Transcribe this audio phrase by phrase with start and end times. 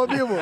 [0.00, 0.38] Ô, Bibo,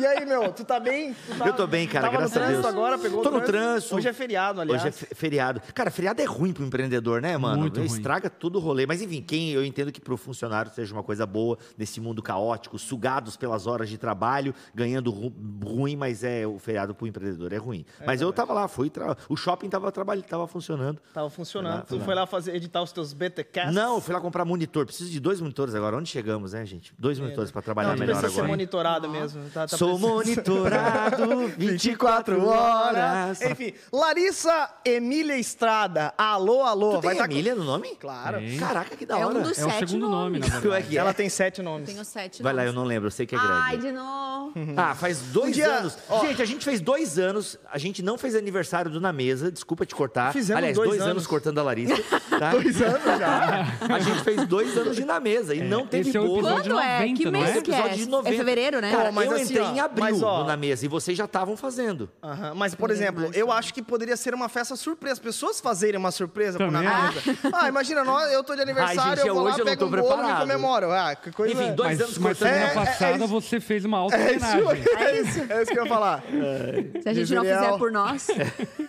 [0.00, 1.14] e aí, meu, tu tá bem?
[1.30, 2.64] Tu tá- Eu tô bem, cara, Tava graças a Deus.
[2.64, 3.94] agora, pegou o Tô no trânsito.
[3.96, 4.80] Hoje é feriado, aliás.
[4.82, 5.60] Hoje é fe- feriado.
[5.74, 7.58] Cara, feriado é ruim pro empreendedor, né, mano?
[7.58, 7.86] Muito ruim.
[7.86, 8.86] Estraga todo o rolê.
[8.86, 12.78] Mas enfim, quem eu entendo que pro funcionário seja uma coisa boa nesse mundo caótico,
[12.78, 15.32] sugados pelas horas de trabalho, ganhando ru-
[15.64, 17.84] ruim, mas é o feriado pro empreendedor é ruim.
[18.06, 19.16] mas eu tava lá, fui tra...
[19.28, 21.00] o shopping tava trabalhando, tava funcionando.
[21.12, 21.70] Tava funcionando.
[21.70, 22.04] Foi lá, foi tu lá.
[22.06, 23.74] foi lá fazer, editar os teus BTcasts?
[23.74, 24.86] Não, eu fui lá comprar monitor.
[24.86, 25.96] Preciso de dois monitores agora.
[25.96, 26.92] Onde chegamos, né, gente?
[26.98, 28.48] Dois monitores pra trabalhar Não, tu melhor precisa ser agora.
[28.50, 29.42] monitorado mesmo.
[29.52, 33.40] Tá, tá Sou monitorado 24 horas.
[33.42, 36.12] Enfim, Larissa Emília Estrada.
[36.16, 36.96] Alô, alô.
[36.96, 37.96] Tu tem tá Emília no nome?
[38.00, 38.38] Claro.
[38.38, 38.58] Tem.
[38.58, 39.40] Caraca, que da É um hora.
[39.40, 40.86] dos É o sete segundo nome, na é verdade.
[40.88, 41.00] que é?
[41.00, 41.88] Ela tem sete nomes.
[41.88, 43.54] Tenho sete Vai lá, eu não lembro, eu sei que é grande.
[43.54, 44.52] Ai, de novo.
[44.76, 45.96] Ah, faz dois dia- anos.
[46.08, 46.20] ó.
[46.26, 47.58] Gente, a gente fez dois anos.
[47.72, 49.50] A gente não fez aniversário do Na Mesa.
[49.50, 50.32] Desculpa te cortar.
[50.32, 51.10] Fizemos Aliás, dois dois, anos.
[51.12, 51.26] anos.
[51.26, 51.94] cortando a Larissa.
[52.40, 52.52] Tá?
[52.52, 53.66] Dois anos já.
[53.94, 56.72] A gente fez dois anos de Na Mesa e não teve esse é o episódio
[56.72, 56.98] Quando é?
[57.00, 57.60] 90, Que não mês é?
[57.60, 57.96] que é?
[58.06, 58.28] 90.
[58.34, 58.90] É fevereiro, né?
[58.92, 61.16] Cara, Pô, mas eu assim, entrei ó, em abril mas, ó, Na Mesa e vocês
[61.16, 62.08] já estavam fazendo.
[62.22, 65.14] Aham, Mas, por Fevereiro, exemplo, eu acho que poderia ser uma festa surpresa.
[65.14, 67.20] As pessoas fazerem uma surpresa Também na mesa.
[67.52, 69.86] Ah, imagina, nós, eu tô de aniversário, gente, eu vou lá, eu não pego tô
[69.86, 70.40] um bolo e preparado.
[70.40, 70.90] comemoro.
[70.92, 71.54] Ah, que coisa...
[71.54, 72.48] Enfim, dois Mas, anos mas cortando.
[72.54, 73.28] semana É, é, é passada isso.
[73.28, 76.22] você fez uma alta É isso, é isso, é isso que eu ia falar.
[77.02, 78.28] Se a gente não fizer por nós.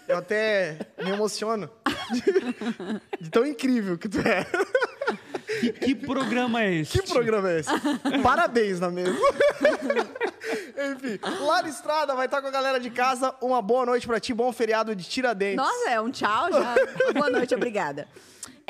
[0.07, 1.69] Eu até me emociono.
[3.19, 4.45] De tão incrível que tu é.
[5.59, 6.99] Que, que programa é esse?
[6.99, 7.69] Que programa é esse?
[8.23, 9.11] Parabéns na mesa.
[10.91, 13.35] Enfim, Lara Estrada vai estar com a galera de casa.
[13.41, 15.57] Uma boa noite pra ti, bom feriado de Tiradentes.
[15.57, 16.75] Nossa, é um tchau já.
[17.13, 18.07] Boa noite, obrigada.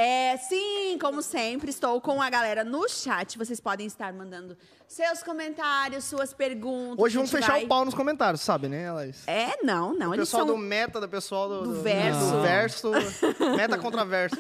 [0.02, 3.38] É, sim, como sempre, estou com a galera no chat.
[3.38, 6.98] Vocês podem estar mandando seus comentários, suas perguntas.
[6.98, 9.22] Hoje vamos fechar vai- o pau nos comentários, sabe, né, Laís?
[9.28, 10.10] É, não, não.
[10.10, 10.56] O Eles pessoal são...
[10.56, 12.32] do meta, do pessoal do, Do verso.
[12.32, 12.92] do verso.
[13.56, 14.36] meta contra verso.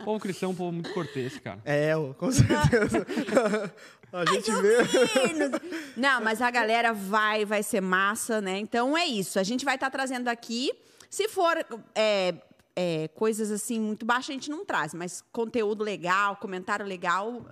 [0.00, 1.60] O povo cristão é um povo muito cortês, cara.
[1.62, 3.06] É, com certeza.
[4.14, 4.78] A gente vê.
[5.26, 5.60] Meninos.
[5.94, 8.58] Não, mas a galera vai, vai ser massa, né?
[8.58, 9.38] Então é isso.
[9.38, 10.70] A gente vai estar trazendo aqui.
[11.10, 11.54] Se for
[11.94, 12.34] é,
[12.76, 17.44] é, coisas assim muito baixas, a gente não traz, mas conteúdo legal, comentário legal.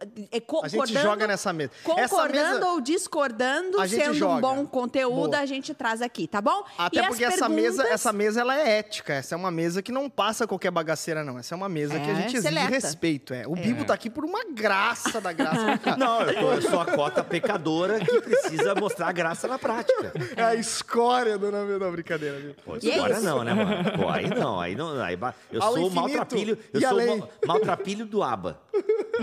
[0.00, 1.70] É, A gente concordando- joga nessa mesa.
[1.96, 4.34] Essa Concordando mesa- ou discordando, A gente sendo joga.
[4.34, 5.38] um bom conteúdo, Boa.
[5.38, 6.64] a gente traz aqui, tá bom?
[6.76, 9.12] Até E porque essa mesa, essa mesa ela é ética.
[9.14, 11.38] Essa é uma mesa que não passa qualquer bagaceira, não.
[11.38, 12.68] Essa é uma mesa que a É, gente exige seleta.
[12.70, 13.34] respeito.
[13.34, 13.46] É.
[13.46, 15.58] O Bibo tá aqui por uma graça da graça.
[15.98, 20.12] Não, eu, tô- eu sou a cota pecadora que precisa mostrar a graça na prática.
[20.36, 22.54] É a escória do nome da brincadeira, viu?
[22.64, 23.92] Pô, E é não, né, mano?
[23.96, 25.00] Pô, aí não, aí não.
[25.02, 25.18] Aí,
[25.52, 26.58] eu Ao sou o maltrapilho.
[26.72, 28.60] Eu sou o mal- maltrapilho do ABA.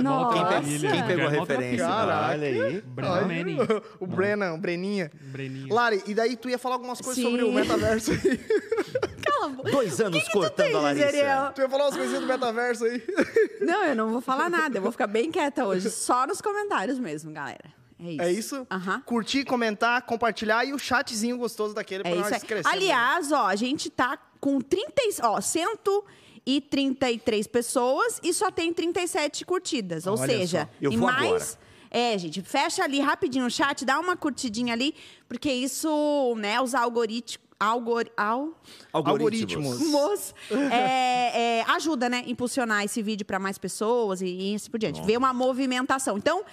[0.02, 0.62] Nossa.
[0.62, 1.86] Quem, pe- quem pegou a referência?
[1.88, 2.32] Caraca.
[2.34, 2.84] Olha aí.
[3.28, 3.58] Manning.
[4.00, 5.12] O Brennan, o Breninha.
[5.22, 5.74] Breninho.
[5.74, 7.30] Lari, e daí tu ia falar algumas coisas Sim.
[7.30, 8.20] sobre o metaverso aí.
[9.26, 9.72] Cala a boca.
[9.72, 11.06] Dois anos que tu cortando tem, a Larissa.
[11.12, 11.52] Zeriel?
[11.54, 13.04] tu ia falar umas coisinhas do metaverso aí.
[13.62, 14.78] Não, eu não vou falar nada.
[14.78, 15.90] Eu vou ficar bem quieta hoje.
[15.90, 17.74] Só nos comentários mesmo, galera.
[18.00, 18.22] É isso.
[18.22, 18.68] É isso?
[18.70, 19.02] Aham.
[19.06, 22.42] Curtir, comentar, compartilhar e o chatzinho gostoso daquele pra É nós isso aí.
[22.42, 22.68] crescer.
[22.70, 24.92] Aliás, ó, a gente tá com 30,
[26.46, 30.06] e- ó, 133 pessoas e só tem 37 curtidas.
[30.08, 30.70] Ou Olha seja, só.
[30.82, 31.58] Eu e mais.
[31.90, 34.94] É, gente, fecha ali rapidinho o chat, dá uma curtidinha ali,
[35.30, 37.46] porque isso, né, os algoritmos.
[37.58, 38.50] Algor, al,
[38.92, 39.82] Algoritmos.
[39.82, 40.36] Algoritmos.
[40.74, 42.22] é, é, ajuda, né?
[42.28, 45.02] Impulsionar esse vídeo para mais pessoas e, e assim por diante.
[45.04, 46.18] Ver uma movimentação.
[46.18, 46.44] Então,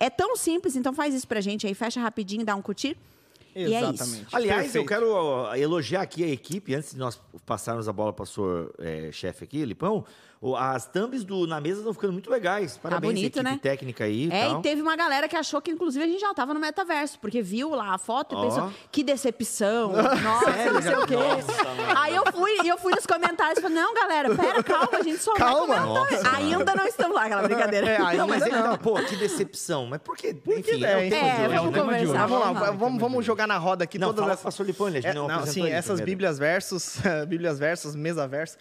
[0.00, 2.96] é tão simples, então faz isso pra gente aí, fecha rapidinho, dá um curtir.
[3.58, 3.94] E é isso.
[3.94, 4.26] Exatamente.
[4.36, 4.84] Aliás, Perfeito.
[4.84, 8.72] eu quero elogiar aqui a equipe, antes de nós passarmos a bola para o senhor
[8.78, 10.04] é, chefe aqui, Lipão.
[10.56, 12.76] As thumbs do, na mesa estão ficando muito legais.
[12.76, 13.58] Parabéns, bonito, equipe né?
[13.60, 14.26] técnica aí.
[14.28, 14.60] e É, tal.
[14.60, 17.42] e teve uma galera que achou que, inclusive, a gente já tava no metaverso, porque
[17.42, 18.42] viu lá a foto e Ó.
[18.42, 21.14] pensou, que decepção, nossa, não sei o quê.
[21.96, 25.02] Aí eu fui, e eu fui nos comentários e falei, não, galera, pera, calma, a
[25.02, 25.80] gente só Calma.
[25.80, 27.88] Nossa, Ainda não estamos lá, aquela brincadeira.
[27.88, 28.58] É, ainda Não, mas é, não.
[28.60, 29.86] então, pô, que decepção.
[29.86, 30.36] Mas por quê?
[30.46, 31.80] Enfim, é, é, É, vamos né?
[31.80, 32.26] conversar.
[32.26, 34.42] Vamos lá, vamos vamos, vamos jogar na roda aqui Não, todas fala essas...
[34.42, 36.06] com o pastor Lipone, a gente É, não, sim, essas primeiro.
[36.06, 36.98] bíblias versos,
[37.28, 38.56] bíblias versos, mesa verso.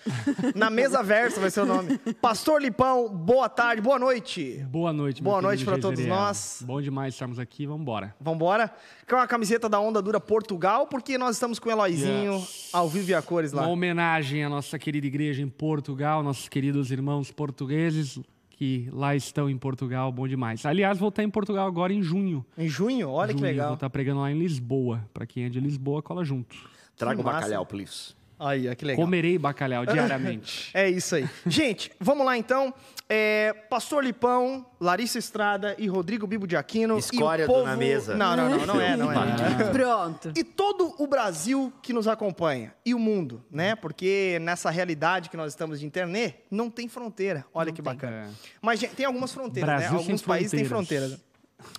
[0.55, 1.97] Na mesa verso vai ser o nome.
[2.21, 4.65] Pastor Lipão, boa tarde, boa noite.
[4.69, 6.63] Boa noite, meu Boa noite pra todos nós.
[6.65, 8.15] Bom demais estarmos aqui, vamos embora.
[8.19, 8.71] Vambora.
[9.09, 12.69] Com a camiseta da Onda Dura Portugal, porque nós estamos com o Eloizinho Yes.
[12.73, 13.61] ao vivo e a cores lá.
[13.63, 18.19] Uma homenagem à nossa querida igreja em Portugal, nossos queridos irmãos portugueses
[18.49, 20.65] que lá estão em Portugal, bom demais.
[20.65, 22.43] Aliás, vou estar em Portugal agora em junho.
[22.57, 23.73] Em junho, olha que Junho, Vou legal.
[23.75, 25.07] estar pregando lá em Lisboa.
[25.13, 26.55] Pra quem é de Lisboa, cola junto.
[26.97, 27.37] Traga Que o massa.
[27.41, 28.15] bacalhau, please.
[28.39, 29.03] Aí, ó, que legal.
[29.03, 30.71] Comerei bacalhau diariamente.
[30.77, 31.27] É isso aí.
[31.45, 32.73] Gente, vamos lá então.
[33.09, 36.97] É, Pastor Lipão, Larissa Estrada e Rodrigo Bibo de Aquino.
[36.97, 37.65] Escória e povo...
[37.65, 38.15] Na Mesa.
[38.15, 39.15] Não, não, não, não é, não é.
[39.15, 39.71] Não é.
[39.71, 40.33] Pronto.
[40.35, 43.75] E todo o Brasil que nos acompanha e o mundo, né?
[43.75, 47.45] Porque nessa realidade que nós estamos de internet, não tem fronteira.
[47.53, 48.27] Olha que bacana.
[48.27, 48.29] É.
[48.61, 49.97] Mas gente, tem algumas fronteiras, Brasil né?
[49.97, 51.17] Alguns países têm fronteiras.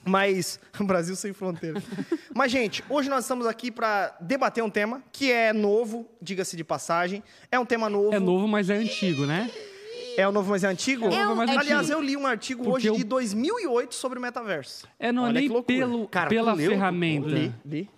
[0.05, 1.83] Mas Brasil sem fronteiras.
[2.35, 6.65] Mas gente, hoje nós estamos aqui para debater um tema que é novo, diga-se de
[6.65, 7.23] passagem.
[7.51, 8.15] É um tema novo.
[8.15, 9.51] É novo, mas é antigo, né?
[10.17, 11.07] É o novo, mas é antigo?
[11.07, 11.99] É novo, mas é Aliás, antigo.
[11.99, 14.89] eu li um artigo Porque hoje de eu- 2008 sobre o metaverso.
[14.99, 15.79] É, não é Olha nem loucura.
[15.79, 16.71] pelo, Cara, pela leu?
[16.73, 17.29] ferramenta.
[17.29, 17.91] Li, li.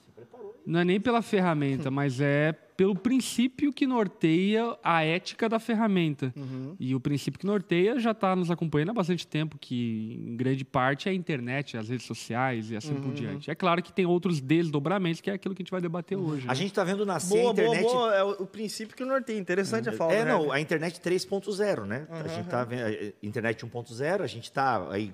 [0.67, 6.33] Não é nem pela ferramenta, mas é pelo princípio que norteia a ética da ferramenta.
[6.35, 6.75] Uhum.
[6.81, 10.65] E o princípio que norteia já está nos acompanhando há bastante tempo, que em grande
[10.65, 13.03] parte é a internet, as redes sociais e assim Uhum.
[13.03, 13.51] por diante.
[13.51, 16.47] É claro que tem outros desdobramentos, que é aquilo que a gente vai debater hoje.
[16.47, 16.55] A né?
[16.55, 17.83] gente tá vendo nascer Boa, a internet.
[17.83, 18.15] boa, boa.
[18.15, 19.37] É o, o princípio que eu nortei.
[19.37, 20.15] Interessante a fala.
[20.15, 20.33] É, né?
[20.33, 22.07] não, a internet 3.0, né?
[22.09, 25.13] A gente tá vendo a internet 1.0, a gente tá aí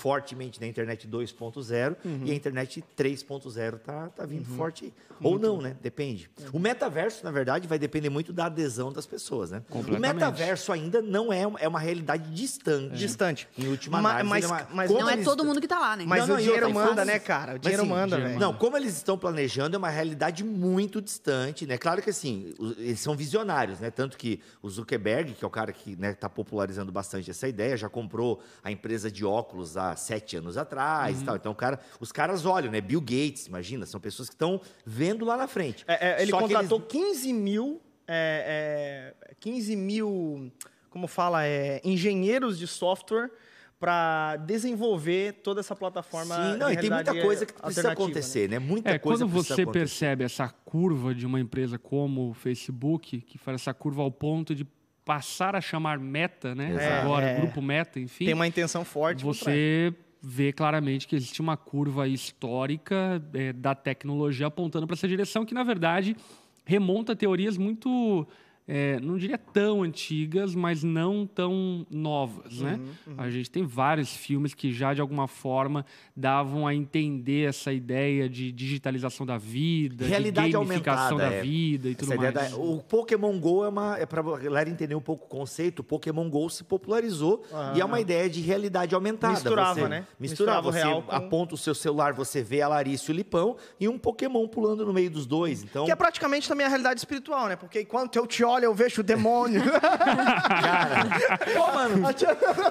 [0.00, 2.22] fortemente na internet 2.0 Uhum.
[2.24, 4.92] e a internet 3.0 tá, tá vindo forte aí.
[5.22, 5.76] Ou não, né?
[5.82, 6.30] Depende.
[6.50, 9.62] O metaverso, na verdade, vai depender muito da adesão das pessoas, né?
[9.70, 12.96] O metaverso ainda não é, é uma realidade distante.
[12.96, 13.46] Distante.
[13.58, 15.78] Em última Ma- análise, mas- ele é uma- mas Não é todo mundo que tá
[15.78, 16.04] lá, né?
[16.06, 17.50] Mas Não, não, o dinheiro manda, né, cara?
[17.52, 18.38] O Mas, dinheiro assim, manda, velho.
[18.40, 21.76] Não, como eles estão planejando, é uma realidade muito distante, né?
[21.76, 23.90] Claro que assim, eles são visionários, né?
[23.90, 27.90] Tanto que o Zuckerberg, que é o cara que está popularizando bastante essa ideia, já
[27.90, 31.22] comprou a empresa de óculos há sete anos atrás Uhum.
[31.22, 31.36] e tal.
[31.36, 32.80] Então, o cara, os caras olham, né?
[32.80, 35.84] Bill Gates, imagina, são pessoas que estão vendo lá na frente.
[35.86, 37.80] É, é, ele Só contratou eles- 15 mil.
[38.08, 40.50] É, é, 15 mil.
[40.88, 41.44] Como fala?
[41.46, 43.30] É, engenheiros de software
[43.78, 46.34] para desenvolver toda essa plataforma.
[46.34, 48.58] Sim, não, e tem muita coisa que precisa alternativa, acontecer, né?
[48.58, 49.80] Muita É, coisa quando precisa você acontecer.
[49.80, 54.54] percebe essa curva de uma empresa como o Facebook, que faz essa curva ao ponto
[54.54, 54.66] de
[55.10, 56.70] passar a chamar Meta, né?
[56.70, 57.04] Exato.
[57.04, 57.40] Agora, É.
[57.40, 58.26] Grupo Meta, enfim.
[58.26, 59.24] Tem uma intenção forte.
[59.24, 59.92] você
[60.22, 65.52] vê claramente que existe uma curva histórica eh, da tecnologia apontando para essa direção, que
[65.52, 66.16] na verdade
[66.64, 68.24] remonta a teorias muito,
[68.72, 72.78] eh, não diria tão antigas, mas não tão novas, né?
[73.04, 75.84] Uhum, A gente tem vários filmes que já de alguma forma
[76.16, 81.40] davam a entender essa ideia de digitalização da vida, Realidade de gamificação aumentada, da é.
[81.42, 82.50] vida e tudo Essa ideia mais.
[82.52, 85.80] da- o Pokémon Go é uma é para galera entender um pouco o conceito.
[85.80, 87.42] O Pokémon Go se popularizou
[87.74, 89.32] e é uma ideia de realidade aumentada.
[89.34, 90.06] Misturava, você, né?
[90.18, 93.14] Misturava, Misturava o você real com- aponta o seu celular, você vê a Larissa e
[93.14, 95.64] o Lipão e um Pokémon pulando no meio dos dois.
[95.64, 97.56] Então, Que é praticamente também a realidade espiritual, né?
[97.56, 99.62] Porque enquanto eu te olho, eu vejo o demônio.
[99.70, 101.06] cara,
[101.54, 102.02] pô, mano,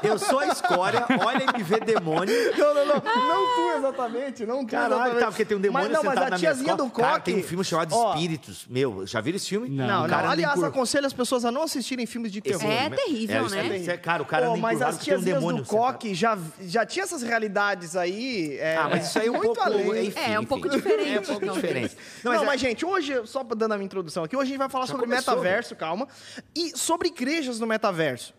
[0.03, 2.33] eu sou a escória, olha e me vê demônio.
[2.57, 2.95] não, não, não.
[2.95, 5.19] Não tu exatamente, não tu Caralho, exatamente.
[5.19, 7.07] tá, porque tem um demônio mas, não, mas sentado a na minha tiazinha do escola.
[7.07, 7.31] Cara, coque...
[7.31, 8.65] tem um filme chamado Ó, Espíritos.
[8.69, 9.69] Meu, já viram esse filme?
[9.69, 9.88] Não.
[9.88, 10.31] Não, cara não.
[10.31, 12.63] Aliás, encur- aconselho as pessoas a não assistirem filmes de terror.
[12.69, 13.77] É terrível, isso né?
[13.77, 16.38] isso é- cara, o cara Pô, anda mas as um tiazinhas demônio do coque já,
[16.62, 18.57] já tinha essas realidades aí.
[18.59, 19.62] é, Ah, mas isso aí é um muito pouco.
[19.63, 20.07] além.
[20.07, 20.45] Enfim, É, um enfim.
[20.45, 21.56] pouco diferente, É um pouco talvez.
[21.68, 21.97] diferente.
[22.24, 24.69] Não, mas é- gente, hoje, só dando a minha introdução aqui, hoje a gente vai
[24.69, 26.08] falar sobre metaverso, calma.
[26.56, 28.34] E sobre igrejas no metaverso.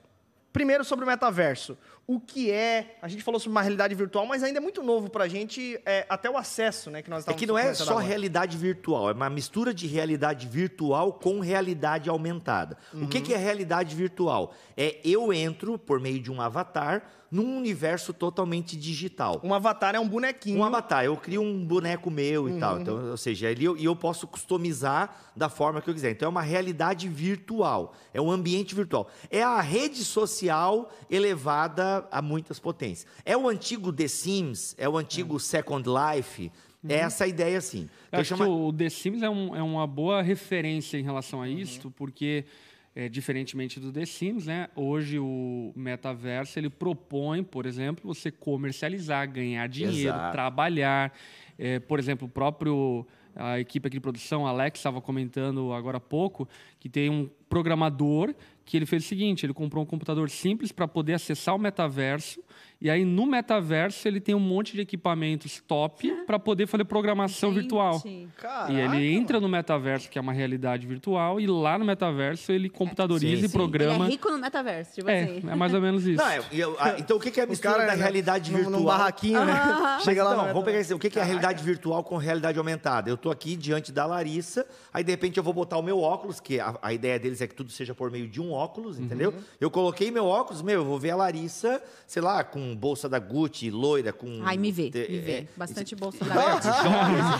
[0.52, 1.78] Primeiro sobre o metaverso.
[2.08, 2.98] O que é.
[3.00, 6.04] A gente falou sobre uma realidade virtual, mas ainda é muito novo pra gente, é,
[6.08, 7.02] até o acesso, né?
[7.02, 8.04] Que nós É que não é só agora.
[8.04, 12.76] realidade virtual, é uma mistura de realidade virtual com realidade aumentada.
[12.92, 14.52] O que, que é realidade virtual?
[14.76, 19.40] É eu entro por meio de um avatar num universo totalmente digital.
[19.44, 20.58] Um avatar é um bonequinho.
[20.58, 22.80] Um avatar, eu crio um boneco meu e tal.
[22.80, 26.10] Então, ou seja, e eu posso customizar da forma que eu quiser.
[26.10, 29.08] Então é uma realidade virtual, é um ambiente virtual.
[29.30, 33.06] É a rede social elevada a muitas potências.
[33.24, 36.50] É o antigo The Sims, é o antigo Second Life.
[36.88, 37.90] É essa a ideia, assim.
[38.08, 41.42] Então, acho chama- que o The Sims é, um- é uma boa referência em relação
[41.42, 42.46] a isso, porque,
[42.94, 49.30] é, diferentemente do The Sims, né, hoje o metaverso ele propõe, por exemplo, você comercializar,
[49.30, 50.32] ganhar dinheiro, Exato.
[50.32, 51.12] trabalhar.
[51.58, 56.00] É, por exemplo, o próprio a equipe aqui de produção, Alex, estava comentando agora há
[56.00, 60.72] pouco, que tem um programador que ele fez o seguinte, ele comprou um computador simples
[60.72, 62.42] para poder acessar o metaverso,
[62.80, 67.52] e aí no metaverso ele tem um monte de equipamentos top para poder fazer programação
[67.52, 67.98] virtual.
[68.00, 68.28] Gente.
[68.36, 69.46] Caraca, E ele entra mano.
[69.48, 73.48] no metaverso, que é uma realidade virtual, e lá no metaverso ele computadoriza Sim, e
[73.48, 73.52] sim.
[73.56, 73.94] programa.
[73.96, 75.42] Ele é rico no metaverso, tipo É, assim.
[75.48, 76.22] é mais ou menos isso.
[76.22, 78.50] Não, é- e eu- ah, então o que que é a mistura cara da realidade
[78.50, 78.70] virtual?
[78.70, 79.52] Num barraquinho, né?
[79.52, 82.16] Mas Chega lá no vamos pegar esse, o que que é a realidade virtual com
[82.16, 83.10] realidade aumentada?
[83.10, 86.40] Eu tô aqui diante da Larissa, aí de repente eu vou botar o meu óculos,
[86.40, 89.34] que a, a ideia deles é que tudo seja por meio de um óculos, entendeu?
[89.60, 93.18] Eu coloquei meu óculos, meu, eu vou ver a Larissa, sei lá, com bolsa da
[93.18, 94.40] Gucci, loira, com...
[94.44, 95.48] Ai, me vê, me é, vê.
[95.56, 96.34] Bastante bolsa é, da?
[96.34, 96.56] Vai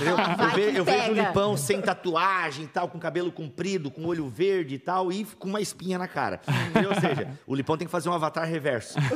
[0.09, 1.15] Eu, ve- eu vejo o.
[1.15, 5.49] Lipão sem tatuagem e tal, com cabelo comprido, com olho verde e tal, e com
[5.49, 6.41] uma espinha na cara.
[6.71, 6.91] Entendeu?
[6.91, 8.99] Ou seja, o Lipão tem que fazer um avatar reverso.
[8.99, 9.07] né?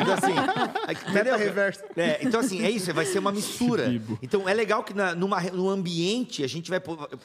[0.00, 1.36] Então, assim, entendeu?
[1.38, 1.82] reverso.
[1.96, 3.84] É, então, assim, é isso, vai ser uma mistura.
[4.22, 6.78] Então, é legal que na, numa, no ambiente a gente vai.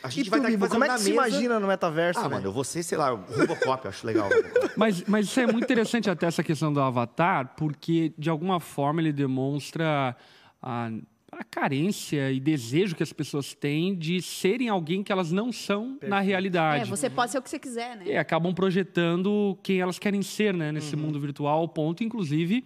[0.03, 1.27] A E gente tu, vai estar aqui Bibo, fazendo como é que se mesa.
[1.27, 2.33] imagina no metaverso, Ah, velho?
[2.35, 4.29] mano, eu vou ser, sei lá, o Robocop, eu acho legal.
[4.75, 9.01] Mas, mas isso é muito interessante até essa questão do avatar, porque de alguma forma
[9.01, 10.15] ele demonstra
[10.61, 10.91] a,
[11.31, 15.97] a carência e desejo que as pessoas têm de serem alguém que elas não são
[16.01, 16.89] na É, realidade.
[16.89, 18.03] você pode ser o que você quiser, né?
[18.07, 22.63] E acabam projetando quem elas querem ser né, nesse mundo virtual, ao ponto, inclusive,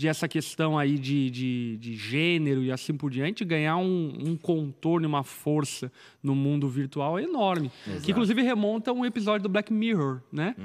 [0.00, 4.34] de essa questão aí de, de, de gênero e assim por diante ganhar um, um
[4.34, 5.92] contorno, uma força
[6.22, 7.70] no mundo virtual enorme.
[8.02, 10.56] Que, inclusive, remonta a um episódio do Black Mirror, né?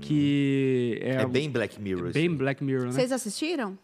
[0.00, 2.12] Que é, É bem Black Mirror.
[2.12, 2.36] bem isso.
[2.36, 2.92] Black Mirror, né?
[2.92, 3.76] Vocês assistiram?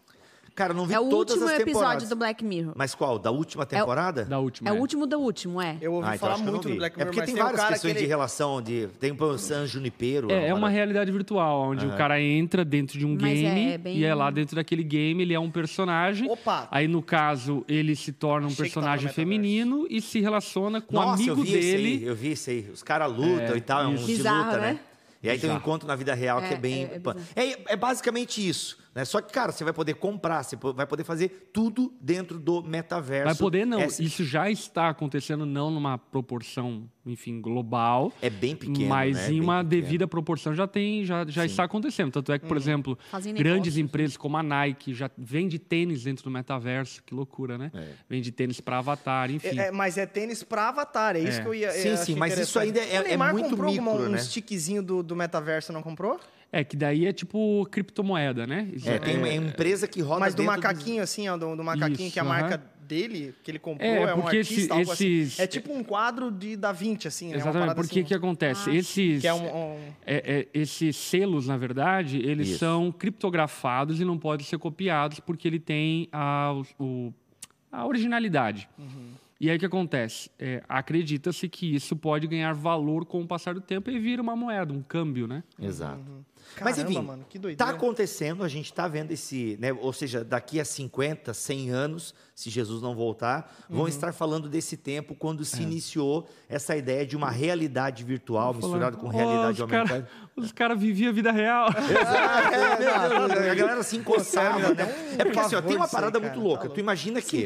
[0.60, 2.08] Cara, não vi É o todas último as episódio temporadas.
[2.10, 2.72] do Black Mirror.
[2.76, 3.18] Mas qual?
[3.18, 4.24] Da última temporada?
[4.26, 4.68] Da última.
[4.68, 5.78] É o último do último, é.
[5.80, 7.46] Eu ouvi Ah, então falar muito do Black É Mirror, porque mas tem tem um
[7.46, 8.00] várias questões que ele...
[8.00, 8.88] de relação de.
[9.00, 10.30] Tem o San Junipero.
[10.30, 13.78] É, é uma realidade virtual, onde o cara entra dentro de um Mas é game
[13.78, 16.30] bem- e é lá dentro daquele game, ele é um personagem.
[16.30, 16.68] Opa!
[16.70, 21.00] Aí, no caso, ele se torna um Achei personagem feminino e se relaciona com o
[21.00, 21.88] Nossa, amigo eu vi dele.
[21.88, 22.68] aí, eu vi isso aí.
[22.70, 24.58] Os caras lutam É, e tal, é um de luta, né?
[24.58, 24.80] né?
[25.22, 26.84] E aí tem um encontro na vida real que É, é bem.
[26.84, 27.00] é-
[27.36, 27.50] é.
[27.50, 28.78] É, é basicamente isso.
[28.94, 29.04] Né?
[29.04, 33.26] Só que, cara, você vai poder comprar, você vai poder fazer tudo dentro do metaverso.
[33.26, 33.80] Vai poder não.
[33.80, 38.12] É, Isso já está acontecendo não numa proporção, enfim, global.
[38.20, 38.88] é bem pequeno.
[38.88, 39.26] mas né?
[39.28, 39.68] em Bem uma pequeno.
[39.82, 42.10] devida proporção já tem, já, já está acontecendo.
[42.10, 46.02] Tanto é que, por exemplo, Fazem grandes negócios, empresas como a Nike já vende tênis
[46.02, 47.00] dentro do metaverso.
[47.04, 47.70] Que loucura, né?
[47.72, 47.92] É.
[48.08, 49.56] Vende tênis para avatar, enfim.
[49.58, 51.42] É, é, mas é tênis pra avatar, é isso É.
[51.42, 51.70] que eu ia.
[51.70, 54.18] Sim, eu sim, mas isso ainda é- O é Neymar muito comprou micro, um né?
[54.18, 56.18] stickzinho do, do metaverso, não comprou?
[56.52, 58.68] É, que daí é tipo criptomoeda, né?
[58.84, 61.62] É, tem uma empresa que roda Mas do dentro dos- macaquinho, assim, ó, do, do
[61.62, 62.40] macaquinho Isso, que é a aham.
[62.40, 65.06] marca dele, que ele comprou, É, é, um porque artista, esse- algo assim.
[65.20, 67.36] esses- É tipo um quadro de Da Vinci, assim, né?
[67.36, 68.74] Exatamente, porque o assim, que acontece?
[68.74, 69.44] Esses, Que é um...
[69.46, 72.58] um- é- é- esses selos, na verdade, eles Isso.
[72.58, 77.14] são criptografados e não podem ser copiados porque ele tem a, o-
[77.70, 78.68] a originalidade.
[78.76, 79.10] Uhum.
[79.40, 80.28] E aí o que acontece?
[80.38, 84.34] É, Acredita-se que isso pode ganhar valor com o passar do tempo e vira uma
[84.36, 85.42] moeda, um câmbio, né?
[85.58, 86.00] Exato.
[86.00, 86.24] Uhum.
[86.60, 87.26] Mas Caramba, enfim, mano,
[87.56, 92.14] tá acontecendo, a gente tá vendo esse, né, ou seja, daqui a 50, 100 anos,
[92.40, 93.76] se Jesus não voltar, Uhum.
[93.76, 95.44] vão estar falando desse tempo quando É.
[95.44, 100.08] se iniciou essa ideia de uma realidade virtual misturada com realidade cara- aumentada.
[100.36, 101.68] Os caras viviam a vida real.
[103.50, 105.16] a galera se encostava, né?
[105.18, 106.62] É porque assim, ó, tem uma parada cara, muito tá louca.
[106.64, 106.74] louco.
[106.74, 107.44] tu imagina que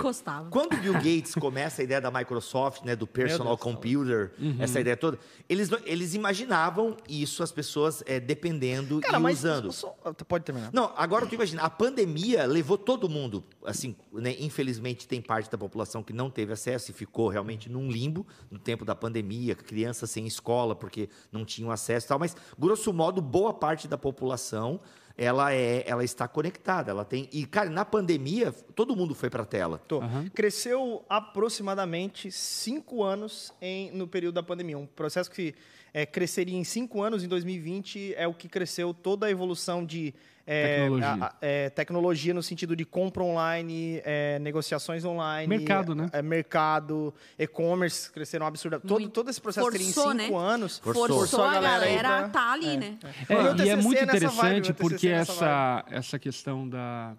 [0.50, 4.56] quando o Bill Gates começa a ideia da Microsoft, né, do personal tá computer, Uhum.
[4.60, 9.72] essa ideia toda, eles, eles imaginavam isso, as pessoas é, dependendo Cara, e usando.
[9.72, 9.94] só-
[10.28, 10.70] Pode terminar.
[10.72, 15.56] Não, agora tu imagina, a pandemia levou todo mundo, assim, né, infelizmente tem parte da
[15.56, 20.10] população que não teve acesso e ficou realmente num limbo no tempo da pandemia, crianças
[20.10, 24.80] sem escola porque não tinham acesso e tal, mas grosso modo boa parte da população
[25.16, 29.44] ela é, ela está conectada, ela tem e cara na pandemia todo mundo foi para
[29.44, 29.78] tela.
[29.86, 30.00] Tô.
[30.00, 30.28] Aham.
[30.34, 34.76] Cresceu aproximadamente cinco anos em, no período da pandemia.
[34.76, 35.54] Um processo que
[35.92, 40.12] é, cresceria em cinco anos, em 2020, é o que cresceu toda a evolução de
[40.46, 41.08] Tecnologia.
[41.08, 45.48] a- a- é, tecnologia no sentido de compra online, é, negociações online.
[45.48, 46.10] Mercado, né?
[46.12, 48.86] é, mercado, e-commerce cresceram absurdamente.
[48.86, 49.12] Todo, Muito.
[49.12, 50.30] todo esse processo teria em cinco Forçou, né?
[50.34, 50.78] anos.
[50.78, 51.08] Forçou.
[51.08, 52.98] Forçou, a galera, aí pra- a tá ali, né?
[53.28, 57.14] É, e é muito vibe, interessante meu porque essa, essa questão da,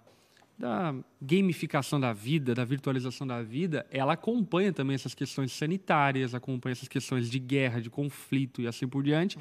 [0.58, 6.72] da gamificação da vida, da virtualização da vida, ela acompanha também essas questões sanitárias, acompanha
[6.72, 9.38] essas questões de guerra, de conflito e assim por diante,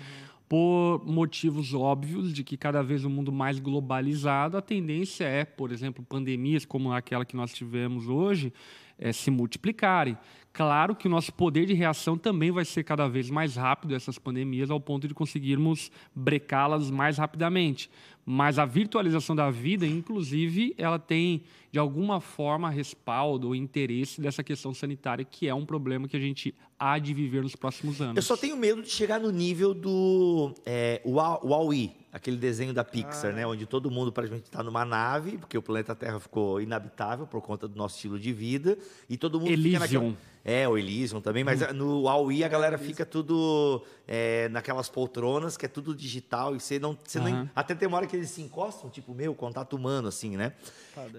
[0.47, 5.71] por motivos óbvios de que cada vez o mundo mais globalizado, a tendência é, por
[5.71, 8.53] exemplo, pandemias como aquela que nós tivemos hoje,
[8.97, 10.17] eh, se multiplicarem.
[10.53, 14.17] Claro que o nosso poder de reação também vai ser cada vez mais rápido essas
[14.17, 17.89] pandemias, ao ponto de conseguirmos brecá-las mais rapidamente.
[18.25, 24.44] Mas a virtualização da vida, inclusive, ela tem de alguma forma respaldo ou interesse dessa
[24.44, 28.15] questão sanitária, que é um problema que a gente há de viver nos próximos anos.
[28.15, 33.34] Eu só tenho medo de chegar no nível do é, Wall-E, aquele desenho da Pixar,
[33.34, 33.45] né?
[33.45, 37.67] Onde todo mundo praticamente está numa nave, porque o planeta Terra ficou inabitável por conta
[37.67, 38.77] do nosso estilo de vida,
[39.10, 39.79] e todo mundo fica Elysium.
[40.12, 40.36] naquela...
[40.48, 45.65] É, o Elysium também, mas no Wall-E a galera fica tudo é, naquelas poltronas, que
[45.65, 46.98] é tudo digital, e você não...
[47.03, 47.50] Você não Aham.
[47.53, 50.53] até tem uma hora que eles se encostam, tipo, meu, contato humano, assim, né?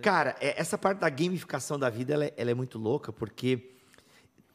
[0.00, 3.75] Cara, é, essa parte da gamificação da vida, ela é- ela é muito louca, porque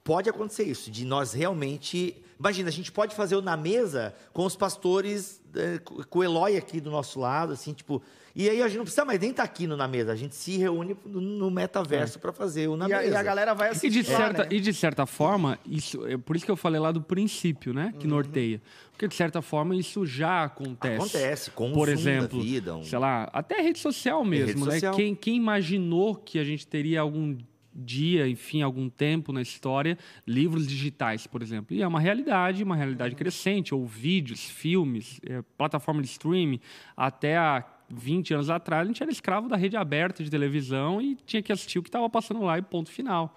[0.04, 2.16] pode acontecer isso, de nós realmente.
[2.40, 6.24] Imagina, a gente pode fazer o na mesa com os pastores, eh, co- com o
[6.24, 8.02] Eloy aqui do nosso lado, assim, tipo.
[8.34, 10.34] E aí a gente não precisa mais nem estar aqui no na mesa, a gente
[10.36, 13.12] se reúne no, metaverso para fazer o na E a, mesa.
[13.12, 14.50] e a galera vai E assistir de, lá, certa, né?
[14.52, 17.92] e de certa forma, isso é por isso que eu falei lá do princípio, né?
[17.94, 18.00] Uhum.
[18.00, 18.62] Que norteia.
[18.94, 20.96] Porque de certa forma isso já acontece.
[20.96, 24.72] Acontece, com Por exemplo, vida, um- sei lá, até rede social mesmo, rede né?
[24.72, 24.96] social.
[24.96, 27.38] Quem, quem imaginou que a gente teria algum
[27.74, 29.98] dia, enfim, algum tempo na história,
[30.28, 31.76] livros digitais, por exemplo.
[31.76, 36.60] E é uma realidade, uma realidade crescente, ou vídeos, filmes, é, plataforma de streaming,
[36.96, 41.16] até a 20 anos atrás, a gente era escravo da rede aberta de televisão e
[41.26, 43.36] tinha que assistir o que estava passando lá e ponto final.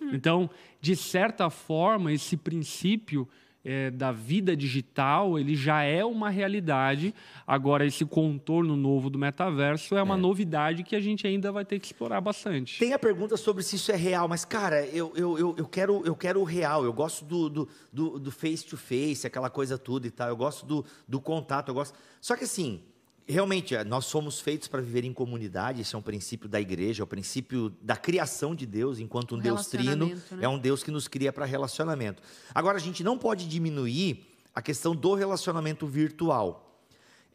[0.00, 0.48] Então,
[0.80, 3.28] de certa forma, esse princípio
[3.66, 7.12] é, da vida digital, ele já é uma realidade.
[7.44, 11.80] Agora, esse contorno novo do metaverso é uma novidade que a gente ainda vai ter
[11.80, 12.78] que explorar bastante.
[12.78, 16.06] Tem a pergunta sobre se isso é real, mas, cara, eu, eu, eu, eu quero,
[16.06, 16.84] eu quero o real.
[16.84, 20.28] Eu gosto do, do, do, do face-to-face, aquela coisa tudo e tal.
[20.28, 21.98] Eu gosto do, do contato, eu gosto...
[22.20, 22.80] Só que, assim,
[23.26, 25.80] realmente, é, nós somos feitos para viver em comunidade.
[25.80, 29.38] Esse é um princípio da igreja, é o princípio da criação de Deus, enquanto um
[29.38, 30.20] Deus trino né?
[30.40, 32.22] é um Deus que nos cria para relacionamento.
[32.54, 36.62] Agora, a gente não pode diminuir a questão do relacionamento virtual.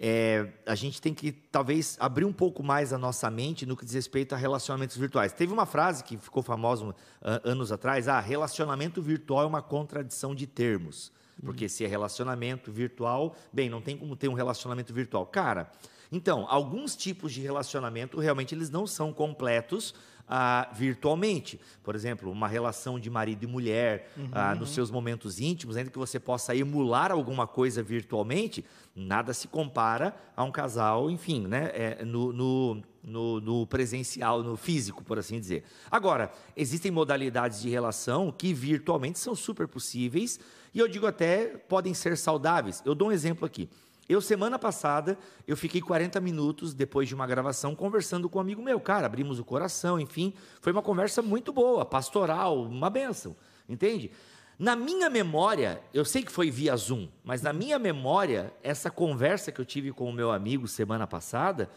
[0.03, 3.85] É, a gente tem que, talvez, abrir um pouco mais a nossa mente no que
[3.85, 5.31] diz respeito a relacionamentos virtuais.
[5.31, 10.33] Teve uma frase que ficou famosa ah, anos atrás: ah, relacionamento virtual é uma contradição
[10.33, 11.11] de termos.
[11.43, 15.25] Porque se é relacionamento virtual, bem, não tem como ter um relacionamento virtual.
[15.25, 15.71] Cara,
[16.11, 19.95] então, alguns tipos de relacionamento realmente eles não são completos
[20.27, 21.59] ah, virtualmente.
[21.83, 25.97] Por exemplo, uma relação de marido e mulher, ah, nos seus momentos íntimos, ainda que
[25.97, 28.63] você possa emular alguma coisa virtualmente,
[28.95, 34.57] nada se compara a um casal, enfim, né, é, no, no, no, no presencial, no
[34.57, 35.63] físico, por assim dizer.
[35.89, 40.39] Agora, existem modalidades de relação que virtualmente são super possíveis
[40.73, 42.81] e eu digo até podem ser saudáveis.
[42.85, 43.69] Eu dou um exemplo aqui.
[44.11, 48.61] Eu, semana passada, eu fiquei 40 minutos depois de uma gravação conversando com um amigo
[48.61, 48.77] meu.
[48.77, 50.33] Cara, abrimos o coração, enfim.
[50.59, 53.37] Foi uma conversa muito boa, pastoral, uma benção.
[53.69, 54.11] Entende?
[54.59, 59.49] Na minha memória, eu sei que foi via Zoom, mas na minha memória, essa conversa
[59.49, 61.69] que eu tive com o meu amigo semana passada,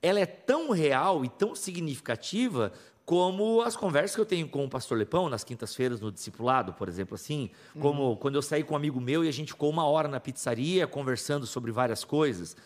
[0.00, 2.72] ela é tão real e tão significativa
[3.04, 6.88] como as conversas que eu tenho com o pastor Lepão nas quintas-feiras no discipulado, por
[6.88, 9.84] exemplo, assim, como quando eu saí com um amigo meu e a gente ficou uma
[9.84, 12.56] hora na pizzaria conversando sobre várias coisas,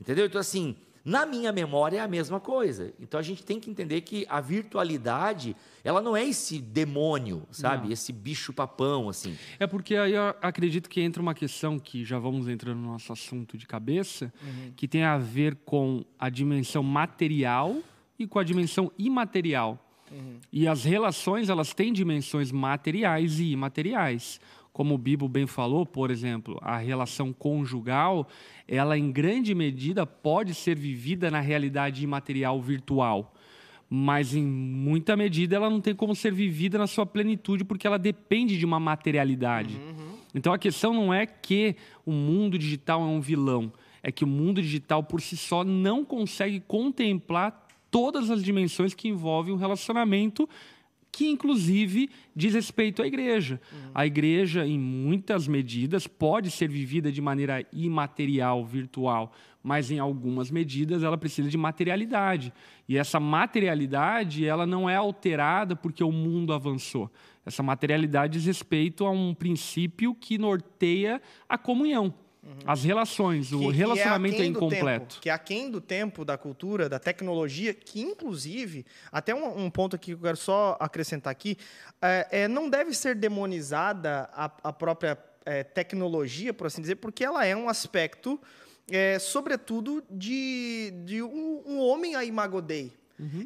[0.00, 0.26] entendeu?
[0.26, 2.92] Então, assim, na minha memória é a mesma coisa.
[2.98, 7.86] Então, a gente tem que entender que a virtualidade, ela não é esse demônio, sabe?
[7.86, 7.92] Não.
[7.92, 9.36] Esse bicho-papão, assim.
[9.60, 13.12] É porque aí eu acredito que entra uma questão que já vamos entrando no nosso
[13.12, 14.32] assunto de cabeça,
[14.74, 17.76] que tem a ver com a dimensão material
[18.18, 19.78] e com a dimensão imaterial.
[20.52, 24.40] E as relações, elas têm dimensões materiais e imateriais.
[24.72, 28.28] Como o Bibo bem falou, por exemplo, a relação conjugal,
[28.66, 33.32] ela em grande medida pode ser vivida na realidade imaterial virtual.
[33.88, 37.98] Mas em muita medida ela não tem como ser vivida na sua plenitude porque ela
[37.98, 39.80] depende de uma materialidade.
[40.34, 44.26] Então a questão não é que o mundo digital é um vilão, é que o
[44.26, 47.63] mundo digital por si só não consegue contemplar
[47.94, 50.48] todas as dimensões que envolvem um relacionamento
[51.12, 53.60] que inclusive diz respeito à igreja.
[53.94, 60.50] A igreja, em muitas medidas, pode ser vivida de maneira imaterial, virtual, mas em algumas
[60.50, 62.52] medidas ela precisa de materialidade.
[62.88, 67.08] E essa materialidade, ela não é alterada porque o mundo avançou.
[67.46, 72.12] Essa materialidade diz respeito a um princípio que norteia a comunhão.
[72.66, 75.06] As relações, o Que- que relacionamento é, do incompleto.
[75.14, 79.70] tempo, que é aquém do tempo, da cultura, da tecnologia, que inclusive, até um, um
[79.70, 81.56] ponto aqui que eu quero só acrescentar aqui,
[82.00, 87.24] é, é, não deve ser demonizada a, a própria é, tecnologia, por assim dizer, porque
[87.24, 88.40] ela é um aspecto,
[88.90, 92.92] é, sobretudo, de, de um, um homem a imago Dei.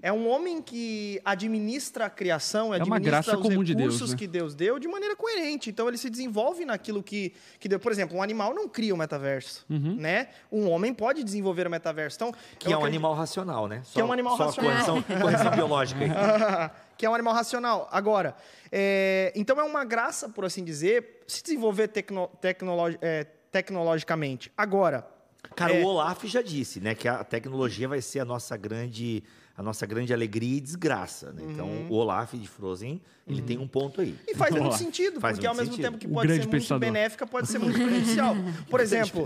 [0.03, 2.77] É um homem que administra a criação, Uhum.
[2.77, 4.17] uma administra graça os comum de recursos Deus, né?
[4.17, 5.69] que Deus deu de maneira coerente.
[5.69, 7.79] Então ele se desenvolve naquilo que, que deu.
[7.79, 9.95] Por exemplo, um animal não cria o metaverso, Uhum.
[9.97, 10.29] né?
[10.51, 12.17] Um homem pode desenvolver o metaverso.
[12.17, 13.83] Então, Que é um acredito- animal racional, né?
[13.93, 14.73] Que é um animal só racional.
[14.73, 16.11] Correção, correção biológica aí.
[16.97, 17.89] que é um animal racional.
[17.93, 18.35] Agora,
[18.73, 24.51] é, então é uma graça, por assim dizer, se desenvolver tecno, tecnolo- é, tecnologicamente.
[24.57, 25.07] Agora,
[25.55, 25.83] Cara, É.
[25.83, 29.23] o Olaf já disse, né, que a tecnologia vai ser a nossa grande,
[29.59, 31.43] a nossa grande alegria e desgraça, né?
[31.51, 34.17] Então, o Olaf de Frozen, ele tem um ponto aí.
[34.29, 35.91] E faz muito sentido, Faz porque ao muito mesmo sentido.
[35.93, 36.79] tempo que O pode ser muito pensador.
[36.81, 38.37] benéfica, pode ser muito prejudicial.
[38.71, 39.25] Por exemplo,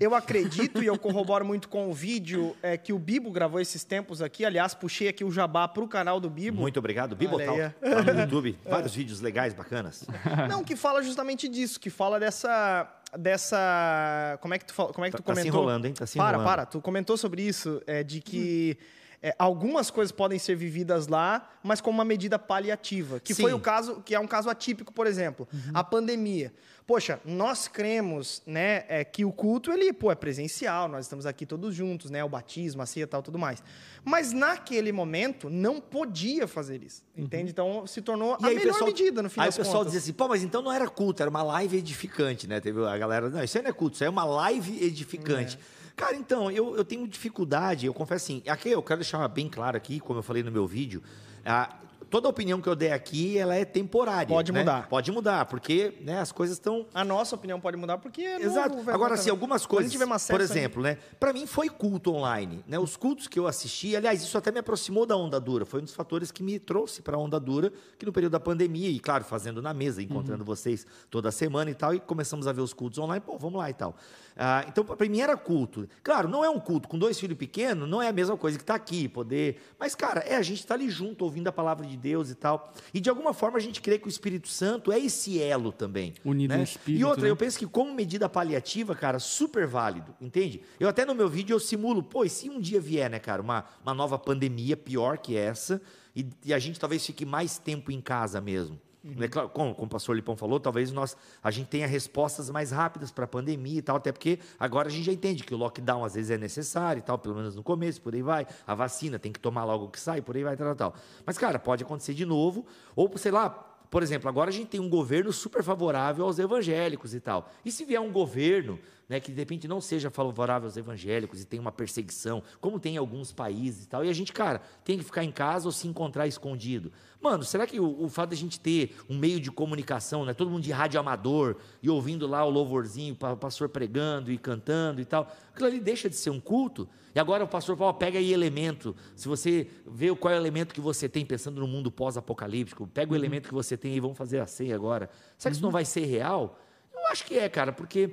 [0.00, 3.84] eu acredito e eu corroboro muito com o vídeo é, que o Bibo gravou esses
[3.84, 4.42] tempos aqui.
[4.42, 6.62] Aliás, puxei aqui o jabá pro canal do Bibo.
[6.62, 7.14] Muito obrigado.
[7.14, 8.58] Bibotal, Olha lá no YouTube.
[8.64, 10.06] Vários vídeos legais, bacanas.
[10.48, 12.90] Não, que fala justamente disso, que fala dessa.
[13.18, 14.38] dessa.
[14.40, 15.60] Como é que tu, como é que Tá- tu tá se comentou?
[15.60, 15.92] enrolando, hein?
[15.92, 16.46] Tá se para, enrolando.
[16.48, 16.66] para.
[16.66, 18.76] Tu comentou sobre isso, é, de que
[19.26, 23.18] é, algumas coisas podem ser vividas lá, mas com uma medida paliativa.
[23.18, 23.56] Que foi Sim.
[23.56, 26.52] o caso, que é um caso atípico, por exemplo, a pandemia.
[26.86, 31.46] Poxa, nós cremos, né, é, que o culto ele, pô, é presencial, nós estamos aqui
[31.46, 33.62] todos juntos, né, o batismo, a ceia, tal, tudo mais.
[34.04, 37.50] Mas naquele momento não podia fazer isso, entende?
[37.50, 39.92] Então se tornou a aí, melhor pessoal- medida no fim Aí o pessoal contas.
[39.94, 42.60] dizia assim, pô, mas então não era culto, era uma live edificante, né?
[42.60, 45.58] Teve a galera, não, isso aí não é culto, isso aí é uma live edificante.
[45.80, 45.83] É.
[45.96, 49.76] Cara, então, eu, eu tenho dificuldade, eu confesso assim, aqui eu quero deixar bem claro
[49.76, 51.02] aqui, como eu falei no meu vídeo,
[51.44, 51.68] ah,
[52.10, 54.26] toda opinião que eu der aqui, ela é temporária.
[54.28, 54.60] Pode né?
[54.60, 54.88] mudar.
[54.88, 58.70] Pode mudar, porque né, as coisas estão A nossa opinião pode mudar porque é Exato.
[58.76, 59.14] novo, Agora, voltar.
[59.14, 60.98] assim, algumas a coisas, gente vê uma por exemplo, né?
[61.18, 62.78] Para mim foi culto online, né?
[62.78, 65.84] Os cultos que eu assisti, aliás, isso até me aproximou da onda dura, foi um
[65.84, 68.98] dos fatores que me trouxe para a onda dura, que no período da pandemia e
[69.00, 70.46] claro, fazendo na mesa, encontrando Uhum.
[70.46, 73.70] vocês toda semana e tal, e começamos a ver os cultos online, pô, vamos lá
[73.70, 73.96] e tal.
[74.36, 75.88] Ah, então, para mim era culto.
[76.02, 78.64] Claro, não é um culto com dois filhos pequenos, não é a mesma coisa que
[78.64, 81.96] tá aqui, poder, mas cara, é a gente estar ali junto ouvindo a palavra de
[81.96, 82.72] Deus e tal.
[82.92, 86.14] E de alguma forma a gente crê que o Espírito Santo é esse elo também,
[86.24, 86.62] Unido né?
[86.64, 87.30] Espírito, E outra, né?
[87.30, 90.62] eu penso que como medida paliativa, cara, super válido, entende?
[90.80, 93.40] Eu até no meu vídeo eu simulo, pô, e se um dia vier, né, cara,
[93.40, 95.80] uma, uma nova pandemia pior que essa,
[96.14, 98.78] e, e a gente talvez fique mais tempo em casa mesmo.
[99.20, 102.70] É claro, como, como o pastor Lipão falou, talvez nós, a gente tenha respostas mais
[102.70, 105.58] rápidas para a pandemia e tal, até porque agora a gente já entende que o
[105.58, 108.46] lockdown às vezes é necessário e tal, pelo menos no começo, por aí vai.
[108.66, 110.94] A vacina tem que tomar logo que sai, por aí vai, tal, tal.
[111.26, 112.64] Mas, cara, pode acontecer de novo,
[112.96, 113.50] ou sei lá,
[113.90, 117.50] por exemplo, agora a gente tem um governo super favorável aos evangélicos e tal.
[117.62, 121.44] E se vier um governo né, que de repente não seja favorável aos evangélicos e
[121.44, 124.98] tem uma perseguição, como tem em alguns países e tal, e a gente, cara, tem
[124.98, 126.92] que ficar em casa ou se encontrar escondido.
[127.20, 130.34] Mano, será que o, o fato de a gente ter um meio de comunicação, né,
[130.34, 135.00] todo mundo de rádio amador e ouvindo lá o louvorzinho, o pastor pregando e cantando
[135.00, 136.88] e tal, aquilo ali deixa de ser um culto?
[137.14, 138.94] E agora o pastor Paulo pega aí elemento.
[139.14, 143.12] Se você vê qual é o elemento que você tem pensando no mundo pós-apocalíptico, pega
[143.12, 145.08] o elemento que você tem e vamos fazer a ceia agora.
[145.38, 146.58] Será que isso não vai ser real?
[146.92, 148.10] Eu acho que é, cara, porque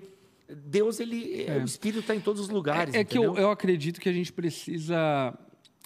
[0.55, 2.93] Deus, ele, o Espírito está em todos os lugares.
[2.93, 5.33] É, é que eu, eu acredito que a gente precisa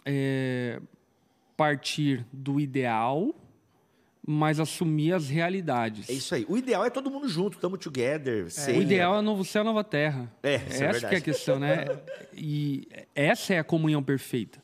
[0.05, 0.79] é,
[1.55, 3.33] partir do ideal,
[4.25, 6.09] mas assumir as realidades.
[6.09, 6.45] É isso aí.
[6.49, 8.45] O ideal é todo mundo junto, estamos together.
[8.45, 8.77] O ceia.
[8.77, 10.31] ideal é novo céu, nova terra.
[10.41, 11.85] É, isso é essa que é a questão, né?
[12.33, 14.63] E essa é a comunhão perfeita.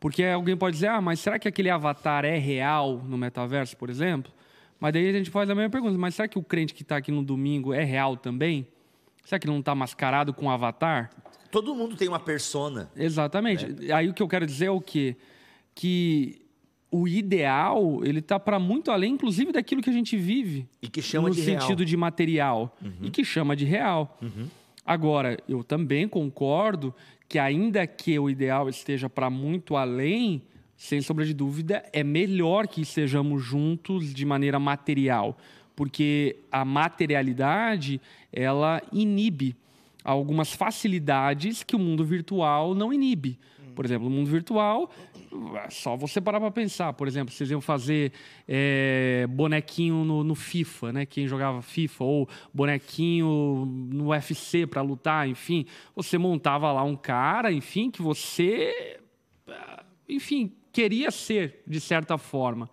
[0.00, 3.88] Porque alguém pode dizer, ah, mas será que aquele avatar é real no metaverso, por
[3.88, 4.32] exemplo?
[4.80, 6.96] Mas daí a gente faz a mesma pergunta, mas será que o crente que está
[6.96, 8.66] aqui no domingo é real também?
[9.24, 11.10] Será que ele não está mascarado com um avatar?
[11.50, 12.90] Todo mundo tem uma persona.
[12.96, 13.90] Exatamente.
[13.92, 15.16] Aí o que eu quero dizer é o quê?
[15.74, 16.42] Que
[16.90, 20.68] o ideal, ele tá para muito além, inclusive, daquilo que a gente vive.
[20.80, 21.54] E que chama no de real.
[21.54, 21.60] Uhum.
[21.60, 22.76] sentido de material.
[23.00, 24.18] E que chama de real.
[24.84, 26.94] Agora, eu também concordo
[27.28, 30.42] que, ainda que o ideal esteja para muito além,
[30.76, 35.38] sem sombra de dúvida, é melhor que estejamos juntos de maneira material.
[35.74, 38.00] Porque a materialidade,
[38.32, 39.56] ela inibe
[40.04, 43.38] algumas facilidades que o mundo virtual não inibe.
[43.74, 44.90] Por exemplo, no mundo virtual,
[45.64, 46.92] é só você parar para pensar.
[46.92, 48.12] Por exemplo, vocês iam fazer
[48.46, 51.06] é, bonequinho no, no FIFA, né?
[51.06, 55.66] Quem jogava FIFA, ou bonequinho no UFC para lutar, enfim.
[55.96, 59.00] Você montava lá um cara, enfim, que você,
[59.48, 62.68] ah, enfim, queria ser, de certa forma.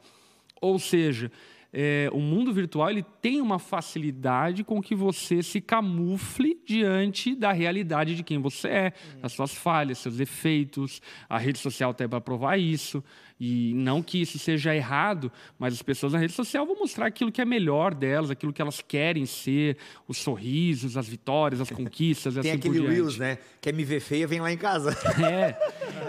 [0.62, 1.32] Ou seja,
[1.72, 7.52] é, o mundo virtual ele tem uma facilidade com que você se camufle diante da
[7.52, 11.02] realidade de quem você é, das suas falhas, seus defeitos.
[11.30, 13.04] A rede social tem para provar isso.
[13.40, 17.32] E não que isso seja errado, mas as pessoas na rede social vão mostrar aquilo
[17.32, 19.78] que é melhor delas, aquilo que elas querem ser,
[20.08, 22.86] os sorrisos, as vitórias, as conquistas, Tem assim aquele.
[22.86, 23.38] Reels, né?
[23.62, 24.98] Quer me ver feia, vem lá em casa.
[25.20, 25.56] É.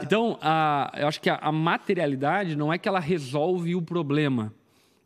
[0.03, 4.55] Então, a, eu acho que a, a materialidade não é que ela resolve o problema.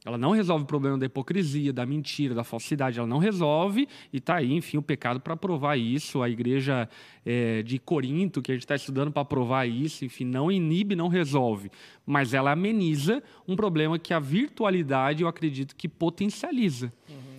[0.04, 2.98] Ela não resolve o problema da hipocrisia, da mentira, da falsidade.
[2.98, 6.22] Ela não resolve e está aí, enfim, o pecado para provar isso.
[6.22, 6.86] A igreja
[7.24, 11.08] é, de Corinto, que a gente está estudando para provar isso, enfim, não inibe, não
[11.08, 11.70] resolve.
[12.04, 16.92] Mas ela ameniza um problema que a virtualidade, eu acredito, que potencializa.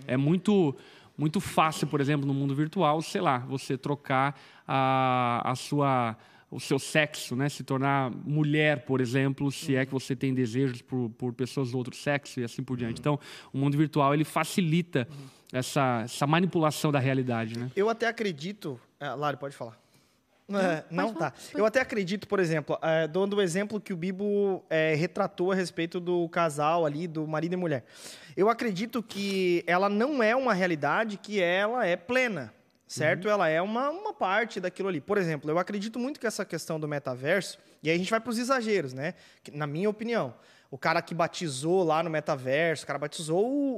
[0.07, 0.75] É muito
[1.17, 6.17] muito fácil, por exemplo, no mundo virtual, sei lá, você trocar a, a sua
[6.49, 10.81] o seu sexo, né, se tornar mulher, por exemplo, se é que você tem desejos
[10.81, 12.99] por, por pessoas do outro sexo e assim por diante.
[12.99, 13.19] Então,
[13.51, 15.07] o mundo virtual ele facilita
[15.51, 17.71] essa, essa manipulação da realidade, né?
[17.75, 18.79] Eu até acredito.
[18.99, 19.77] Ah, Lari, pode falar.
[20.47, 21.33] É, não, tá.
[21.55, 25.55] Eu até acredito, por exemplo, é, dando o exemplo que o Bibo é, retratou a
[25.55, 27.83] respeito do casal ali, do marido e mulher.
[28.37, 32.53] Eu acredito que ela não é uma realidade que ela é plena,
[32.87, 33.27] certo?
[33.29, 35.01] Ela é uma, uma parte daquilo ali.
[35.01, 38.19] Por exemplo, eu acredito muito que essa questão do metaverso, e aí a gente vai
[38.19, 39.13] para os exageros, né?
[39.51, 40.33] Na minha opinião.
[40.71, 43.75] O cara que batizou lá no metaverso, o cara batizou o,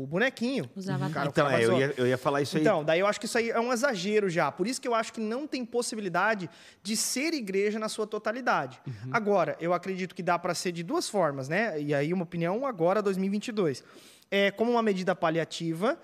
[0.00, 0.68] o- o bonequinho.
[0.74, 1.10] Os avatares.
[1.12, 2.62] O cara- o Então, cara é, eu ia, eu ia falar isso aí.
[2.62, 4.50] Então, daí eu acho que isso aí é um exagero já.
[4.50, 6.48] Por isso que eu acho que não tem possibilidade
[6.82, 8.80] de ser igreja na sua totalidade.
[9.12, 11.80] Agora, eu acredito que dá para ser de duas formas, né?
[11.80, 13.84] E aí uma opinião agora 2022.
[14.30, 15.98] É como uma medida paliativa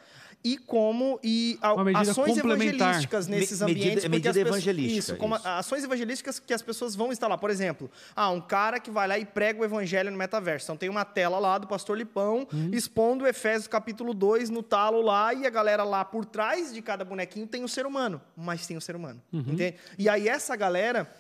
[0.45, 4.05] e como e a- Uma medida ações evangelísticas nesses Me- medida- ambientes.
[4.05, 5.49] porque medida as pessoas- evangelística, Isso, como isso.
[5.49, 7.39] ações evangelísticas que as pessoas vão instalar.
[7.39, 10.65] Por exemplo, ah, um cara que vai lá e prega o evangelho no metaverso.
[10.67, 12.71] Então tem uma tela lá do pastor Lipão Uhum.
[12.73, 17.05] expondo Efésios capítulo 2 no talo lá e a galera lá por trás de cada
[17.05, 19.41] bonequinho tem um ser humano, mas tem um ser humano, Uhum.
[19.41, 19.75] entende?
[19.99, 21.11] E aí essa galera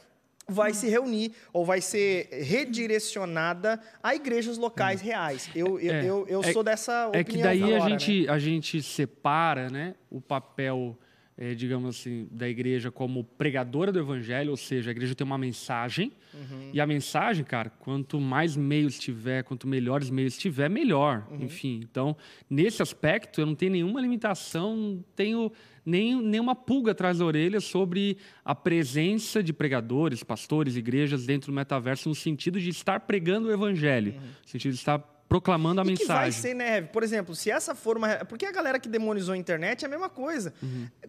[0.51, 5.51] vai se reunir ou vai ser redirecionada a igrejas locais reais.
[5.55, 7.99] Eu, eu, É, eu, eu é- sou dessa opinião É que daí agora, a, né?
[7.99, 10.99] gente, a gente separa né, o papel,
[11.37, 15.39] eh, digamos assim, da igreja como pregadora do evangelho, ou seja, a igreja tem uma
[15.39, 16.71] mensagem, Uhum.
[16.75, 21.27] e a mensagem, cara, quanto mais meios tiver, quanto melhores meios tiver, melhor.
[21.31, 21.45] Uhum.
[21.45, 22.17] Enfim, então,
[22.49, 25.51] nesse aspecto, eu não tenho nenhuma limitação, não tenho
[25.89, 31.55] nem, nenhuma pulga atrás da orelha sobre a presença de pregadores, pastores, igrejas dentro do
[31.55, 34.99] metaverso, no sentido de estar pregando o evangelho, no sentido de estar
[35.29, 35.91] proclamando a Uhum.
[35.91, 36.41] E que vai mensagem.
[36.41, 36.81] ser, né?
[36.81, 38.09] Por exemplo, se essa for uma.
[38.25, 40.55] Porque a galera que demonizou a internet é a mesma coisa.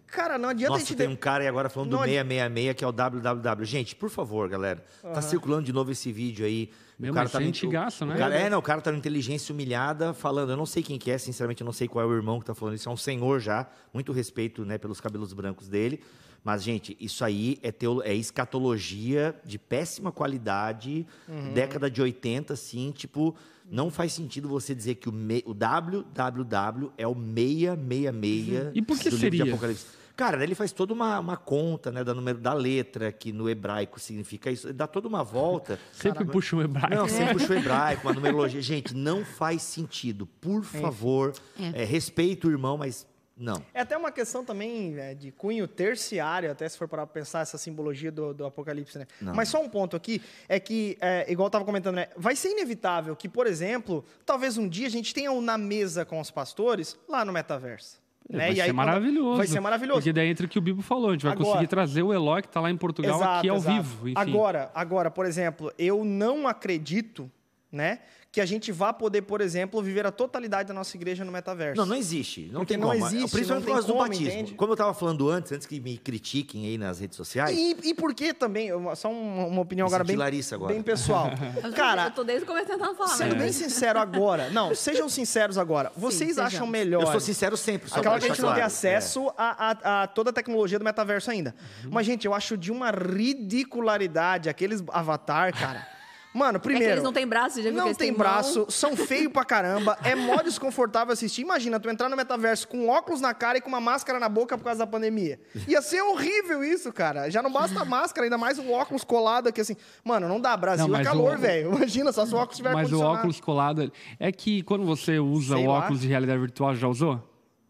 [0.06, 0.96] Cara, não adianta a Nossa, gente.
[0.98, 3.64] tem de- um cara aí agora falando Não do adi- 666, que é o www.
[3.64, 4.84] Gente, por favor, galera.
[5.02, 6.68] Tá circulando de novo esse vídeo aí.
[7.00, 8.16] Meu, o cara tá é no- antigaço, o né?
[8.16, 10.50] cara- é, não, o cara tá no inteligência humilhada falando.
[10.50, 12.44] Eu não sei quem que é, sinceramente, eu não sei qual é o irmão que
[12.46, 12.88] tá falando isso.
[12.88, 13.66] É um senhor já.
[13.92, 16.00] Muito respeito, né, pelos cabelos brancos dele.
[16.44, 21.52] Mas, gente, isso aí é, teo, é escatologia de péssima qualidade, Uhum.
[21.54, 23.34] década de 80, assim, tipo.
[23.72, 28.98] Não faz sentido você dizer que o, me, o www é o 666 E por
[28.98, 29.52] que do livro de seria?
[29.52, 29.86] Apocalipse.
[30.16, 33.48] Cara, né, ele faz toda uma, uma conta né, do número da letra, que no
[33.48, 34.66] hebraico significa isso.
[34.66, 35.78] Ele dá toda uma volta.
[35.92, 36.94] Sempre puxa um hebraico.
[36.94, 38.60] Não, sempre puxou hebraico, uma numerologia.
[38.60, 40.26] Gente, não faz sentido.
[40.26, 41.32] Por favor,
[41.74, 43.06] é, respeita o irmão, mas
[43.40, 43.64] não.
[43.72, 47.56] É até uma questão também é, de cunho terciário, até se for para pensar essa
[47.56, 49.06] simbologia do, do Apocalipse, né?
[49.18, 49.34] Não.
[49.34, 52.08] Mas só um ponto aqui é que, é, igual eu estava comentando, né?
[52.16, 56.04] Vai ser inevitável que, por exemplo, talvez um dia a gente tenha um na mesa
[56.04, 57.98] com os pastores lá no metaverso.
[58.30, 58.38] Né?
[58.38, 59.36] Vai E ser aí, maravilhoso.
[59.38, 59.98] Vai ser maravilhoso.
[60.00, 61.10] Porque daí entra o que o Bibo falou.
[61.10, 63.48] A gente vai Agora- conseguir trazer o Eloy, que está lá em Portugal, Exato, aqui
[63.48, 63.76] ao exato.
[63.82, 64.08] vivo.
[64.08, 64.14] Enfim.
[64.16, 67.28] Agora, agora, por exemplo, eu não acredito,
[67.72, 67.98] né,
[68.32, 71.76] que a gente vá poder, por exemplo, viver a totalidade da nossa igreja no metaverso.
[71.76, 72.42] Não, não existe.
[72.52, 73.04] Não Porque tem não como.
[73.06, 74.26] existe, Principalmente não por causa do como, batismo.
[74.28, 74.54] entende?
[74.54, 77.56] Como eu estava falando antes, antes que me critiquem aí nas redes sociais.
[77.58, 80.72] E, e por que também, só uma, uma opinião agora bem, Larissa agora.
[80.72, 81.28] bem pessoal.
[81.64, 83.16] Eu, Cara, eu tô desde o começo tentando falar.
[83.16, 85.90] Sendo mas- bem sincero agora, não, sejam sinceros agora.
[85.96, 86.54] Vocês sejamos.
[86.54, 87.02] acham melhor.
[87.02, 87.90] Eu sou sincero sempre.
[87.90, 88.66] Só Aquela que a gente deixar não tem claro.
[88.72, 91.52] acesso a, a- a toda a tecnologia do metaverso ainda.
[91.84, 91.90] Uhum.
[91.92, 95.84] Mas, gente, eu acho de uma ridicularidade aqueles avatar, cara.
[96.32, 96.92] Mano, É que primeiro.
[96.94, 98.70] eles não têm braço, já viu que Não eles tem têm braço, mão?
[98.70, 101.42] são feios pra caramba, é mó desconfortável assistir.
[101.42, 104.56] Imagina, tu entrar no metaverso com óculos na cara e com uma máscara na boca
[104.56, 105.40] por causa da pandemia.
[105.66, 107.28] Ia ser horrível isso, cara.
[107.30, 109.74] Já não basta a máscara, ainda mais um óculos colado aqui assim.
[110.04, 111.74] Mano, não dá, Brasil Não, é calor, o- velho.
[111.74, 113.92] Imagina, só se o óculos tiver Mas o óculos colado.
[114.18, 115.78] É que quando você usa Sei o lá.
[115.80, 117.20] óculos de realidade virtual, já usou?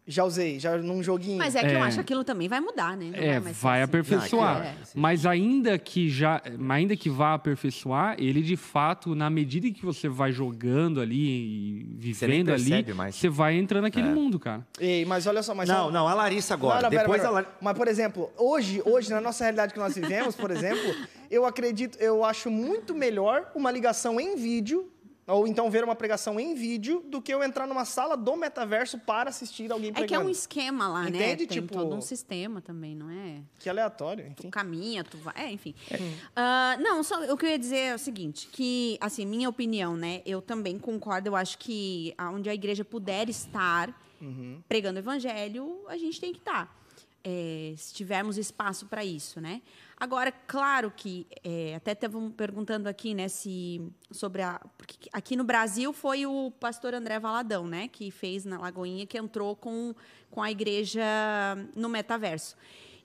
[0.07, 1.37] Já usei, já num joguinho.
[1.37, 1.81] Mas é que eu É.
[1.83, 3.11] acho que aquilo também vai mudar, né?
[3.15, 3.89] Não É, mais ser vai assim.
[3.89, 4.55] aperfeiçoar.
[4.55, 4.99] Não, é que- é, sim.
[4.99, 9.85] Mas ainda que já, ainda que vá aperfeiçoar, ele de fato, na medida em que
[9.85, 13.15] você vai jogando ali e Você nem vivendo ali, percebe mais.
[13.15, 14.65] você vai entrando naquele mundo, cara.
[14.79, 16.77] Ei, mas olha só, mas Não, não, a Larissa agora.
[16.77, 17.29] Não, não, pera, Depois pera.
[17.29, 17.53] a Larissa.
[17.61, 20.95] Mas, por exemplo, hoje, hoje, na nossa realidade que nós vivemos, por exemplo,
[21.29, 24.89] eu acredito, eu acho muito melhor uma ligação em vídeo,
[25.27, 28.97] ou então ver uma pregação em vídeo, do que eu entrar numa sala do metaverso
[28.99, 30.07] para assistir alguém É pregando.
[30.09, 31.09] que é um esquema lá, né?
[31.09, 31.47] Entende?
[31.47, 33.41] Tem Tipo- todo um sistema também, não é?
[33.59, 34.49] Que aleatório, Tu enfim.
[34.49, 35.33] caminha, tu vai.
[35.37, 35.73] É, enfim.
[36.35, 39.95] Ah, não, só o que eu ia dizer é o seguinte: que, assim, minha opinião,
[39.95, 40.21] né?
[40.25, 43.95] Eu também concordo, eu acho que onde a igreja puder estar
[44.67, 46.79] pregando o evangelho, a gente tem que estar.
[47.23, 49.61] É, se tivermos espaço para isso, né?
[50.01, 55.43] Agora, claro que é, até estavam perguntando aqui, né, se sobre a porque aqui no
[55.43, 59.93] Brasil foi o pastor André Valadão, né, que fez na Lagoinha, que entrou com,
[60.31, 61.03] com a igreja
[61.75, 62.55] no metaverso.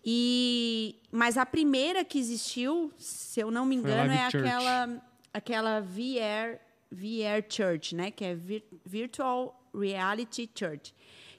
[0.02, 4.36] E mas a primeira que existiu, se eu não me engano, é Church.
[4.38, 5.02] aquela
[5.34, 6.58] aquela VR
[6.90, 10.94] VR Church, né, que é Vir- Virtual Reality Church,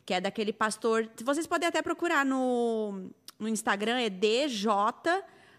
[0.06, 1.10] que é daquele pastor.
[1.24, 4.70] Vocês podem até procurar no, no Instagram, é DJ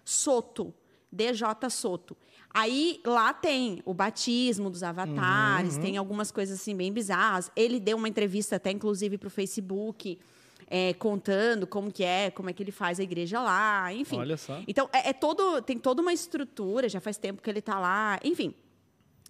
[0.08, 0.72] Soto.
[1.12, 2.16] DJ Soto.
[2.52, 7.50] Aí lá tem o batismo dos avatares, tem algumas coisas assim bem bizarras.
[7.54, 10.18] Ele deu uma entrevista até, inclusive, para o Facebook,
[10.66, 14.16] é, contando como que é, como é que ele faz a igreja lá, enfim.
[14.18, 14.62] Olha só.
[14.66, 18.18] Então, é, é todo, tem toda uma estrutura, já faz tempo que ele está lá,
[18.24, 18.54] enfim.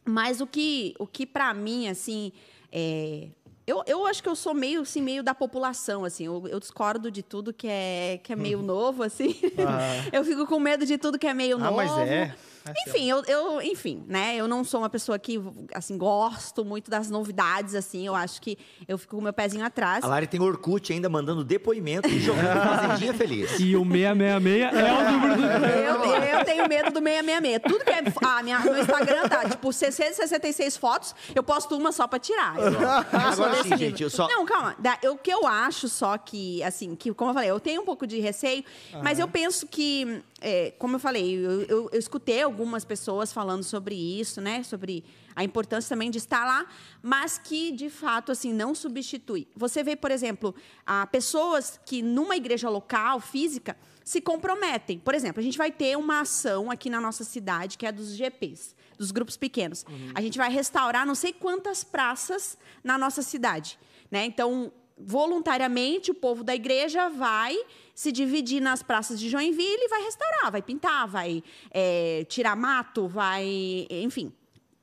[0.04, 2.32] Mas o que, o que para mim, assim,
[2.70, 3.28] é,
[3.68, 6.24] eu, eu acho que eu sou meio, assim, meio da população, assim.
[6.24, 9.36] Eu, eu discordo de tudo que é, que é meio novo, assim.
[10.12, 11.76] eu fico com medo de tudo que é meio Ah, novo.
[11.76, 12.34] mas é.
[12.86, 14.36] Enfim, eu, eu, enfim, né?
[14.36, 15.40] Eu não sou uma pessoa que,
[15.74, 18.06] assim, gosto muito das novidades, assim.
[18.06, 20.04] Eu acho que eu fico com o meu pezinho atrás.
[20.04, 23.58] A Lari tem Orkut ainda mandando depoimento e jogando Fazendinha Feliz.
[23.58, 25.44] E o 666 é o número do...
[25.44, 27.62] Eu, eu tenho medo do 666.
[27.62, 28.02] Tudo que é.
[28.24, 32.56] Ah, minha, meu Instagram tá, tipo, 666 fotos, eu posto uma só pra tirar.
[32.58, 33.78] Eu, eu sou Agora sim, nível.
[33.78, 34.74] gente, eu só- Não, calma.
[34.78, 37.82] Da- eu- O que eu acho só que, assim, que, como eu falei, eu tenho
[37.82, 38.62] um pouco de receio,
[39.02, 43.62] mas eu penso que, é, como eu falei, eu, eu- eu escutei algumas pessoas falando
[43.62, 44.64] sobre isso, né?
[44.64, 45.04] Sobre
[45.36, 46.66] a importância também de estar lá,
[47.00, 49.46] mas que, de fato, assim, não substitui.
[49.54, 50.52] Você vê, por exemplo,
[50.84, 54.98] a pessoas que numa igreja local, física, se comprometem.
[54.98, 58.16] Por exemplo, a gente vai ter uma ação aqui na nossa cidade, que é dos
[58.16, 59.86] GPs, dos grupos pequenos.
[60.14, 63.78] A gente vai restaurar não sei quantas praças na nossa cidade.
[64.10, 64.24] Né?
[64.24, 67.56] Então, voluntariamente, o povo da igreja vai
[67.98, 73.08] se dividir nas praças de Joinville e vai restaurar, vai pintar, vai é, tirar mato,
[73.08, 73.44] vai,
[73.90, 74.32] enfim,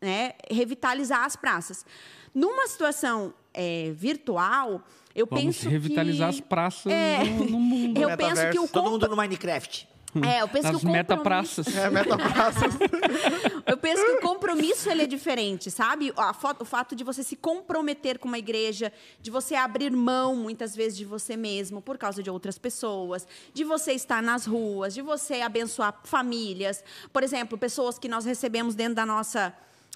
[0.01, 1.85] né, revitalizar as praças.
[2.33, 4.83] Numa situação é, virtual,
[5.15, 6.35] eu Vamos penso revitalizar que...
[6.35, 7.23] as praças É.
[7.23, 8.01] no, no mundo.
[8.01, 8.41] Eu metaverso.
[8.41, 9.87] penso que o Todo mundo no Minecraft.
[10.23, 11.61] É, eu penso Nas que o compromisso...
[11.63, 11.75] metapraças.
[11.75, 12.73] É, metapraças.
[13.65, 16.13] Eu penso que o compromisso ele é diferente, sabe?
[16.15, 20.35] A fo- o fato de você se comprometer com uma igreja, de você abrir mão
[20.35, 24.93] muitas vezes de você mesmo por causa de outras pessoas, de você estar nas ruas,
[24.93, 29.53] de você abençoar famílias, por exemplo, pessoas que nós recebemos dentro da nossa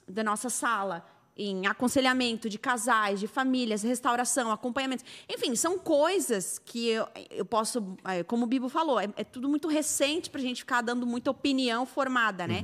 [0.08, 1.06] da nossa sala
[1.40, 5.06] em aconselhamento de casais, de famílias, restauração, acompanhamento.
[5.30, 9.48] Enfim, são coisas que eu, eu posso, eh, como o Bibo falou, é, é tudo
[9.48, 12.62] muito recente para a gente ficar dando muita opinião formada, né?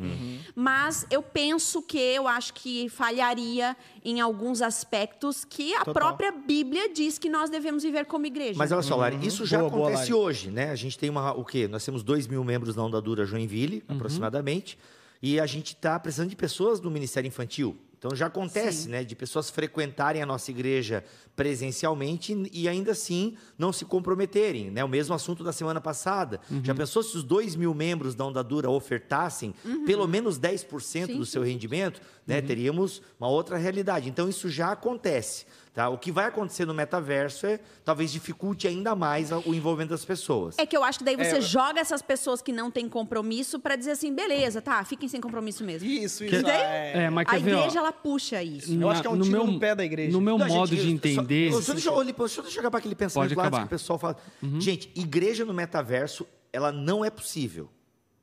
[0.54, 5.94] Mas eu penso que eu acho que falharia em alguns aspectos que a Total.
[5.94, 8.56] própria Bíblia diz que nós devemos viver como igreja.
[8.58, 10.26] Mas olha só, Lari, isso já Boa, boa, acontece Lari.
[10.26, 10.70] hoje, né?
[10.72, 11.66] A gente tem uma, o quê?
[11.68, 14.78] Nós temos 2 mil membros na Ondadura Joinville, aproximadamente,
[15.22, 17.78] e a gente está precisando de pessoas no Ministério Infantil.
[18.06, 18.90] Então já acontece, Sim.
[18.90, 21.04] né, de pessoas frequentarem a nossa igreja
[21.36, 24.84] presencialmente e ainda assim não se comprometerem, né?
[24.84, 26.40] O mesmo assunto da semana passada.
[26.64, 29.56] Já pensou se os 2 mil membros da Ondadura ofertassem
[29.88, 32.42] pelo menos 10% Sim, do seu rendimento, né?
[32.44, 34.08] Teríamos uma outra realidade.
[34.08, 35.48] Então isso já acontece.
[35.76, 35.90] Tá?
[35.90, 40.58] O que vai acontecer no metaverso é talvez dificulte ainda mais o envolvimento das pessoas.
[40.58, 43.60] É que eu acho que daí você É, joga essas pessoas que não têm compromisso
[43.60, 45.86] para dizer assim, beleza, tá, fiquem sem compromisso mesmo.
[45.86, 46.48] Isso, Que- isso.
[46.48, 47.04] É...
[47.04, 48.74] É, mas A ver, igreja, ela puxa isso.
[48.74, 50.14] Eu acho que é um no tiro meu, no pé da igreja.
[50.14, 51.52] No meu Não, modo gente, de só- entender...
[51.52, 54.16] Só, deixa, eu, deixa eu chegar para aquele pensamento lá que o pessoal fala.
[54.60, 57.70] Gente, igreja no metaverso, ela não é possível.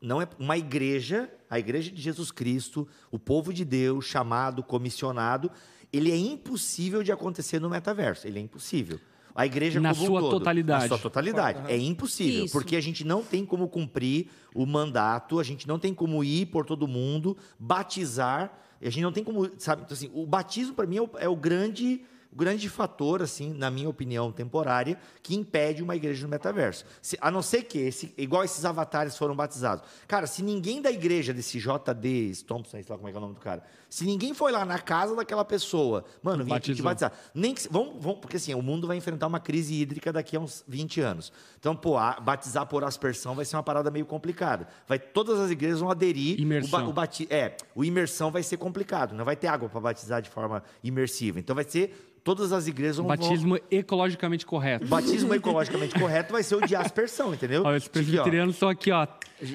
[0.01, 5.51] Não é uma igreja, a igreja de Jesus Cristo, o povo de Deus, chamado, comissionado,
[5.93, 8.27] ele é impossível de acontecer no metaverso.
[8.27, 8.99] Ele é impossível.
[9.35, 10.83] A igreja Na como um sua todo, totalidade.
[10.83, 11.61] Na sua totalidade.
[11.73, 12.53] É impossível, Isso.
[12.53, 16.47] porque a gente não tem como cumprir o mandato, a gente não tem como ir
[16.47, 20.87] por todo mundo, batizar, a gente não tem como, sabe, então, assim, o batismo para
[20.87, 25.35] mim é o, é o grande o grande fator, assim, na minha opinião temporária, que
[25.35, 26.87] impede uma igreja no metaverso.
[27.03, 29.85] Se- a não ser que, esse, igual esses avatares foram batizados.
[30.09, 33.21] Cara, se ninguém da igreja, desse JD Thompson, sei lá como é que é o
[33.21, 36.81] nome do cara, se ninguém foi lá na casa daquela pessoa, mano, vim aqui te
[36.81, 37.13] batizar.
[37.35, 40.41] Nem que, vamos, vamos, porque assim, o mundo vai enfrentar uma crise hídrica daqui a
[40.41, 41.31] uns 20 anos.
[41.61, 44.67] Então, pô, a- batizar por aspersão vai ser uma parada meio complicada.
[44.89, 46.41] Vai, todas as igrejas vão aderir.
[46.41, 46.87] Imersão.
[46.87, 49.15] O, o bati, é, o imersão vai ser complicado.
[49.15, 51.39] Não vai ter água para batizar de forma imersiva.
[51.39, 52.09] Então, vai ser.
[52.25, 53.07] Todas as igrejas vão.
[53.09, 54.85] Batismo ecologicamente correto.
[54.85, 57.65] O batismo ecologicamente correto vai ser o de aspersão, entendeu?
[57.65, 59.09] Olha, os presbiterianos estão aqui, ó,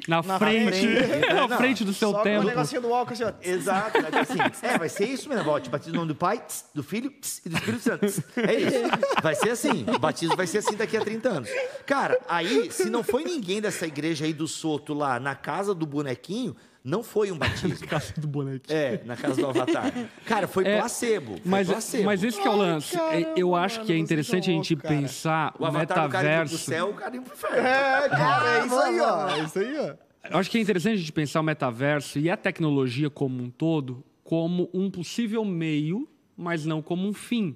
[0.06, 1.28] na, Na frente, frente.
[1.34, 2.46] na Não, frente do seu Só com o templo.
[2.50, 3.32] negocinho do álcool, assim, ó.
[3.42, 4.10] Exato, né?
[4.30, 5.50] Assim, é, vai ser isso mesmo.
[5.50, 8.06] Ó, te batizo no nome do Pai, tss, do Filho tss, e do Espírito Santo.
[8.06, 8.24] tss.
[8.38, 9.22] É isso.
[9.22, 9.86] Vai ser assim.
[9.94, 11.50] O batismo vai ser assim daqui a 30 anos.
[11.86, 15.86] Cara, aí, se não foi ninguém dessa igreja aí do Soto lá na casa do
[15.86, 17.86] bonequinho, não foi um batismo.
[17.88, 18.78] Casa do bonequinho.
[18.78, 19.92] É, na casa do Avatar.
[20.26, 21.34] Cara, foi É, placebo.
[21.34, 22.04] Foi Mas, placebo.
[22.06, 22.96] mas esse que é o lance.
[22.96, 24.96] É, caramba, eu acho que é interessante a gente cara.
[24.96, 26.58] pensar o o Avatar do cara metaverso.
[26.58, 27.58] céu, o cara pro inferno.
[27.58, 29.30] É, cara, é isso aí, ó.
[29.30, 30.08] É isso aí, ó.
[30.30, 33.50] Eu acho que é interessante a gente pensar o metaverso e a tecnologia como um
[33.50, 37.56] todo como um possível meio, mas não como um fim.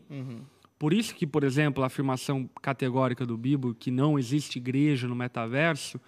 [0.79, 5.13] Por isso que, por exemplo, a afirmação categórica do Bibo que não existe igreja no
[5.13, 5.99] metaverso,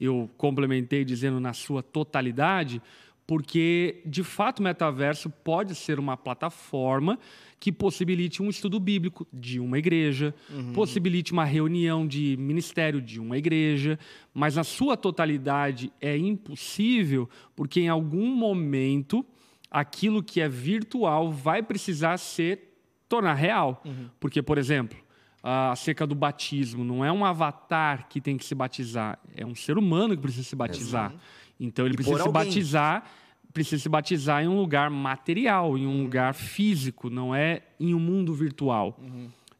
[0.00, 2.80] eu complementei dizendo na sua totalidade,
[3.26, 7.18] porque de fato o metaverso pode ser uma plataforma
[7.58, 10.32] que possibilite um estudo bíblico de uma igreja,
[10.74, 13.98] possibilite uma reunião de ministério de uma igreja,
[14.32, 19.26] mas na sua totalidade é impossível, porque em algum momento
[19.74, 23.82] aquilo que é virtual vai precisar ser tornar real.
[24.20, 24.96] Porque, por exemplo,
[25.42, 29.76] acerca do batismo, não é um avatar que tem que se batizar, é um ser
[29.76, 31.12] humano que precisa se batizar.
[31.58, 32.44] Então ele E precisa se alguém.
[32.44, 33.04] batizar
[33.52, 38.00] precisa se batizar em um lugar material, em um lugar físico, não é em um
[38.00, 38.98] mundo virtual.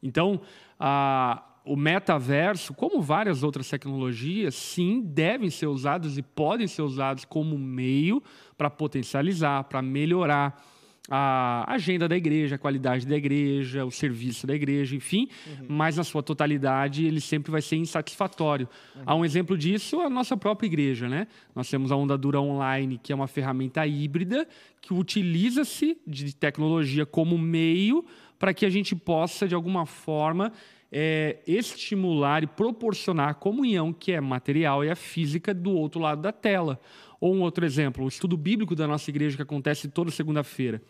[0.03, 0.41] Então,
[0.77, 7.25] a, o metaverso, como várias outras tecnologias, sim, devem ser usados e podem ser usados
[7.25, 8.21] como meio
[8.57, 10.63] para potencializar, para melhorar
[11.09, 15.27] a agenda da igreja, a qualidade da igreja, o serviço da igreja, enfim,
[15.67, 18.67] mas na sua totalidade ele sempre vai ser insatisfatório.
[19.05, 21.27] Há um exemplo disso, a nossa própria igreja, né?
[21.53, 24.47] Nós temos a Onda Dura Online, que é uma ferramenta híbrida
[24.81, 28.03] que utiliza-se de tecnologia como meio
[28.39, 30.51] para que a gente possa, de alguma forma,
[30.97, 36.21] é, estimular e proporcionar a comunhão que é material e a física do outro lado
[36.21, 36.79] da tela.
[37.19, 40.81] Ou um outro exemplo, o estudo bíblico da nossa igreja que acontece toda segunda-feira.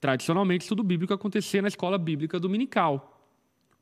[0.00, 3.20] Tradicionalmente, estudo bíblico acontecia na escola bíblica dominical.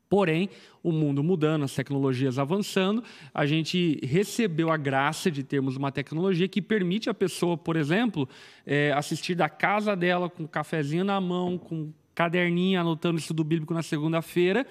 [0.09, 0.49] Porém,
[0.81, 6.47] o mundo mudando, as tecnologias avançando, a gente recebeu a graça de termos uma tecnologia
[6.47, 8.27] que permite a pessoa, por exemplo,
[8.65, 13.43] é, assistir da casa dela com um cafezinho na mão, com um caderninho anotando estudo
[13.43, 14.65] bíblico na segunda-feira.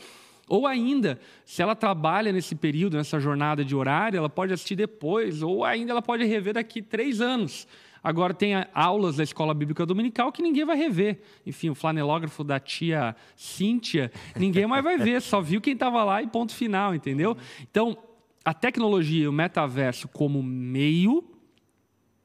[0.49, 5.43] Ou ainda, se ela trabalha nesse período, nessa jornada de horário, ela pode assistir depois,
[5.43, 7.67] ou ainda ela pode rever daqui três anos.
[8.03, 11.21] Agora tem aulas da Escola Bíblica Dominical que ninguém vai rever.
[11.45, 16.23] Enfim, o flanelógrafo da tia Cíntia, ninguém mais vai ver, só viu quem estava lá
[16.23, 17.37] e ponto final, entendeu?
[17.69, 17.99] Então,
[18.45, 21.25] a tecnologia o metaverso como meio,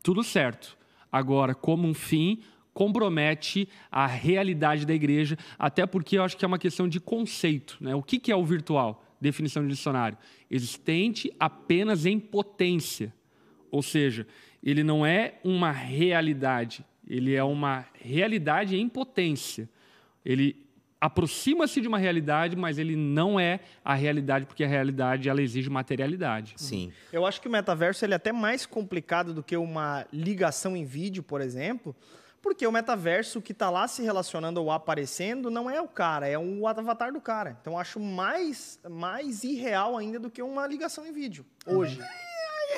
[0.03, 0.77] tudo certo.
[1.11, 2.39] Agora, como um fim,
[2.73, 7.77] compromete a realidade da igreja, até porque eu acho que é uma questão de conceito.
[7.81, 7.93] Né?
[7.95, 9.03] O que, que é o virtual?
[9.19, 10.17] Definição de dicionário.
[10.49, 13.13] Existente apenas em potência.
[13.69, 14.25] Ou seja,
[14.63, 19.69] ele não é uma realidade, ele é uma realidade em potência.
[20.23, 20.55] Ele
[20.99, 25.67] aproxima-se de uma realidade, mas ele não é a realidade, porque a realidade ela exige
[25.67, 26.53] materialidade.
[26.57, 26.91] Sim.
[27.11, 30.85] Eu acho que o metaverso ele é até mais complicado do que uma ligação em
[30.85, 31.95] vídeo, por exemplo,
[32.41, 36.37] porque o metaverso que está lá se relacionando ou aparecendo não é o cara, é
[36.37, 37.57] o avatar do cara.
[37.61, 42.01] Então acho mais, mais irreal ainda do que uma ligação em vídeo, hoje.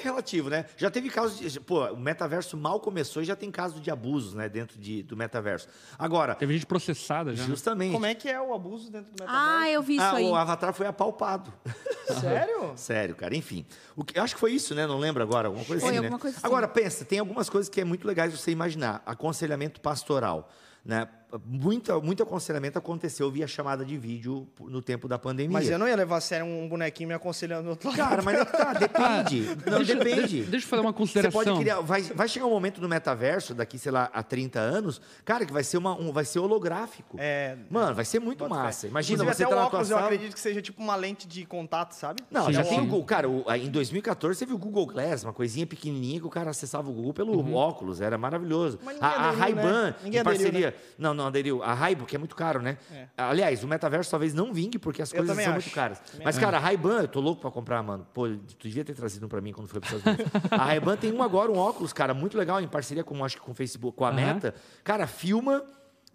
[0.04, 0.66] Relativo, né?
[0.76, 1.60] Já teve casos de.
[1.60, 4.50] Pô, o metaverso mal começou e já tem casos de abusos, né?
[4.50, 5.68] Dentro de, do metaverso.
[5.98, 7.44] Agora, Teve gente processada já.
[7.44, 7.48] né?
[7.48, 7.94] justamente.
[7.94, 9.60] Como é que é o abuso dentro do metaverso?
[9.62, 10.26] Ah, eu vi isso ah, aí.
[10.26, 11.54] o avatar foi apalpado.
[12.20, 12.74] Sério?
[12.76, 13.36] Sério, cara.
[13.36, 13.66] Enfim.
[13.96, 14.86] O que, eu acho que foi isso, né?
[14.86, 15.48] Não lembro agora.
[15.48, 16.22] Alguma coisa Foi assim, alguma né?
[16.22, 16.46] coisa assim.
[16.46, 19.02] Agora, pensa, tem algumas coisas que é muito legais você imaginar.
[19.06, 20.52] Aconselhamento pastoral.
[20.84, 21.08] Né?
[21.46, 25.52] Muito, muito aconselhamento aconteceu via chamada de vídeo no tempo da pandemia.
[25.54, 27.98] Mas eu não ia levar a sério um bonequinho me aconselhando do outro lado.
[27.98, 29.46] Cara, mas é que tá, depende.
[29.66, 30.22] não, deixa, depende.
[30.38, 31.44] Deixa, deixa eu fazer uma Você consideração.
[31.44, 31.82] pode criar.
[31.82, 35.52] Vai, vai chegar um momento no metaverso, daqui, sei lá, há 30 anos, cara, que
[35.52, 37.18] vai ser, uma, um, vai ser holográfico.
[37.20, 38.62] É, Mano, vai ser muito Bota fé.
[38.62, 38.88] massa.
[38.88, 40.08] Imagina Inclusive, você até tá o óculos eu sala.
[40.08, 42.22] acredito que seja tipo uma lente de contato, sabe?
[42.30, 42.70] Não, Sim, já sim.
[42.70, 43.06] tem o Google.
[43.06, 46.52] Cara, o- em 2014 você viu o Google Glass, uma coisinha pequenininha que o cara
[46.52, 47.56] acessava o Google pelo Uhum.
[47.56, 48.78] óculos, era maravilhoso.
[48.84, 49.96] Mas A, a aderiu, Ray-Ban, né?
[50.04, 50.76] Em aderiu, parceria...
[50.98, 51.64] Não, não aderiu.
[51.64, 52.78] A Ray-Ban, que é muito caro, né?
[52.92, 53.08] É.
[53.18, 55.54] Aliás, o metaverso talvez não vingue, porque as Eu coisas são acho.
[55.54, 56.00] muito caras.
[56.00, 58.06] Também Mas, cara, a Ray-Ban, eu tô louco pra comprar, mano.
[58.14, 60.52] Pô, tu devia ter trazido um pra mim quando foi pros Estados Unidos.
[60.52, 63.42] a Ray-Ban tem um agora, um óculos, cara, muito legal, em parceria com, acho que
[63.44, 64.16] com o Facebook, com a Aham.
[64.16, 64.56] Meta.
[64.84, 65.64] Cara, filma...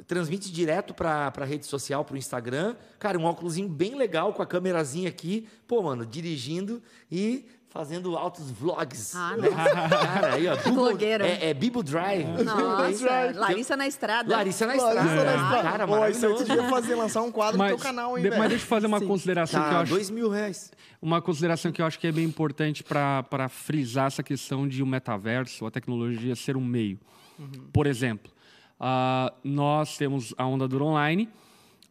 [0.07, 2.77] Transmite direto pra, pra rede social, pro Instagram.
[3.01, 5.49] Cara, um óculosinho bem legal com a câmerazinha aqui.
[5.67, 6.81] Pô, mano, dirigindo
[7.11, 9.15] e fazendo altos vlogs.
[9.15, 9.49] Ah, né?
[9.51, 10.57] Cara, aí, ó.
[10.57, 10.97] Google.
[11.01, 12.25] É, é Bibo Drive.
[12.45, 14.31] Nossa, Larissa na estrada.
[14.37, 15.25] Larissa na Larissa estrada.
[15.25, 15.63] na estrada.
[15.71, 18.25] Cara, Pô, isso aí tu devia fazer, lançar um quadro no mas, teu canal, hein,
[18.31, 20.73] mas deixa eu fazer uma consideração que eu Tá, acho dois mil reais.
[21.01, 24.87] uma consideração que eu acho que é bem importante para frisar essa questão de o
[24.87, 26.99] metaverso, a tecnologia ser um meio.
[27.73, 28.33] Por exemplo,
[28.81, 31.29] ah, nós temos a Onda Dura Online,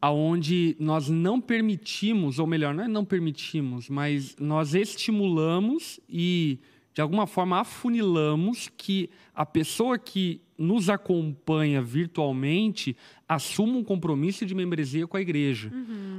[0.01, 6.59] aonde nós não permitimos, ou melhor, não é não permitimos, mas nós estimulamos e,
[6.93, 12.95] de alguma forma, afunilamos que a pessoa que nos acompanha virtualmente
[13.29, 15.71] assuma um compromisso de membresia com a igreja,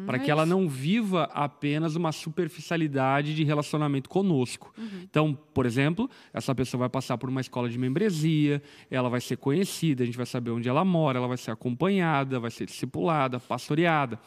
[0.06, 4.72] para que ela não viva apenas uma superficialidade de relacionamento conosco.
[5.02, 9.38] Então, por exemplo, essa pessoa vai passar por uma escola de membresia, ela vai ser
[9.38, 13.40] conhecida, a gente vai saber onde ela mora, ela vai ser acompanhada, vai ser discipulada,
[13.40, 14.20] pastoreada.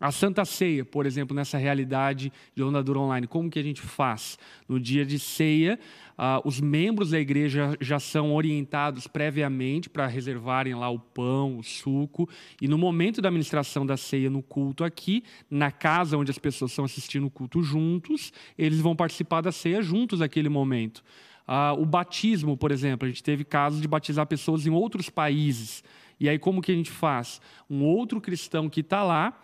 [0.00, 3.80] A Santa Ceia, por exemplo, nessa realidade de Onda Dura Online, como que a gente
[3.80, 4.36] faz?
[4.68, 5.78] No dia de ceia,
[6.18, 11.62] ah, os membros da igreja já são orientados previamente para reservarem lá o pão, o
[11.62, 12.28] suco,
[12.60, 16.72] e no momento da administração da ceia no culto aqui, na casa onde as pessoas
[16.72, 21.04] estão assistindo o culto juntos, eles vão participar da ceia juntos naquele momento.
[21.46, 25.84] Ah, o batismo, por exemplo, a gente teve casos de batizar pessoas em outros países.
[26.18, 27.40] E aí, como que a gente faz?
[27.68, 29.38] Um outro cristão que está lá,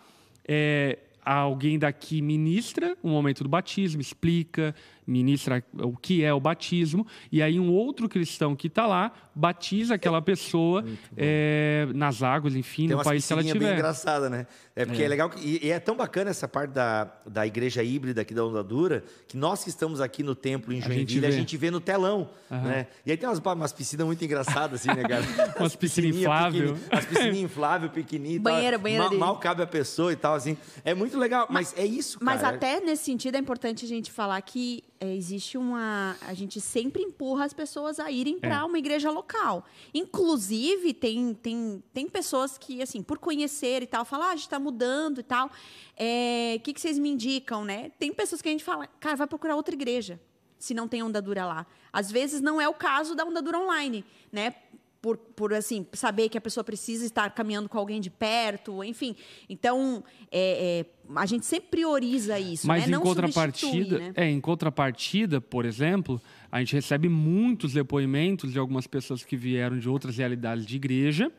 [0.53, 4.75] é, alguém daqui ministra o momento do batismo, explica,
[5.11, 9.95] ministra o que é o batismo, e aí um outro cristão que está lá batiza
[9.95, 10.83] aquela pessoa
[11.15, 13.73] é, nas águas, enfim, Tem no uma país que ela bem tiver.
[13.73, 14.45] engraçada, né?
[14.75, 17.83] É porque é, legal que, e, e é tão bacana essa parte da, da igreja
[17.83, 20.93] híbrida aqui da Onda Dura, que nós que estamos aqui no templo em A gente
[20.95, 21.35] Joinville, a vê.
[21.35, 22.87] gente vê no telão, né?
[23.05, 25.23] E aí tem umas, umas piscinas muito engraçadas assim, né, cara?
[25.59, 26.73] Umas piscininhas piscininha inflável.
[26.73, 28.53] pequeni- As piscininhas inflável, pequenininha e tal.
[28.53, 30.57] Banheira, banheira mal, cabe a pessoa e tal, assim.
[30.83, 32.31] É muito legal, mas, é isso, cara.
[32.31, 36.15] Mas até nesse sentido é importante a gente falar que é, existe uma.
[36.21, 38.63] A gente sempre empurra as pessoas a irem para É.
[38.63, 39.65] uma igreja local.
[39.93, 44.43] Inclusive, tem, tem, tem pessoas que, assim, por conhecer e tal, falam, ah, a gente
[44.45, 45.49] está mudando e tal.
[45.97, 47.91] É, O que, que vocês me indicam, né?
[47.97, 50.19] Tem pessoas que a gente fala, cara, vai procurar outra igreja,
[50.59, 51.65] se não tem onda dura lá.
[51.91, 54.53] Às vezes não é o caso da onda dura online, né?
[55.01, 59.15] Por, por assim, saber que a pessoa precisa estar caminhando com alguém de perto, enfim.
[59.49, 62.89] Então, é, é, a gente sempre prioriza isso, Mas né?
[62.89, 64.13] em Não contrapartida, né?
[64.15, 66.21] é, em contrapartida, por exemplo,
[66.51, 71.31] a gente recebe muitos depoimentos de algumas pessoas que vieram de outras realidades de igreja.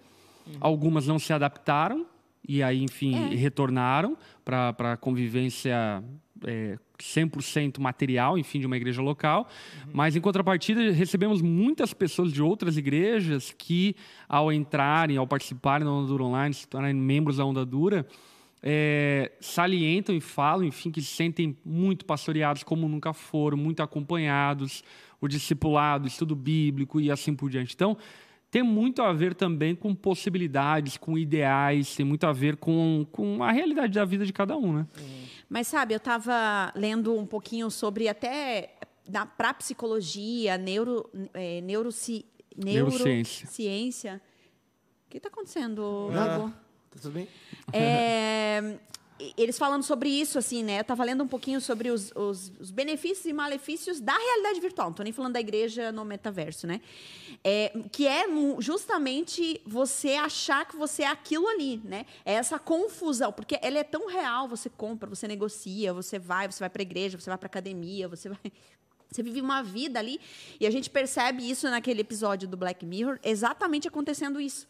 [0.45, 0.55] Uhum.
[0.61, 2.05] Algumas não se adaptaram
[2.47, 3.37] e aí, enfim, É.
[3.37, 6.03] retornaram para a convivência
[6.47, 9.49] é, 100% material, enfim, de uma igreja local.
[9.85, 9.91] Uhum.
[9.93, 13.97] Mas, em contrapartida, recebemos muitas pessoas de outras igrejas que,
[14.29, 18.07] ao entrarem, ao participarem da Onda Dura Online, se tornarem membros da Onda Dura,
[18.63, 24.85] é, salientam e falam, enfim, que se sentem muito pastoreados como nunca foram, muito acompanhados,
[25.21, 27.75] o discipulado, o estudo bíblico e assim por diante.
[27.75, 27.97] Então,
[28.53, 33.43] tem muito a ver também com possibilidades, com ideais, tem muito a ver com, com
[33.43, 34.87] a realidade da vida de cada um, né?
[35.53, 38.75] Mas sabe, eu estava lendo um pouquinho sobre até
[39.37, 42.25] para psicologia, neuro, é, neuroci,
[42.57, 43.43] Neurociência.
[43.45, 44.23] neurociência.
[45.07, 46.09] O que está acontecendo.
[46.09, 46.51] Hugo?
[46.91, 47.29] Tá tudo bem?
[47.71, 48.79] É,
[49.37, 50.79] eles falando sobre isso, assim, né?
[50.79, 54.89] Eu estava lendo um pouquinho sobre os, os- os benefícios e malefícios da realidade virtual.
[54.89, 56.81] Não tô nem falando da igreja no metaverso, né?
[57.45, 58.25] É, que é
[58.59, 62.07] justamente você achar que você é aquilo ali, né?
[62.25, 64.49] É essa confusão, porque ela é tão real.
[64.49, 68.09] Você compra, você negocia, você vai, você vai para a igreja, você vai para academia,
[68.09, 68.39] você vai
[69.11, 70.19] você vive uma vida ali
[70.59, 74.67] e a gente percebe isso naquele episódio do Black Mirror, exatamente acontecendo isso.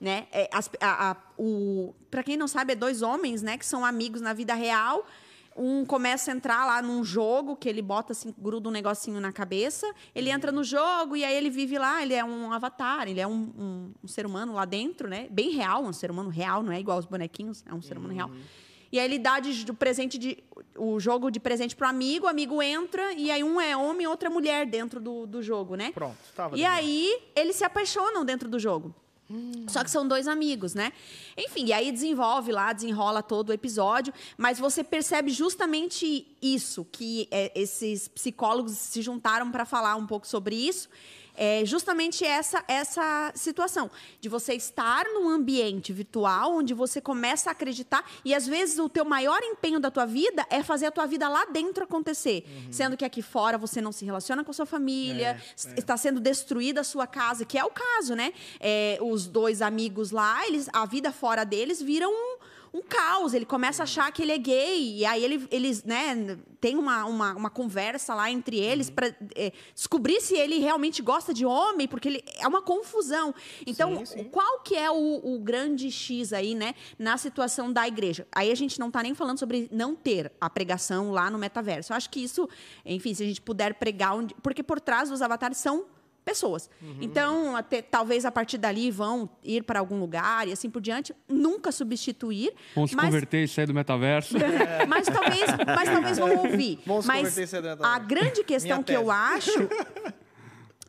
[0.00, 0.26] Né?
[0.30, 3.84] É, as- a- a- o- pra quem não sabe, é dois homens né, que são
[3.84, 5.06] amigos na vida real.
[5.58, 9.32] Um começa a entrar lá num jogo que ele bota assim, gruda um negocinho na
[9.32, 9.90] cabeça.
[10.14, 13.26] Ele entra no jogo e aí ele vive lá, ele é um avatar, ele é
[13.26, 15.28] um, um- um ser humano lá dentro, né?
[15.30, 18.12] Bem real, um ser humano real, não é igual aos bonequinhos, é um ser humano
[18.12, 18.30] real.
[18.92, 20.44] E aí ele dá de, do presente de,
[20.76, 24.06] o jogo de presente pro amigo, o amigo entra, e aí um é homem e
[24.06, 25.90] outra é mulher dentro do, do jogo, né?
[25.92, 28.94] Pronto, tava E aí eles se apaixonam dentro do jogo.
[29.68, 30.92] Só que são dois amigos, né?
[31.36, 37.26] Enfim, e aí desenvolve lá, desenrola todo o episódio, mas você percebe justamente isso, que
[37.30, 40.88] é, esses psicólogos se juntaram para falar um pouco sobre isso.
[41.36, 47.52] É justamente essa, essa situação de você estar num ambiente virtual onde você começa a
[47.52, 51.06] acreditar e às vezes o teu maior empenho da tua vida é fazer a tua
[51.06, 54.66] vida lá dentro acontecer, sendo que aqui fora você não se relaciona com a sua
[54.66, 58.32] família, s- está sendo destruída a sua casa, que é o caso, né?
[58.58, 62.36] É, os dois amigos lá, eles, a vida fora deles vira um,
[62.72, 63.34] um caos.
[63.34, 64.98] Ele começa a achar que ele é gay.
[64.98, 69.14] E aí ele, eles, né, tem uma, uma, uma conversa lá entre eles para
[69.74, 73.34] descobrir se ele realmente gosta de homem, porque ele é uma confusão.
[73.66, 74.24] Então, Sim, sim.
[74.24, 78.26] qual que é o, o grande X aí, né, na situação da igreja?
[78.32, 81.92] Aí a gente não está nem falando sobre não ter a pregação lá no metaverso.
[81.92, 82.48] Eu acho que isso,
[82.84, 85.84] enfim, se a gente puder pregar, onde, porque por trás dos avatares são
[86.26, 86.68] pessoas.
[86.82, 86.98] Uhum.
[87.00, 91.14] Então, até, talvez a partir dali vão ir para algum lugar e assim por diante,
[91.28, 92.52] nunca substituir.
[92.74, 94.34] Vamos se mas, converter e sair do metaverso.
[94.88, 96.80] mas talvez, mas talvez vão ouvir.
[96.84, 97.94] Vamos se mas converter e sair do metaverso.
[97.94, 99.10] a grande questão Minha que eu tese.
[99.10, 99.68] acho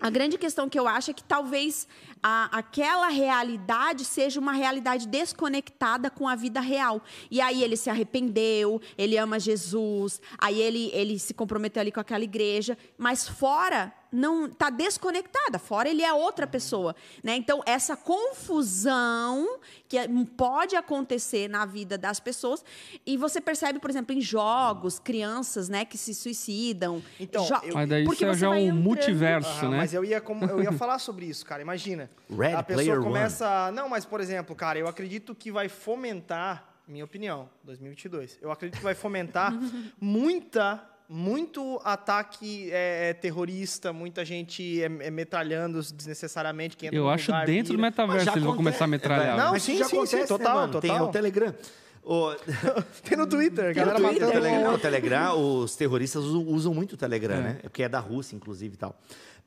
[0.01, 1.87] a grande questão que eu acho é que talvez
[2.21, 7.01] a- aquela realidade seja uma realidade desconectada com a vida real.
[7.29, 11.99] E aí ele se arrependeu, ele ama Jesus, aí ele, ele se comprometeu ali com
[11.99, 17.35] aquela igreja, mas fora não está desconectada, fora ele é outra pessoa, né?
[17.35, 22.63] Então essa confusão que é- pode acontecer na vida das pessoas
[23.05, 27.01] e você percebe, por exemplo, em jogos, crianças, né, que se suicidam.
[27.19, 29.77] Então, Jo- eu- Mas daí porque isso é já entrando- multiverso, Aham, né?
[29.77, 31.61] Mas eu ia, como- eu ia falar sobre isso, cara.
[31.61, 32.09] Imagina.
[32.29, 33.71] Ready a pessoa Player começa.
[33.71, 38.37] Não, mas, por exemplo, cara, eu acredito que vai fomentar, minha opinião, 2022.
[38.41, 39.51] Eu acredito que vai fomentar
[39.99, 40.83] muita.
[41.09, 46.75] Muito ataque é, é, terrorista, muita gente é, é metralhando desnecessariamente.
[46.75, 47.89] Que entra Eu no acho lugar, dentro do vira.
[47.89, 49.37] metaverso Mas já eles vão acontece- começar a metralhar.
[49.37, 50.67] Não, Mas sim, sim, sim, acontece, né, total?
[50.69, 51.07] Tem total.
[51.07, 51.55] o Telegram.
[52.03, 52.31] Ô,
[53.03, 54.37] Tem no Twitter, Tem no galera Twitter, matando.
[54.37, 57.41] o Telegram, o Telegram, os terroristas usam, usam muito o Telegram, É.
[57.41, 57.59] né?
[57.61, 58.99] Porque é da Rússia, inclusive e tal.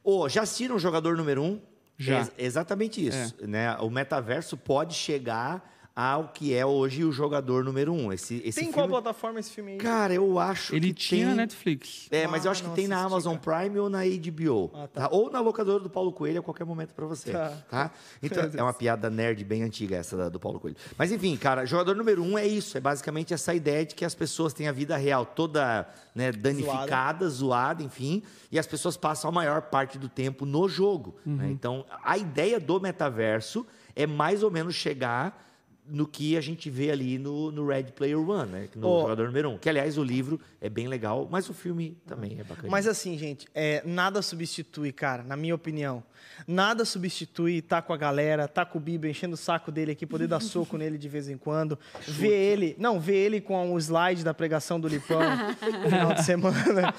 [0.03, 1.61] Ô, já assistiram o jogador número um?
[1.99, 2.17] Já.
[2.17, 2.21] É.
[2.21, 3.35] Ex- exatamente isso.
[3.47, 3.77] Né?
[3.81, 5.63] O metaverso pode chegar
[6.01, 8.13] ao que é hoje o jogador número um.
[8.13, 8.73] Esse, esse Tem filme...
[8.73, 9.79] qual plataforma esse filme aí?
[9.79, 11.35] Cara, eu acho Ele que tinha tem...
[11.37, 12.09] Netflix.
[12.11, 14.71] É, mas eu Ah, acho que tem na Amazon Prime ou na HBO.
[14.75, 15.09] Ah, tá.
[15.09, 15.09] tá?
[15.15, 17.33] Ou na locadora do Paulo Coelho a qualquer momento pra você.
[17.33, 17.53] Tá.
[17.71, 17.91] Tá.
[18.23, 20.77] Então, é uma piada nerd bem antiga essa da- do Paulo Coelho.
[20.97, 22.79] Mas enfim, cara, jogador número um é isso.
[22.79, 27.29] É basicamente essa ideia de que as pessoas têm a vida real toda né, danificada,
[27.29, 27.83] zoada.
[27.83, 28.23] enfim.
[28.51, 31.17] E as pessoas passam a maior parte do tempo no jogo.
[31.27, 31.49] né?
[31.51, 35.50] Então, a ideia do metaverso é mais ou menos chegar
[35.91, 38.69] no que a gente vê ali no, no Red Player One, né?
[38.75, 39.01] No Ô.
[39.03, 39.59] jogador número um.
[39.59, 42.69] Que, aliás, o livro é bem legal, mas o filme também é bacana.
[42.71, 46.03] Mas assim, gente, é, nada substitui, cara, na minha opinião.
[46.47, 50.07] Nada substitui tá com a galera, tá com o Bibo enchendo o saco dele aqui,
[50.07, 51.79] poder dar soco nele de vez em quando.
[52.07, 56.25] Ver ele, não, ver ele com o slide da pregação do Lipão no final de
[56.25, 56.95] semana.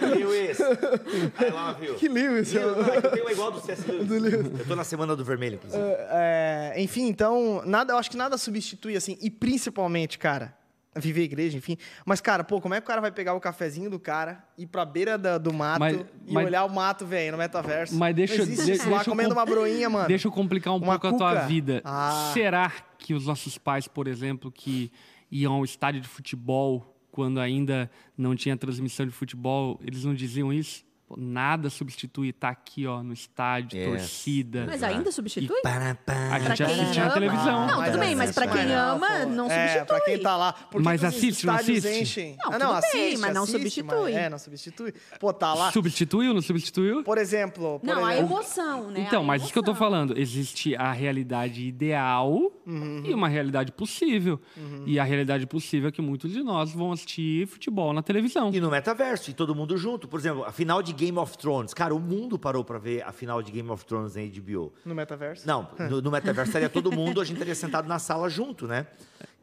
[0.00, 1.94] Lewis, I love you.
[1.94, 2.54] que Lewis.
[2.54, 2.74] Eu
[3.10, 3.90] tenho igual do C.S.
[3.90, 4.32] Lewis.
[4.60, 5.82] Eu tô na semana do vermelho, inclusive.
[5.82, 10.59] É, enfim, então, nada, eu acho que nada substitui, assim, e principalmente, cara,
[10.96, 11.76] viver a igreja, enfim.
[12.04, 14.66] Mas, cara, pô, como é que o cara vai pegar o cafezinho do cara, ir
[14.66, 17.94] pra beira da- do mato Mas- e mas- olhar o mato, velho, no metaverso?
[17.96, 20.08] Mas deixa, de- deixa lá, eu comendo com- uma broinha, mano.
[20.08, 21.46] Deixa eu complicar um Uma pouco a tua cuca?
[21.46, 21.80] vida.
[21.84, 22.30] Ah.
[22.34, 24.90] Será que os nossos pais, por exemplo, que
[25.30, 30.52] iam ao estádio de futebol quando ainda não tinha transmissão de futebol, eles não diziam
[30.52, 30.84] isso?
[31.10, 33.88] Pô, nada substitui estar aqui, ó, no estádio, Yes.
[33.88, 34.64] torcida.
[34.64, 35.60] Mas ainda substitui?
[35.60, 36.12] Pará, pá.
[36.30, 37.66] A gente quem assiste na ama- televisão.
[37.66, 39.26] Não, tudo bem, mas pra assiste, quem ama, pô.
[39.28, 39.86] não É, substitui.
[39.86, 40.52] pra quem tá lá.
[40.52, 41.88] Por que Mas assiste, não assiste?
[41.88, 42.36] enchem?
[42.38, 44.12] Não, Ah, não, tudo bem, assiste, mas não assiste, substitui.
[44.12, 44.94] mas- é, não substitui.
[45.18, 45.72] Pô, tá lá.
[45.72, 47.02] Substituiu, não substituiu?
[47.02, 47.80] Por exemplo.
[47.80, 49.00] Por Não, a exemplo, emoção, né?
[49.00, 49.84] Então, A mas isso que eu tô emoção.
[49.90, 50.16] falando.
[50.16, 53.02] Existe a realidade ideal Uhum.
[53.04, 54.40] e uma realidade possível.
[54.86, 58.50] E a realidade possível é que muitos de nós vão assistir futebol na televisão.
[58.52, 60.06] E no metaverso, e todo mundo junto.
[60.06, 61.72] Por exemplo, a final de Game of Thrones.
[61.74, 64.72] Cara, o mundo parou pra ver a final de Game of Thrones na HBO.
[64.84, 65.46] No metaverso?
[65.46, 68.86] Não, no, no metaverso estaria todo mundo, a gente estaria sentado na sala junto, né?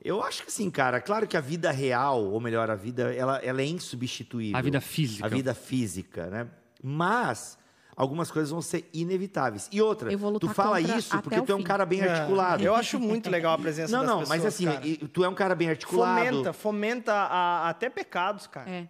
[0.03, 3.37] Eu acho que assim, cara, claro que a vida real, ou melhor, a vida, ela,
[3.39, 4.57] ela é insubstituível.
[4.57, 5.25] A vida física.
[5.25, 6.47] A vida física, né?
[6.83, 7.57] Mas
[7.97, 9.67] algumas coisas vão ser inevitáveis.
[9.71, 12.63] E outra, tu fala isso porque tu é um cara bem É, articulado.
[12.63, 14.81] Eu acho muito legal a presença Não, das não, pessoas, mas assim, cara.
[15.11, 16.25] tu é um cara bem articulado.
[16.29, 18.69] Fomenta, fomenta a- até pecados, cara.
[18.69, 18.87] É.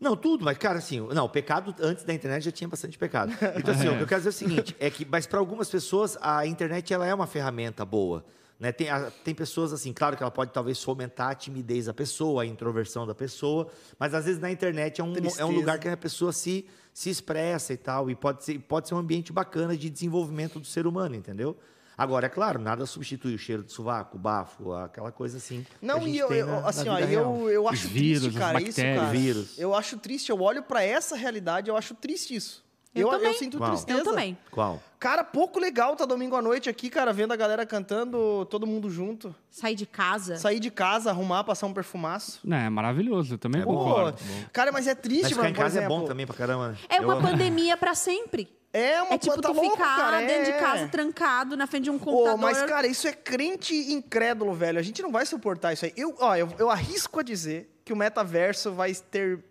[0.00, 3.32] Não, tudo, mas, cara, assim, não, o pecado antes da internet já tinha bastante pecado.
[3.56, 5.68] Então, assim, o que eu quero dizer é o seguinte: é que, mas para algumas
[5.68, 8.24] pessoas, a internet ela é uma ferramenta boa.
[8.58, 8.72] Né?
[8.72, 12.44] Tem, a- tem pessoas assim, claro que ela pode talvez fomentar a timidez da pessoa,
[12.44, 13.68] a introversão da pessoa,
[13.98, 16.66] mas às vezes na internet é um, é um lugar que a pessoa se,
[16.98, 20.66] se expressa e tal, e pode ser, pode ser um ambiente bacana de desenvolvimento do
[20.66, 21.56] ser humano, entendeu?
[21.96, 25.64] Agora, é claro, nada substitui o cheiro de sovaco, o bafo, aquela coisa assim.
[25.80, 28.80] Não, e eu, eu- na- na assim, ó, eu, eu acho vírus, triste, cara, isso,
[28.80, 29.10] cara.
[29.10, 29.56] Vírus.
[29.58, 32.64] Eu acho triste, eu olho pra essa realidade, eu acho triste isso.
[33.00, 33.34] Eu Eu, eu, também.
[33.38, 33.70] sinto Qual?
[33.70, 33.98] tristeza.
[34.00, 34.38] Eu também.
[34.50, 34.82] Qual?
[34.98, 38.90] Cara, pouco legal tá domingo à noite aqui, cara, vendo a galera cantando, todo mundo
[38.90, 39.34] junto.
[39.50, 40.36] Sair de casa.
[40.36, 42.40] Sair de casa, arrumar, passar um perfumaço.
[42.42, 43.74] Não, é maravilhoso, eu também É bom.
[43.76, 44.18] concordo.
[44.52, 46.68] Cara, mas é triste, Mas ficar mano, em casa é bom também pra caramba.
[46.70, 46.78] né?
[46.88, 48.48] É Eu uma pandemia pra sempre.
[48.72, 50.58] É uma É tipo tá tu louco, ficar cara, dentro de é.
[50.60, 52.36] casa, trancado, na frente de um computador.
[52.38, 54.78] mas, cara, isso é crente incrédulo, velho.
[54.78, 55.92] A gente não vai suportar isso aí.
[55.96, 59.42] Eu, ó, eu, eu arrisco a dizer que o metaverso vai ter.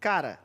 [0.00, 0.40] Cara.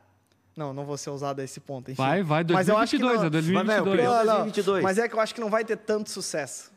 [0.60, 1.90] Não, não vou ser ousado a esse ponto.
[1.90, 2.02] Enfim.
[2.02, 3.66] Vai, vai, Mas eu acho que 2022, não- é 2022.
[3.66, 4.84] Mas, meu, Não, não, 2022.
[4.84, 6.70] Mas é que eu acho que não vai ter tanto sucesso.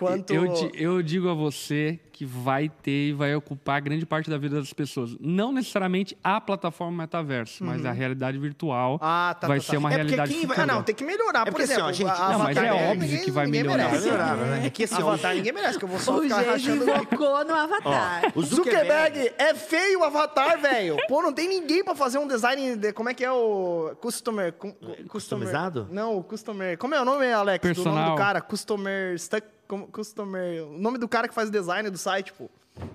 [0.00, 0.32] Quanto.
[0.34, 4.56] Eu, eu digo a você que vai ter e vai ocupar grande parte da vida
[4.56, 5.16] das pessoas.
[5.18, 8.98] Não necessariamente a plataforma metaverso, mas a realidade virtual Uhum.
[9.00, 9.70] Ah, tá, vai tá, tá.
[9.70, 10.58] ser uma É porque realidade quem vai-.
[10.60, 11.40] Ah, não, tem que melhorar.
[11.40, 13.30] É Por porque assim, exemplo, ó, gente, a- não, mas Avatar é ninguém- óbvio que
[13.30, 13.84] vai ninguém melhorar.
[13.86, 14.04] merece.
[14.04, 14.66] Melhorar, né?
[14.66, 17.44] É que assim, ó, Avatar ninguém merece, que eu vou só O ficar rachando invocou
[17.44, 18.22] no Avatar.
[18.34, 20.96] o Zuckerberg é feio o avatar, velho.
[21.08, 22.76] Pô, não tem ninguém pra fazer um design.
[22.76, 23.92] De, como é que é o.
[24.00, 24.52] Customer.
[24.52, 25.88] cu- cu- Customizado?
[25.90, 26.76] Não, o customer.
[26.78, 27.62] Como é o nome, Alex?
[27.62, 28.10] Do nome Personal.
[28.10, 28.40] do cara?
[28.40, 29.18] Customer.
[29.18, 30.64] Stuck, como- customer.
[30.64, 32.50] O nome do cara que faz o design do site, pô.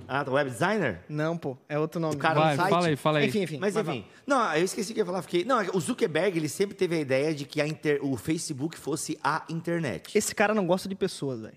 [0.08, 1.02] Ah, tá, web designer?
[1.08, 1.58] Não, pô.
[1.70, 2.16] É outro nome.
[2.16, 2.70] O cara Vai, no site?
[2.70, 3.28] fala aí, fala aí.
[3.28, 3.58] Enfim, enfim.
[3.60, 4.06] Mas vai, enfim.
[4.26, 5.22] Não, eu esqueci que ia falar.
[5.22, 5.44] Fiquei...
[5.46, 9.18] Não, o Zuckerberg, ele sempre teve a ideia de que a inter- o Facebook fosse
[9.24, 10.18] a internet.
[10.18, 11.54] Esse cara não gosta de pessoas, velho.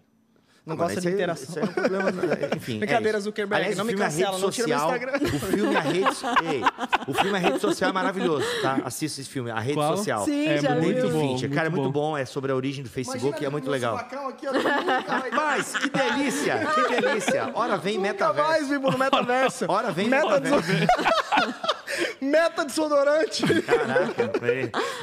[0.69, 1.49] Não mas gosta de aí- interação.
[1.49, 2.11] Isso é um problema.
[2.57, 2.79] Enfim.
[2.79, 3.25] Brincadeira, é isso.
[3.25, 5.37] Zuckerberg, Aliás, não o me filme A cancela, Rede não tira meu Social- Instagram.
[5.37, 6.63] O filme A Rede, Ei,
[7.07, 8.81] o filme A Rede Social é maravilhoso, tá?
[8.85, 9.97] Assista esse filme, A Rede Qual?
[9.97, 10.25] Social.
[10.25, 11.11] Sim, É já muito viu.
[11.11, 11.21] bom.
[11.35, 11.51] Fincher.
[11.51, 12.17] Cara, é muito muito bom.
[12.19, 13.97] É sobre a origem do Facebook, é muito legal.
[13.97, 14.47] Aqui,
[15.35, 17.51] Mas, que delícia, que delícia.
[17.55, 18.49] Ora vem Nunca metaverso.
[18.51, 19.65] mais, no metaverso.
[19.69, 20.87] Ora vem Meta metaverso.
[22.21, 23.43] Meta desodorante.
[23.63, 24.33] Caraca.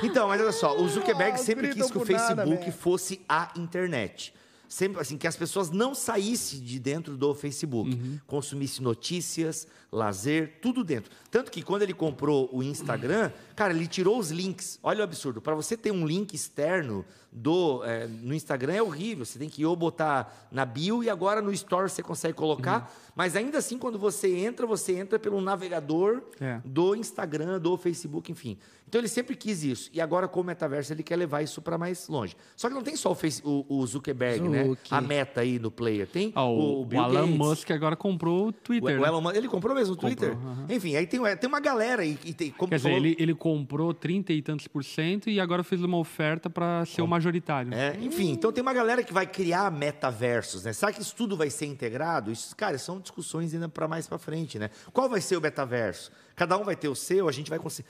[0.03, 4.33] Então, mas olha só, o Zuckerberg Ah, sempre quis que o Facebook fosse a internet.
[4.75, 8.19] Sempre assim que as pessoas não saíssem de dentro do Facebook, Uhum.
[8.27, 11.09] consumisse notícias, lazer, tudo dentro.
[11.31, 14.77] Tanto que quando ele comprou o Instagram, cara, ele tirou os links.
[14.83, 15.41] Olha o absurdo.
[15.41, 19.25] Para você ter um link externo do é, no Instagram é horrível.
[19.25, 22.81] Você tem que ou botar na bio e agora no Store você consegue colocar.
[22.81, 23.11] Uhum.
[23.15, 26.59] Mas ainda assim, quando você entra, você entra pelo navegador É.
[26.65, 28.57] do Instagram, do Facebook, enfim.
[28.87, 29.89] Então ele sempre quis isso.
[29.91, 32.35] E agora, com o metaverso, ele quer levar isso para mais longe.
[32.55, 34.77] Só que não tem só o, Face- o- o Zuckerberg, né?
[34.91, 36.07] A meta aí no player.
[36.07, 37.37] Tem Ah, o, o, Bill o Elon Gates.
[37.37, 38.97] Musk agora comprou o Twitter.
[38.97, 39.07] o né?
[39.07, 40.33] Elon Musk, ele comprou mesmo o Twitter?
[40.35, 40.65] Comprou, aham.
[40.69, 42.17] Enfim, aí tem, tem uma galera aí.
[42.23, 45.83] E tem, Quer dizer, ele, ele comprou 30 e tantos por cento e agora fez
[45.83, 47.73] uma oferta para ser o majoritário.
[47.73, 50.73] É, enfim, então tem uma galera que vai criar metaversos, né?
[50.73, 52.31] Será que isso tudo vai ser integrado?
[52.31, 54.69] Isso, cara, são discussões ainda para mais para frente, né?
[54.93, 56.11] Qual vai ser o metaverso?
[56.35, 57.87] Cada um vai ter o seu, a gente vai conseguir.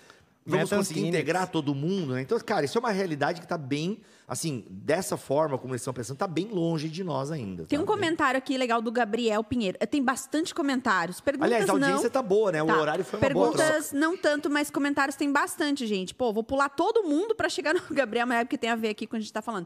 [0.48, 1.16] Vamos conseguir Guinness.
[1.16, 2.22] integrar todo mundo, né?
[2.22, 5.92] Então, cara, isso é uma realidade que está bem, assim, dessa forma como eles estão
[5.94, 7.66] pensando, está bem longe de nós ainda.
[7.66, 9.76] Tem um comentário aqui legal do Gabriel Pinheiro.
[9.90, 11.20] Tem bastante comentários.
[11.20, 12.10] Perguntas Aliás, a audiência não.
[12.12, 12.62] tá boa, né?
[12.62, 12.80] O Tá.
[12.80, 13.26] horário foi uma.
[13.26, 16.14] Perguntas não tanto, mas comentários tem bastante, gente.
[16.14, 18.90] Pô, vou pular todo mundo para chegar no Gabriel, mas é porque tem a ver
[18.90, 19.66] aqui com o que a gente tá falando.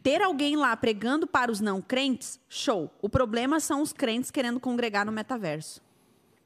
[0.00, 2.88] Ter alguém lá pregando para os não crentes, show.
[3.02, 5.80] O problema são os crentes querendo congregar no metaverso.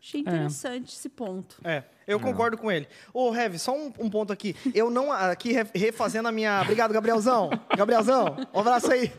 [0.07, 1.57] Achei interessante esse ponto.
[1.65, 2.87] É, eu concordo com ele.
[3.13, 4.55] Ô, Rev, só um, um ponto aqui.
[4.75, 6.61] Eu não, aqui re- refazendo a minha...
[6.61, 7.49] Obrigado, Gabrielzão.
[7.75, 9.11] Gabrielzão, um abraço aí.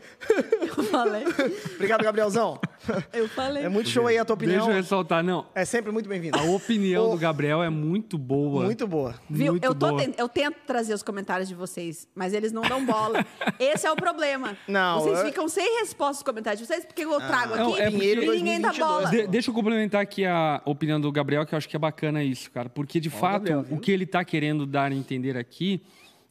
[0.60, 1.24] Eu falei.
[1.74, 2.60] Obrigado, Gabrielzão.
[3.12, 3.64] Eu falei.
[3.64, 4.58] É muito show aí a tua opinião.
[4.58, 5.46] Deixa eu ressaltar, não.
[5.54, 6.38] É sempre muito bem-vindo.
[6.38, 8.64] A opinião do Gabriel é muito boa.
[8.64, 9.14] Muito boa.
[9.28, 9.52] Viu?
[9.52, 10.00] Muito eu, tô boa.
[10.02, 13.24] ten- eu tento trazer os comentários de vocês, mas eles não dão bola.
[13.58, 14.56] Esse é o problema.
[14.68, 17.80] Não, vocês eu- ficam sem resposta aos comentários de vocês, porque eu trago Não, aqui
[17.82, 18.78] é porque- e ninguém dá 2022.
[18.78, 19.10] bola.
[19.10, 22.22] De- deixa eu complementar aqui a opinião do Gabriel, que eu acho que é bacana
[22.22, 22.68] isso, cara.
[22.68, 25.82] Porque, de fato, Gabriel, o que ele está querendo dar a entender aqui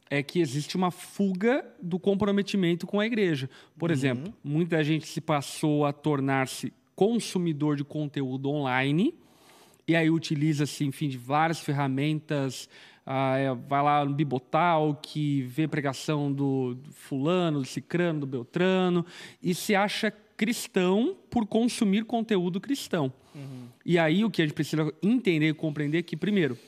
[0.08, 3.50] é que existe uma fuga do comprometimento com a igreja.
[3.78, 9.14] Por exemplo, muita gente se passou a tornar-se consumidor de conteúdo online
[9.86, 12.68] e aí utiliza-se, enfim, de várias ferramentas.
[13.04, 18.26] ah, é, vai lá no Bibotal, que vê pregação do, do fulano, do cicrano, do
[18.26, 19.06] beltrano,
[19.40, 23.12] e se acha cristão por consumir conteúdo cristão.
[23.84, 26.58] E aí o que a gente precisa entender e compreender é que, primeiro,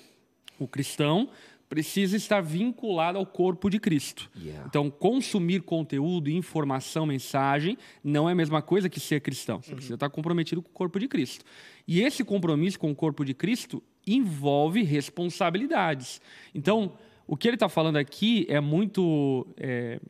[0.58, 1.28] o cristão
[1.68, 4.30] precisa estar vinculado ao corpo de Cristo.
[4.36, 4.66] Yeah.
[4.66, 9.60] Então, consumir conteúdo, informação, mensagem, não é a mesma coisa que ser cristão.
[9.60, 11.44] Você precisa estar comprometido com o corpo de Cristo.
[11.86, 16.20] E esse compromisso com o corpo de Cristo envolve responsabilidades.
[16.54, 16.92] Então,
[17.26, 20.00] o que ele está falando aqui é muito é,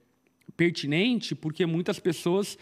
[0.56, 2.56] pertinente, porque muitas pessoas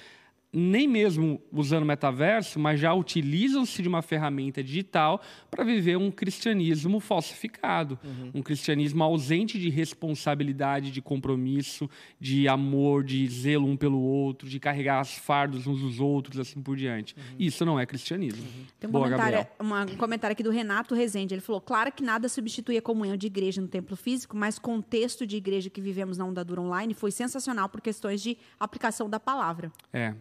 [0.53, 5.21] nem mesmo usando metaverso, mas já utilizam-se de uma ferramenta digital
[5.51, 7.99] para viver um cristianismo falsificado,
[8.33, 14.59] um cristianismo ausente de responsabilidade, de compromisso, de amor, de zelo um pelo outro, de
[14.59, 17.15] carregar as fardos uns dos outros, assim por diante.
[17.39, 18.47] Isso não é cristianismo.
[18.81, 21.35] Tem um Boa, comentário, uma- um comentário aqui do Renato Rezende.
[21.35, 25.27] Ele falou: claro que nada substitui a comunhão de igreja no templo físico, mas contexto
[25.27, 29.71] de igreja que vivemos na Ondadura Online foi sensacional por questões de aplicação da palavra.
[29.93, 30.15] É.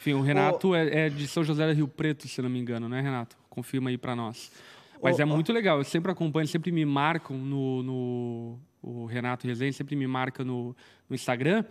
[0.00, 2.88] Enfim, o Renato é, é de São José do Rio Preto, se não me engano,
[2.88, 3.36] né, Renato?
[3.50, 4.50] Confirma aí para nós.
[5.02, 7.82] Mas Ô, é muito legal, eu sempre acompanho, sempre me marcam no.
[7.82, 10.74] no o Renato Rezende sempre me marca no,
[11.06, 11.66] no Instagram.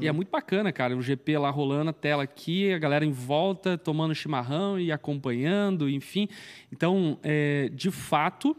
[0.00, 0.96] E é muito bacana, cara.
[0.96, 5.90] O GP lá rolando, a tela aqui, a galera em volta, tomando chimarrão e acompanhando,
[5.90, 6.26] enfim.
[6.72, 8.56] Então, é, de fato,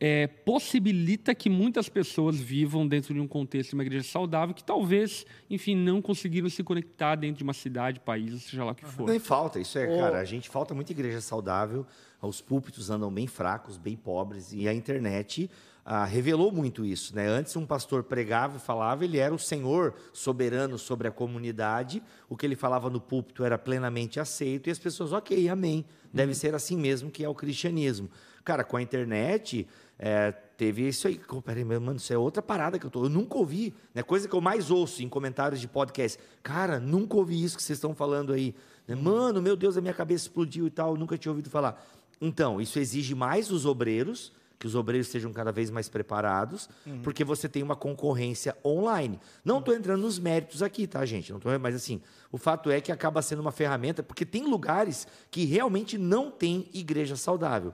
[0.00, 4.62] é, possibilita que muitas pessoas vivam dentro de um contexto de uma igreja saudável que
[4.62, 8.86] talvez, enfim, não conseguiram se conectar dentro de uma cidade, país, seja lá o que
[8.86, 9.08] for.
[9.08, 9.98] Nem falta, isso é, Ô.
[9.98, 11.84] cara, a gente falta muita igreja saudável,
[12.22, 15.50] os púlpitos andam bem fracos, bem pobres, e a internet
[15.84, 17.26] ah, revelou muito isso, né?
[17.26, 22.36] Antes um pastor pregava e falava, ele era o senhor soberano sobre a comunidade, o
[22.36, 26.54] que ele falava no púlpito era plenamente aceito, e as pessoas, ok, amém, deve ser
[26.54, 28.10] assim mesmo que é o cristianismo.
[28.44, 29.66] Cara, com a internet,
[29.98, 31.20] é, teve isso aí.
[31.44, 33.04] Peraí, meu, mano, isso é outra parada que eu tô.
[33.04, 33.74] Eu nunca ouvi.
[33.94, 34.02] Né?
[34.02, 36.18] Coisa que eu mais ouço em comentários de podcast.
[36.42, 38.54] Cara, nunca ouvi isso que vocês estão falando aí.
[38.86, 38.94] Né?
[38.94, 41.84] Mano, meu Deus, a minha cabeça explodiu e tal, nunca tinha ouvido falar.
[42.20, 46.68] Então, isso exige mais dos obreiros, que os obreiros estejam cada vez mais preparados,
[47.02, 49.20] porque você tem uma concorrência online.
[49.44, 51.32] Não estou entrando nos méritos aqui, tá, gente?
[51.32, 52.00] Não tô, mas assim,
[52.32, 56.68] o fato é que acaba sendo uma ferramenta, porque tem lugares que realmente não tem
[56.74, 57.72] igreja saudável.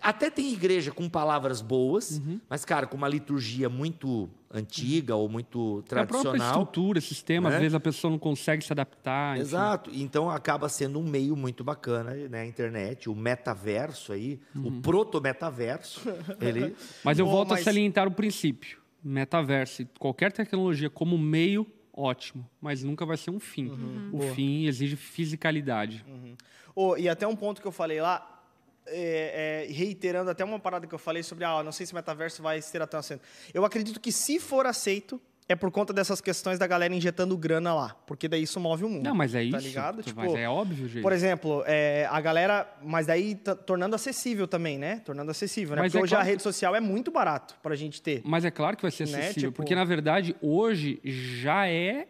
[0.00, 5.78] Até tem igreja com palavras boas, mas, cara, com uma liturgia muito antiga ou muito
[5.90, 6.48] É a própria tradicional.
[6.48, 7.56] estrutura, sistema, né?
[7.56, 9.36] às vezes a pessoa não consegue se adaptar.
[9.36, 9.42] enfim.
[9.46, 9.90] Exato.
[9.92, 12.40] Então acaba sendo um meio muito bacana, né?
[12.42, 16.00] A internet, o metaverso aí, o proto-metaverso.
[16.40, 16.74] ele.
[17.04, 18.78] Mas eu Bom, volto mas- a salientar o princípio.
[19.04, 23.66] Metaverso, e qualquer tecnologia como meio ótimo, mas nunca vai ser um fim.
[23.68, 24.10] Uhum.
[24.12, 24.34] O Boa.
[24.34, 26.04] fim exige fisicalidade.
[26.74, 28.31] Ô, e até um ponto que eu falei lá,
[28.86, 31.96] é, é, reiterando até uma parada que eu falei sobre, ah, não sei se o
[31.96, 33.22] metaverso vai ser até aceito.
[33.54, 37.74] Eu acredito que se for aceito, é por conta dessas questões da galera injetando grana
[37.74, 39.04] lá, porque daí isso move o mundo.
[39.04, 39.66] Não, mas é tá isso.
[39.68, 40.02] ligado?
[40.02, 41.02] Tipo, mas é óbvio, gente.
[41.02, 45.02] Por exemplo, é, a galera, mas daí t- tornando acessível também, né?
[45.04, 45.82] Tornando acessível, né?
[45.82, 48.22] Mas Porque é hoje a claro que- rede social é muito barato pra gente ter.
[48.24, 52.06] Mas é claro que vai ser Né, acessível, tipo- porque na verdade hoje já é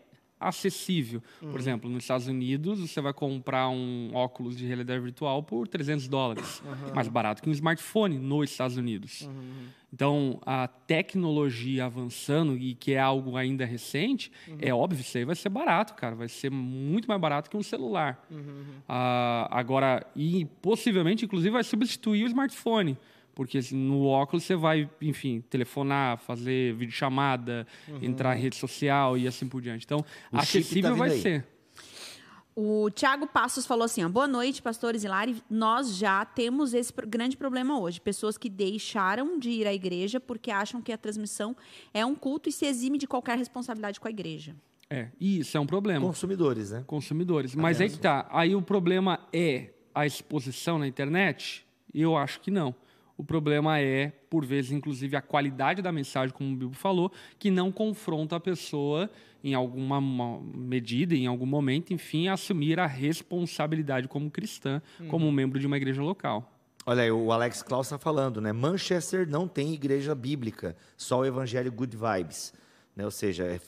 [0.49, 1.23] acessível.
[1.41, 1.51] Uhum.
[1.51, 6.09] Por exemplo, nos Estados Unidos você vai comprar um óculos de realidade virtual por 300
[6.09, 6.95] dólares, Uhum.
[6.95, 9.29] mais barato que um smartphone nos Estados Unidos.
[9.93, 14.57] Então, a tecnologia avançando e que é algo ainda recente, Uhum.
[14.61, 17.63] é óbvio, isso aí vai ser barato, cara, vai ser muito mais barato que um
[17.63, 18.27] celular.
[18.31, 18.65] Uhum.
[18.89, 22.97] Ah, agora, e possivelmente, inclusive, vai substituir o smartphone.
[23.35, 27.67] Porque assim, no óculos você vai, enfim, telefonar, fazer videochamada,
[28.01, 29.85] entrar em rede social e assim por diante.
[29.85, 31.21] Então, O tá acessível vindo vai aí.
[31.21, 31.47] ser.
[32.55, 35.43] O Thiago Passos falou assim: ó, boa noite, pastores e Lari.
[35.49, 37.99] Nós já temos esse grande problema hoje.
[37.99, 41.57] Pessoas que deixaram de ir à igreja porque acham que a transmissão
[41.95, 44.55] é um culto e se exime de qualquer responsabilidade com a igreja.
[44.91, 46.05] É, e isso é um problema.
[46.05, 46.85] Consumidores, né?
[46.87, 47.55] consumidores.
[47.55, 48.29] Mas aí que tá.
[48.31, 51.67] Aí o problema é a exposição na internet?
[51.95, 52.75] Eu acho que não.
[53.17, 57.51] O problema é, por vezes, inclusive, a qualidade da mensagem, como o Bibo falou, que
[57.51, 59.11] não confronta a pessoa
[59.45, 60.01] em alguma
[60.55, 65.77] medida, em algum momento, enfim, a assumir a responsabilidade como cristã, como membro de uma
[65.77, 66.49] igreja local.
[66.85, 68.53] Olha aí, o Alex Klaus está falando, né?
[68.53, 72.53] Manchester não tem igreja bíblica, só o evangelho Good Vibes.
[72.95, 73.05] Né?
[73.05, 73.61] Ou seja, é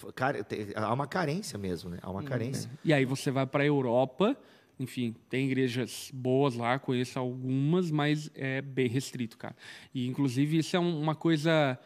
[0.77, 1.99] há uma carência mesmo, né?
[2.03, 2.71] Há uma carência.
[2.85, 4.37] E aí você vai para a Europa,
[4.79, 9.55] enfim, tem igrejas boas lá, conheço algumas, mas é bem restrito, cara.
[9.95, 11.79] E inclusive isso é um- uma coisa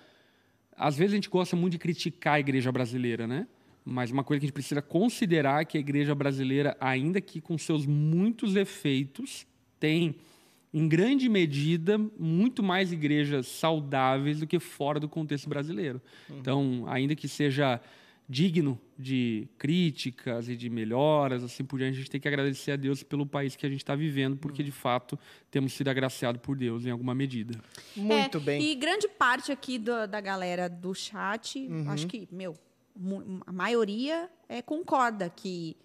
[0.80, 3.48] às vezes a gente gosta muito de criticar a igreja brasileira, né?
[3.84, 7.40] Mas uma coisa que a gente precisa considerar é que a igreja brasileira, ainda que
[7.40, 9.44] com seus muitos efeitos,
[9.80, 10.14] tem
[10.72, 16.00] em grande medida muito mais igrejas saudáveis do que fora do contexto brasileiro.
[16.30, 17.80] Então, ainda que seja
[18.28, 22.76] digno de críticas e de melhoras, assim por diante, a gente tem que agradecer a
[22.76, 25.18] Deus pelo país que a gente está vivendo, porque de fato
[25.50, 27.58] temos sido agraciados por Deus em alguma medida.
[27.96, 28.62] Muito É, bem.
[28.62, 31.90] E grande parte aqui do- da galera do chat, Uhum.
[31.90, 32.54] acho que, meu,
[33.46, 35.76] a maioria é, concorda que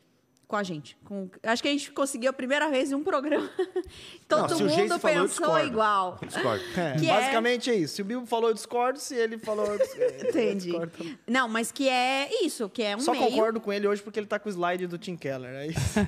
[0.48, 0.96] com a gente.
[1.06, 3.50] Com- acho que a gente conseguiu a primeira vez em um programa.
[4.28, 5.68] Todo Não, se o mundo falou, eu pensou discordo.
[5.68, 6.20] igual.
[6.22, 6.64] Eu discordo.
[6.78, 7.76] É, Que é- basicamente é...
[7.76, 7.96] isso.
[7.96, 9.00] Se o Bibo falou, eu discordo.
[9.00, 10.66] Se ele falou, eu dis- eu Entendi.
[10.68, 11.18] discordo também.
[11.28, 13.26] Não, mas que é isso, que é um Só meio.
[13.26, 15.50] concordo com ele hoje porque ele tá com o slide do Tim Keller.
[15.54, 16.00] É isso.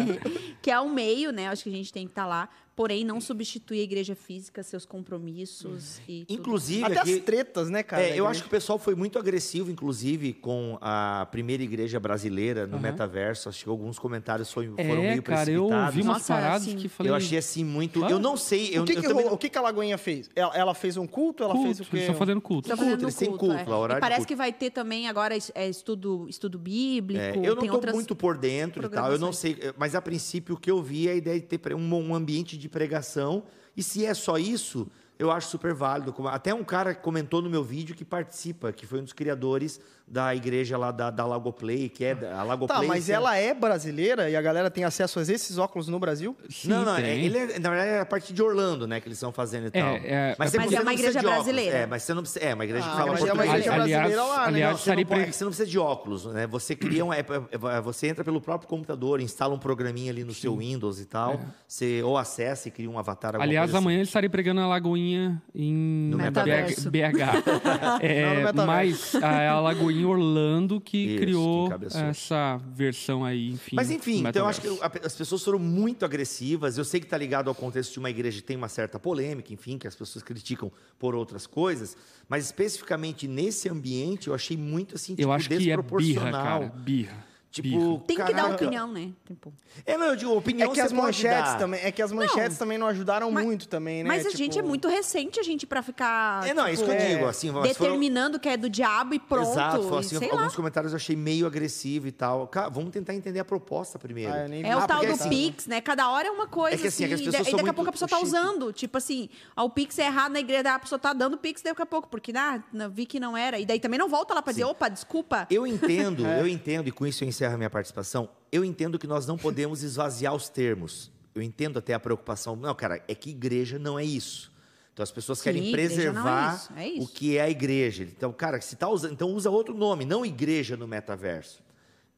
[0.62, 1.48] que é um meio, né?
[1.48, 2.48] Acho que a gente tem que estar lá.
[2.80, 6.38] Porém, não substituir a igreja física, seus compromissos e tudo.
[6.38, 8.02] Inclusive, Até aqui, as tretas, né, cara?
[8.02, 12.66] É, eu acho que o pessoal foi muito agressivo, inclusive, com a primeira igreja brasileira
[12.66, 13.50] no metaverso.
[13.50, 15.86] Acho que alguns comentários foram é, meio cara, eu precipitados.
[15.88, 17.12] ouvi umas Nossa, paradas assim, que falei...
[17.12, 18.02] Eu achei assim muito.
[18.02, 18.10] Ah.
[18.10, 18.70] Eu não sei.
[18.72, 20.30] Eu, o que, eu que, não- o que, que a Lagoinha fez?
[20.34, 21.44] Ela, ela fez um culto?
[21.44, 21.96] Ela culto, fez o quê?
[21.96, 22.66] eles estão fazendo culto.
[22.70, 24.28] Culto, fazendo eles culto lá, horário E parece culto.
[24.28, 27.22] que vai ter também agora é, estudo, estudo bíblico.
[27.22, 27.94] É, eu não estou outras...
[27.94, 31.08] muito por dentro e tal, eu não sei, mas a princípio o que eu vi
[31.08, 33.44] é a ideia de ter um, um ambiente de pregação,
[33.76, 36.14] e se é só isso, eu acho super válido.
[36.28, 39.78] Até um cara comentou no meu vídeo que participa, que foi um dos criadores
[40.10, 42.80] da igreja lá da, da Lagoplay, que é da- a Lagoplay.
[42.80, 46.00] Tá, mas você- ela é brasileira e a galera tem acesso a esses óculos no
[46.00, 46.36] Brasil?
[46.50, 49.06] Sim, não, não, é, ele é, na verdade é a partir de Orlando, né, que
[49.06, 49.88] eles estão fazendo e tal.
[49.96, 51.76] é- mas é Mas você é não uma igreja brasileira.
[51.78, 53.50] É, mas você não precisa, é uma igreja Ah, que fala mas é uma português.
[53.66, 54.46] igreja aliás, brasileira lá, né?
[54.48, 56.46] aliás, Não, você, não pode- você não precisa de óculos, né?
[56.48, 60.34] Você cria um, é, é, você entra pelo próprio computador, instala um programinha ali no
[60.34, 63.36] seu Windows e tal, você ou acessa e cria um avatar.
[63.36, 63.84] Aliás, coisa assim.
[63.86, 65.72] amanhã eu estarei pregando a Lagoinha em
[66.10, 66.90] No metaverso.
[66.90, 67.00] BH.
[68.00, 68.66] É, Não, no metaverso.
[68.66, 69.60] mas a, a
[70.04, 73.76] Lagoinha Orlando que Isso, criou que essa versão aí, enfim.
[73.76, 74.68] Mas enfim, então eu acho que
[75.04, 76.78] as pessoas foram muito agressivas.
[76.78, 79.52] Eu sei que está ligado ao contexto de uma igreja que tem uma certa polêmica,
[79.52, 81.96] enfim, que as pessoas criticam por outras coisas,
[82.28, 86.60] mas especificamente nesse ambiente eu achei muito assim, tipo, Eu acho que é birra, desproporcional.
[86.60, 86.72] cara.
[86.76, 87.29] Birra.
[87.50, 87.98] Tipo, birra.
[88.06, 88.54] Tem que dar caraca.
[88.64, 89.10] opinião, né?
[89.26, 89.52] Tipo,
[89.84, 91.58] É, não, eu digo, É opinião que você as pode manchetes dar.
[91.58, 94.08] também, é que as manchetes também não ajudaram Mas- muito também, né?
[94.08, 96.46] Mas a Tipo, gente é muito recente, a gente, pra ficar.
[96.46, 98.70] É, não, é isso que eu tipo, digo, assim, mas foram- Determinando que é do
[98.70, 99.50] diabo e pronto.
[99.50, 100.56] Exato, foi e assim, sei alguns lá.
[100.56, 102.46] comentários eu achei meio agressivo e tal.
[102.46, 104.32] Cara, vamos tentar entender a proposta primeiro.
[104.32, 105.80] Ah, eu nem É o Ah, tal porque do assim- Pix, né?
[105.80, 107.50] Cada hora é uma coisa, É que assim, é que as assim, e pessoas e
[107.50, 108.28] são daqui a muito pouco a pessoa tá chique.
[108.28, 108.72] usando.
[108.72, 111.62] Tipo assim, ah, o Pix é errado na igreja, daí a pessoa tá dando Pix
[111.62, 113.58] daqui a pouco, porque ah, não, vi que não era.
[113.58, 115.46] E daí também não volta lá pra dizer, opa, desculpa.
[115.50, 116.40] Eu entendo, É.
[116.40, 118.28] eu entendo, e com isso eu encerro a minha participação.
[118.52, 121.10] Eu entendo que nós não podemos esvaziar os termos.
[121.34, 122.54] Eu entendo até a preocupação.
[122.54, 124.52] Não, cara, é que igreja não é isso.
[124.92, 127.04] Então as pessoas Sim, querem é preservar isso, é isso.
[127.04, 128.02] o que é a igreja.
[128.02, 131.62] Então, cara, se tá usando, então usa outro nome, não igreja no metaverso.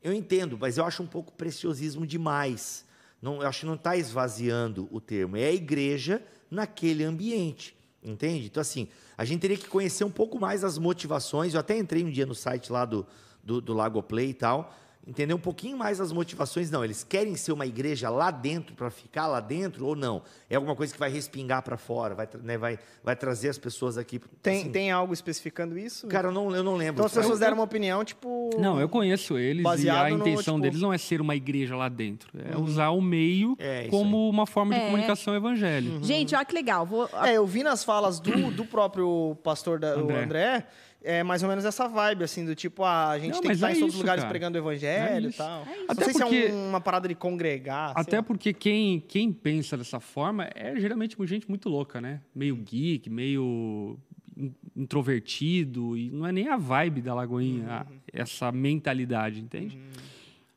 [0.03, 2.85] Eu entendo, mas eu acho um pouco preciosismo demais.
[3.21, 5.37] Não, eu acho que não está esvaziando o termo.
[5.37, 6.21] É a igreja
[6.51, 7.77] naquele ambiente.
[8.03, 8.47] Entende?
[8.47, 11.55] Então, assim, a gente teria que conhecer um pouco mais as motivações.
[11.55, 13.07] Eu até entrei um dia no site lá do,
[13.45, 14.75] do, do Lago Play e tal
[15.07, 16.71] entender um pouquinho mais as motivações.
[16.71, 20.23] Não, eles querem ser uma igreja lá dentro para ficar lá dentro ou não?
[20.49, 23.99] É alguma coisa que vai respingar para fora, vai, né, vai, vai trazer as pessoas
[23.99, 24.21] aqui.
[24.43, 26.07] Tem, assim, tem algo especificando isso?
[26.07, 26.95] Cara, eu não, eu não lembro.
[26.95, 28.51] Então as pessoas deram uma opinião, tipo.
[28.59, 31.75] Não, eu conheço eles e a no, intenção tipo- deles não é ser uma igreja
[31.77, 32.31] lá dentro.
[32.39, 34.85] É usar o meio É, como uma forma de É.
[34.87, 35.97] comunicação evangélica.
[35.97, 36.05] Uhum.
[36.05, 36.87] Gente, olha que legal.
[36.87, 40.67] Vou, É, eu vi nas falas do, do próprio pastor da, André.
[41.05, 43.55] É mais ou menos essa vibe, assim, do tipo, ah, a gente Não, tem que
[43.57, 44.31] estar é em todos os lugares cara.
[44.31, 45.65] pregando o evangelho É e tal.
[45.65, 47.93] Não Até sei se porque- é um- uma parada de congregar.
[47.93, 52.21] sei Até porque quem, quem pensa dessa forma é geralmente gente muito louca, né?
[52.35, 53.99] Meio geek, meio
[54.37, 59.79] in- introvertido, e não é nem a vibe da Lagoinha, a- essa mentalidade, entende?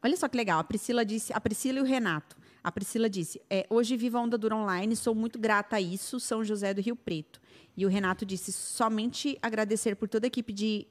[0.04, 0.60] Olha só que legal.
[0.60, 2.38] A Priscila disse, a Priscila e o Renato.
[2.64, 6.20] A Priscila disse: é, hoje vivo a Onda Dura Online, sou muito grata a isso,
[6.20, 7.40] São José do Rio Preto.
[7.78, 10.88] E o Renato disse: somente agradecer por toda a equipe de,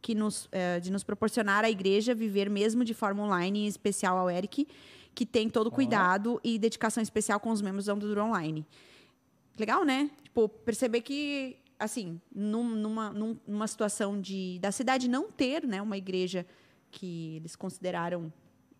[0.00, 4.16] que nos, eh, de nos proporcionar a igreja viver mesmo de forma online, em especial
[4.16, 4.66] ao Eric,
[5.14, 8.64] que tem todo o cuidado e dedicação especial com os membros da Onda Dura Online.
[9.58, 10.10] Legal, né?
[10.22, 15.80] Tipo, perceber que, assim, num- numa, num- numa situação de da cidade não ter, né,
[15.80, 16.46] uma igreja
[16.90, 18.32] que eles consideraram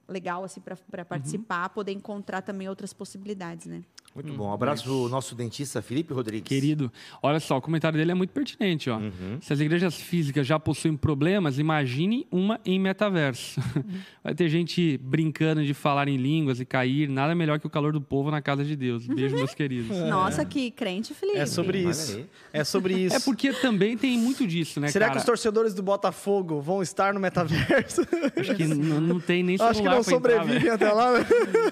[0.08, 3.82] legal assim para participar, poder encontrar também outras possibilidades, né?
[4.16, 4.48] Muito bom.
[4.48, 6.48] Um abraço pro nosso dentista Felipe Rodrigues.
[6.48, 6.90] Querido,
[7.22, 8.98] olha só, o comentário dele é muito pertinente, ó.
[9.40, 13.60] Se as igrejas físicas já possuem problemas, imagine uma em metaverso.
[14.24, 17.92] Vai ter gente brincando de falar em línguas e cair, nada melhor que o calor
[17.92, 19.06] do povo na casa de Deus.
[19.06, 19.96] Beijo, meus queridos.
[20.08, 21.38] Nossa, que crente, Felipe.
[21.38, 22.20] É sobre isso.
[22.52, 23.14] É sobre isso.
[23.16, 25.16] É porque também tem muito disso, né, Será cara?
[25.16, 28.00] que os torcedores do Botafogo vão estar no metaverso?
[28.36, 31.18] Acho que n- não tem nem celular Acho que não pra entrar, sobrevivem até lá.
[31.18, 31.26] né?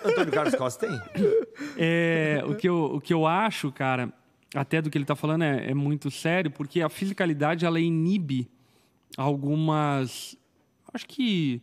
[0.05, 1.01] Antônio Carlos Costa tem?
[1.77, 4.13] É, o, que eu, o que eu acho, cara,
[4.55, 8.49] até do que ele está falando é, é muito sério, porque a fisicalidade ela inibe
[9.17, 10.37] algumas,
[10.93, 11.61] acho que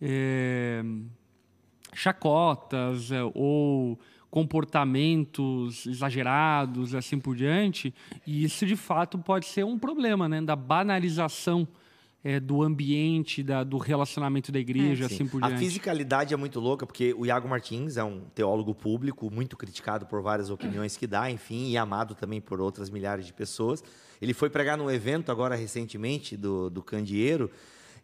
[0.00, 0.82] é,
[1.92, 3.98] chacotas é, ou
[4.30, 7.92] comportamentos exagerados, assim por diante,
[8.24, 11.66] e isso de fato pode ser um problema, né, da banalização
[12.22, 15.60] é, do ambiente, da, do relacionamento da igreja, assim por a diante.
[15.60, 20.20] fisicalidade é muito louca, porque o Iago Martins é um teólogo público, muito criticado por
[20.22, 23.82] várias opiniões que dá, enfim, e amado também por outras milhares de pessoas.
[24.20, 27.50] Ele foi pregar num evento agora recentemente do, do Candeeiro,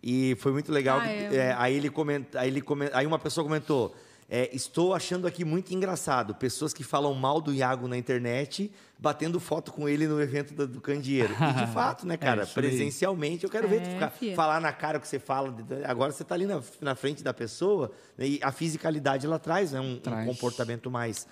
[0.03, 1.01] e foi muito legal.
[1.01, 1.35] Ah, é.
[1.37, 3.95] é, aí, ele comenta, aí, ele comen- aí uma pessoa comentou.
[4.29, 9.38] é, estou achando aqui muito engraçado pessoas que falam mal do Iago na internet batendo
[9.38, 11.34] foto com ele no evento do, do Candeeiro.
[11.34, 12.42] E de fato, né, cara?
[12.44, 12.68] isso daí.
[12.68, 15.55] presencialmente, eu quero ver tu É, ficar, falar na cara o que você fala.
[15.84, 19.72] Agora você está ali na, na frente da pessoa né, e a fisicalidade ela traz
[19.72, 20.26] né, um, um Traz.
[20.26, 21.26] comportamento mais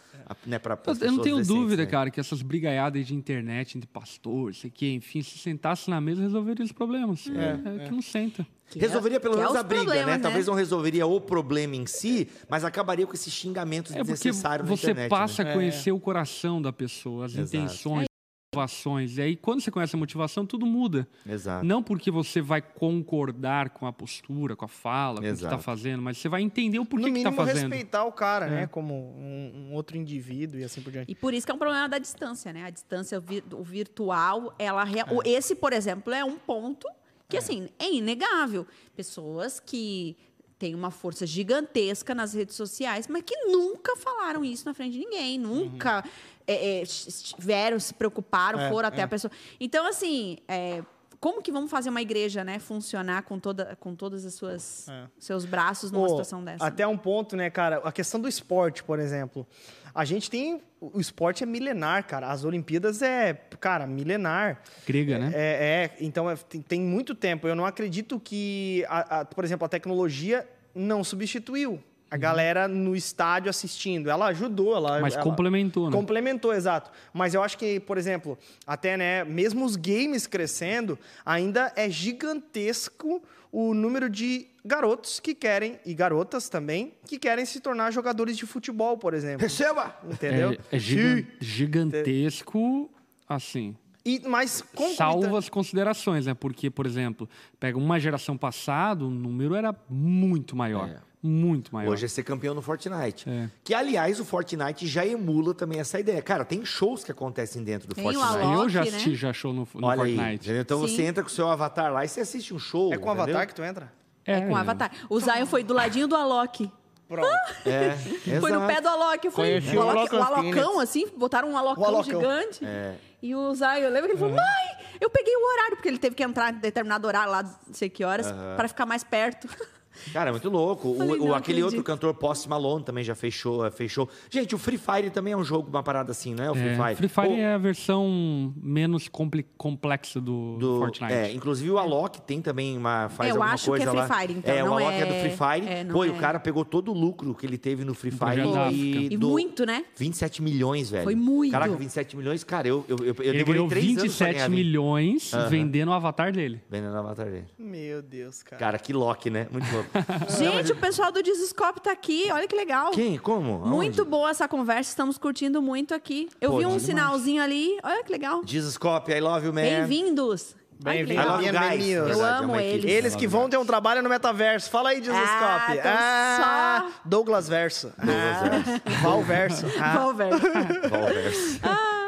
[0.47, 1.89] né, para Eu, eu não tenho dúvida, né?
[1.91, 6.23] cara, que essas brigaiadas de internet entre pastores, sei que, enfim, se sentasse na mesa,
[6.23, 7.27] resolveria os problemas.
[7.29, 8.47] É, que não senta.
[8.77, 10.05] Resolveria pelo é menos os a briga, né?
[10.07, 10.19] né?
[10.19, 14.75] Talvez não resolveria o problema em si, mas acabaria com esses xingamentos É desnecessários na
[14.77, 15.11] você internet.
[15.11, 15.51] passa né?
[15.51, 17.54] a conhecer o coração da pessoa, as Exato.
[17.59, 19.19] Intenções, as motivações.
[19.19, 21.09] E aí, quando você conhece a motivação, tudo muda.
[21.27, 21.65] Exato.
[21.67, 25.59] Não porque você vai concordar com a postura, com a fala, com o que está
[25.59, 27.71] fazendo, mas você vai entender o porquê no que está mínimo, fazendo.
[27.71, 28.51] respeitar o cara, É.
[28.51, 28.67] né?
[28.67, 31.11] Como um, um outro indivíduo e assim por diante.
[31.11, 32.65] E por isso que é um problema da distância, né?
[32.65, 36.87] A distância vi- o virtual, ela rea- o- esse, por exemplo, é um ponto
[37.29, 38.67] que assim, é inegável.
[38.95, 40.17] Pessoas que
[40.57, 45.01] têm uma força gigantesca nas redes sociais, mas que nunca falaram isso na frente de
[45.01, 46.05] ninguém, nunca
[46.47, 49.05] é, é, estiveram, se preocuparam, É, foram até é.
[49.05, 49.31] a pessoa.
[49.59, 50.83] Então, assim, é,
[51.21, 55.07] como que vamos fazer uma igreja, né, funcionar com toda, com todas as suas É.
[55.19, 56.65] seus braços numa Pô, situação dessa?
[56.67, 57.79] Até um ponto, né, cara?
[57.79, 59.47] A questão do esporte, por exemplo.
[59.95, 60.61] A gente tem.
[60.81, 62.29] O esporte é milenar, cara.
[62.31, 64.61] As Olimpíadas é, cara, milenar.
[64.87, 65.31] Grega, né?
[65.33, 67.47] É, é, então é, tem, tem muito tempo.
[67.49, 71.81] Eu não acredito que, a- a- por exemplo, a tecnologia não substituiu
[72.11, 74.09] a galera no estádio assistindo.
[74.09, 75.01] Ela ajudou, ela.
[75.01, 75.97] Mas ela- complementou, né?
[75.97, 76.91] Complementou, exato.
[77.13, 83.23] Mas eu acho que, por exemplo, até, né, mesmo os games crescendo, ainda é gigantesco
[83.51, 88.47] o número de garotos que querem, e garotas também, que querem se tornar jogadores de
[88.47, 89.43] futebol, por exemplo.
[89.43, 89.97] Receba!
[90.11, 90.53] Entendeu?
[90.73, 92.91] É, é gigan- gigantesco,
[93.29, 93.77] assim.
[94.05, 94.63] E, mas
[94.97, 96.35] Salvo as considerações, né?
[96.35, 97.29] Porque, por exemplo,
[97.59, 100.89] pega uma geração passada, o número era muito maior.
[100.89, 100.97] É.
[101.27, 101.93] Muito maior.
[101.93, 103.29] Hoje é ser campeão no Fortnite.
[103.31, 103.49] É.
[103.65, 106.21] Que, aliás, o Fortnite já emula também essa ideia.
[106.21, 108.43] Cara, tem shows que acontecem dentro do Tem o Fortnite.
[108.45, 108.89] Alok, Eu já né?
[108.89, 110.15] assisti já show no, no Olha aí.
[110.17, 110.45] Fortnite.
[110.45, 110.61] entendeu?
[110.61, 110.95] Então Sim.
[110.97, 112.93] você entra com o seu avatar lá e você assiste um show.
[112.93, 113.13] É com o?
[113.13, 113.91] Avatar que tu entra?
[114.27, 114.41] É, É.
[114.47, 114.91] com Avatar.
[115.09, 116.71] O Zion foi do ladinho do Alok.
[117.09, 117.27] Pronto.
[117.67, 117.97] É,
[118.41, 119.31] Foi no pé do Alok.
[119.31, 122.05] Foi o, o Alok, o Alok Alocão, assim, botaram um Alocão, O Alocão.
[122.21, 122.65] gigante.
[122.65, 122.97] É.
[123.23, 125.99] E o Zion, eu lembro que ele falou, mãe, eu peguei o horário, porque ele
[125.99, 129.49] teve que entrar em determinado horário lá, não sei que horas, pra ficar mais perto.
[130.13, 130.89] Cara, é muito louco.
[130.91, 134.09] O- Falei, o, não aquele outro cantor, Post Malone, também já fechou, fechou.
[134.31, 136.51] Gente, o Free Fire também é um jogo, uma parada assim, não é?
[136.51, 136.95] O Free É, Fire.
[136.97, 139.09] Free Fire Ou- é a versão menos
[139.57, 141.13] complexa do, do Fortnite.
[141.13, 143.99] É, inclusive o Alok tem também uma faz Eu alguma acho que coisa é Free
[144.01, 144.09] lá.
[144.21, 145.01] Fire, então, É, o Alok é...
[145.01, 145.31] é- do Free
[145.61, 145.69] Fire.
[145.73, 148.11] é, Pô, e é- o cara pegou todo o lucro que ele teve no Free
[148.11, 148.43] Fire
[148.73, 149.85] e, E do- muito, né?
[149.97, 151.05] 27 milhões, velho.
[151.05, 151.53] Foi muito.
[151.53, 154.33] Caraca, 27 milhões, cara, eu eu, eu, eu Ele demorei ganhou três anos pra 27
[154.35, 156.61] ganhar 20 milhões vendendo o avatar dele.
[156.69, 157.47] vendendo o avatar dele.
[157.59, 158.59] Meu Deus, cara.
[158.61, 159.47] Cara, que Loki, né?
[159.51, 159.84] Muito louco.
[160.39, 162.91] Gente, o pessoal do Dizoscope tá aqui, olha que legal.
[162.93, 163.19] Quem?
[163.19, 163.55] Como?
[163.57, 163.69] Aonde?
[163.69, 166.29] Muito boa essa conversa, estamos curtindo muito aqui.
[166.41, 166.83] Eu Pô, vi um demais.
[166.83, 168.43] sinalzinho ali, olha que legal.
[168.45, 169.63] Jesus Cop, I love you, man.
[169.63, 170.55] Bem-vindos.
[170.83, 171.25] Bem-vindos.
[171.41, 172.85] Verdade, Eu é amo eles.
[172.91, 174.69] Eles que vão ter um trabalho no metaverso.
[174.69, 175.79] Fala aí, Jesus Ah, Cop.
[175.81, 177.93] tão Ah, só- Douglas Verso.
[177.97, 179.65] Ah, Val Verso.
[179.81, 180.41] Ah, Valverde.
[180.89, 181.41] Valverse.
[181.41, 181.61] Jesus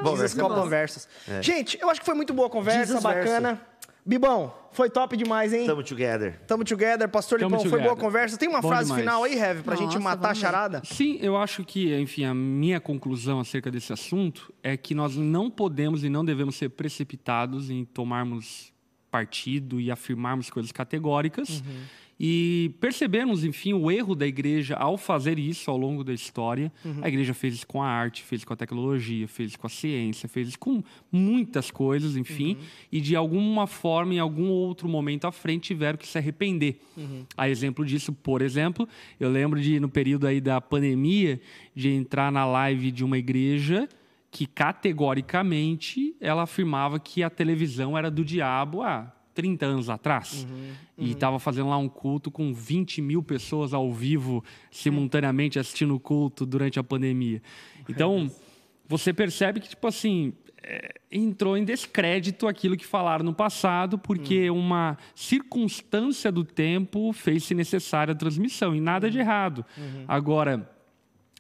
[0.03, 0.67] Valverse é Copa.
[0.67, 1.09] Versus.
[1.41, 3.61] Gente, eu acho que foi muito boa a conversa, Jesus bacana.
[4.07, 5.67] Bibão, foi top demais, hein?
[5.67, 6.39] Tamo together.
[6.47, 7.09] Tamo together.
[7.09, 7.95] Pastor Tamo Lipão, foi together.
[7.95, 8.37] boa a conversa.
[8.39, 9.03] Tem uma Bom frase demais.
[9.03, 10.83] final aí, Heavy, pra gente Nossa, matar a charada?
[10.85, 15.51] Sim, eu acho que, enfim, a minha conclusão acerca desse assunto é que nós não
[15.51, 18.73] podemos e não devemos ser precipitados em tomarmos
[19.11, 21.63] partido e afirmarmos coisas categóricas.
[22.19, 26.73] E percebemos, enfim, o erro da igreja ao fazer isso ao longo da história.
[27.03, 29.67] A igreja fez isso com a arte, fez isso com a tecnologia, fez isso com
[29.67, 32.57] a ciência, fez isso com muitas coisas, enfim.
[32.91, 36.81] E de alguma forma, em algum outro momento à frente, tiveram que se arrepender.
[37.37, 38.89] A exemplo disso, por exemplo,
[39.21, 41.39] eu lembro de, no período aí da pandemia,
[41.75, 43.89] de entrar na live de uma igreja
[44.31, 50.45] que categoricamente ela afirmava que a televisão era do diabo há 30 anos atrás.
[50.99, 56.01] E estava fazendo lá um culto com 20 mil pessoas ao vivo, simultaneamente assistindo o
[56.01, 57.41] culto durante a pandemia.
[57.89, 58.29] Então,
[58.89, 60.33] você percebe que, tipo assim,
[60.63, 67.55] é, entrou em descrédito aquilo que falaram no passado, porque uma circunstância do tempo fez-se
[67.55, 69.65] necessária a transmissão, e nada de errado.
[70.09, 70.69] Agora,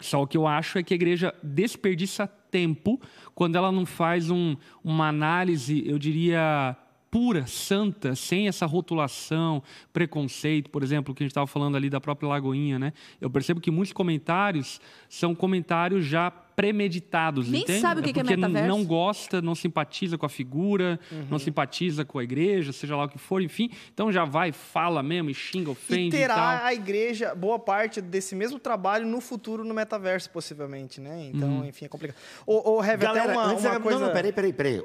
[0.01, 3.01] só o que eu acho é que a igreja desperdiça tempo
[3.34, 6.76] quando ela não faz um- uma análise, eu diria,
[7.16, 11.88] pura, santa, sem essa rotulação, preconceito, por exemplo, o que a gente estava falando ali
[11.88, 12.92] da própria Lagoinha, né?
[13.18, 17.80] Eu percebo que muitos comentários são comentários já premeditados, Nem entende?
[17.80, 18.68] sabe o que que é porque metaverso.
[18.68, 21.26] não gosta, não simpatiza com a figura, Uhum.
[21.30, 23.70] não simpatiza com a igreja, seja lá o que for, enfim.
[23.92, 26.66] Então já vai, fala mesmo, e xinga, E ofende e, terá tal.
[26.66, 31.30] a igreja boa parte desse mesmo trabalho no futuro no metaverso, possivelmente, né?
[31.32, 32.16] Então, enfim, é complicado.
[32.46, 33.98] Ô, ô Heavy, até Galera, uma, uma coisa...
[34.00, 34.82] Não, não, peraí, peraí, peraí.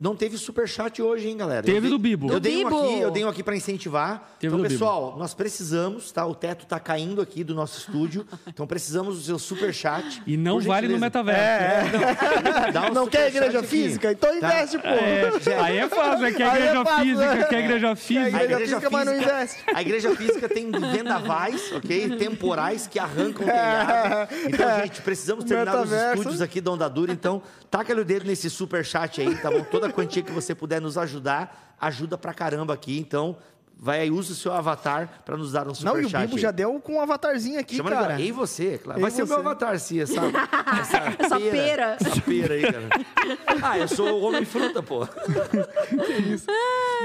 [0.00, 1.62] Não teve superchat hoje, hein, galera?
[1.62, 2.32] Teve dei- do Bibo.
[2.32, 2.82] Eu dei um Bibo.
[2.84, 4.30] aqui, eu dei um aqui para incentivar.
[4.40, 6.24] Teve então, do pessoal, nós precisamos, tá?
[6.24, 8.26] O teto tá caindo aqui do nosso estúdio.
[8.48, 10.22] Então precisamos do seu superchat.
[10.26, 11.90] E não vale no metaverso.
[12.72, 13.68] Dá um Não quer superchat igreja aqui.
[13.68, 14.12] física?
[14.12, 14.46] Então Tá?
[14.54, 14.88] investe, pô.
[14.88, 17.44] É, aí é fácil, é que a é igreja fácil, física, né?
[17.44, 18.28] que a igreja A física.
[18.44, 19.56] igreja física, mas não investe.
[19.74, 22.16] A igreja física tem vendavais, ok?
[22.16, 24.34] Temporais que arrancam o telhado.
[24.46, 26.18] Então, gente, precisamos terminar os Metaverso.
[26.18, 27.12] estúdios aqui da Onda Dura.
[27.12, 29.62] Então, taca o dedo nesse super chat aí, tá bom?
[29.64, 32.98] Toda quantia que você puder nos ajudar, ajuda pra caramba aqui.
[32.98, 33.36] Então,
[33.82, 36.22] vai aí, usa o seu avatar pra nos dar um Não, e o chat.
[36.22, 36.42] Bibo aí.
[36.42, 38.04] já deu com um avatarzinho aqui, Chama cara.
[38.06, 38.20] agora.
[38.20, 39.00] E você, claro.
[39.00, 39.40] E Vai ser o meu você.
[39.40, 40.20] avatar, sim, essa,
[40.80, 41.96] essa, Essa pera.
[42.00, 42.88] Essa pera aí, cara.
[43.62, 45.06] Ah, eu sou o homem fruta, pô.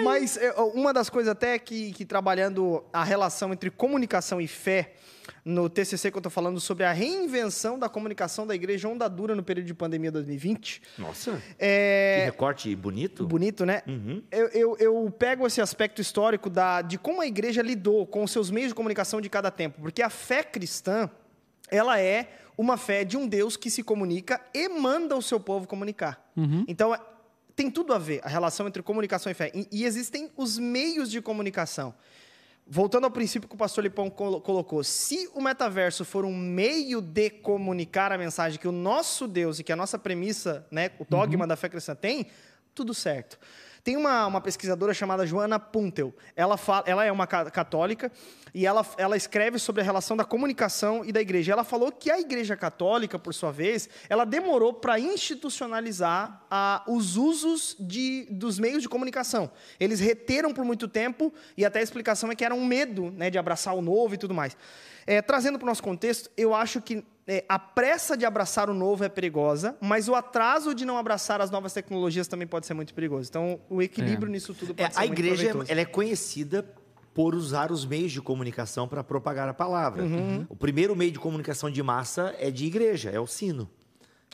[0.03, 4.93] Mas é, uma das coisas até que, que trabalhando a relação entre comunicação e fé,
[5.43, 9.33] no TCC que eu tô falando sobre a reinvenção da comunicação da igreja onda dura
[9.35, 10.81] no período de pandemia 2020.
[10.97, 11.33] Nossa.
[11.33, 13.25] Que É recorte bonito.
[13.25, 13.81] bonito, né?
[14.31, 18.31] Eu, eu, eu pego esse aspecto histórico da, de como a igreja lidou com os
[18.31, 21.09] seus meios de comunicação de cada tempo, porque a fé cristã,
[21.69, 25.67] ela é uma fé de um Deus que se comunica e manda o seu povo
[25.67, 26.31] comunicar.
[26.67, 26.99] Então, é-
[27.55, 29.49] tem tudo a ver a relação entre comunicação e fé.
[29.53, 31.93] E, e existem os meios de comunicação.
[32.67, 36.99] Voltando ao princípio que o pastor Lipão colo- colocou, se o metaverso for um meio
[36.99, 41.05] de comunicar a mensagem que o nosso Deus e que a nossa premissa, né, o
[41.05, 42.25] dogma da fé cristã tem,
[42.73, 43.37] tudo certo.
[43.85, 46.11] Tem uma, uma pesquisadora chamada Joana Puntel.
[46.35, 48.11] Ela, fala, ela é uma ca- católica
[48.51, 51.53] e ela, ela escreve sobre a relação da comunicação e da igreja.
[51.53, 57.15] Ela falou que a igreja católica, por sua vez, ela demorou para institucionalizar a, os
[57.15, 59.51] usos de, dos meios de comunicação.
[59.79, 63.29] Eles reteram por muito tempo e até a explicação é que era um medo né,
[63.29, 64.57] de abraçar o novo e tudo mais.
[65.05, 68.73] É, trazendo para o nosso contexto, eu acho que é, a pressa de abraçar o
[68.73, 72.73] novo é perigosa, mas o atraso de não abraçar as novas tecnologias também pode ser
[72.73, 73.27] muito perigoso.
[73.29, 76.63] Então, o equilíbrio nisso tudo É, pode ser a muito igreja ela é conhecida
[77.13, 80.03] por usar os meios de comunicação para propagar a palavra.
[80.49, 83.69] O primeiro meio de comunicação de massa é de igreja, é o sino.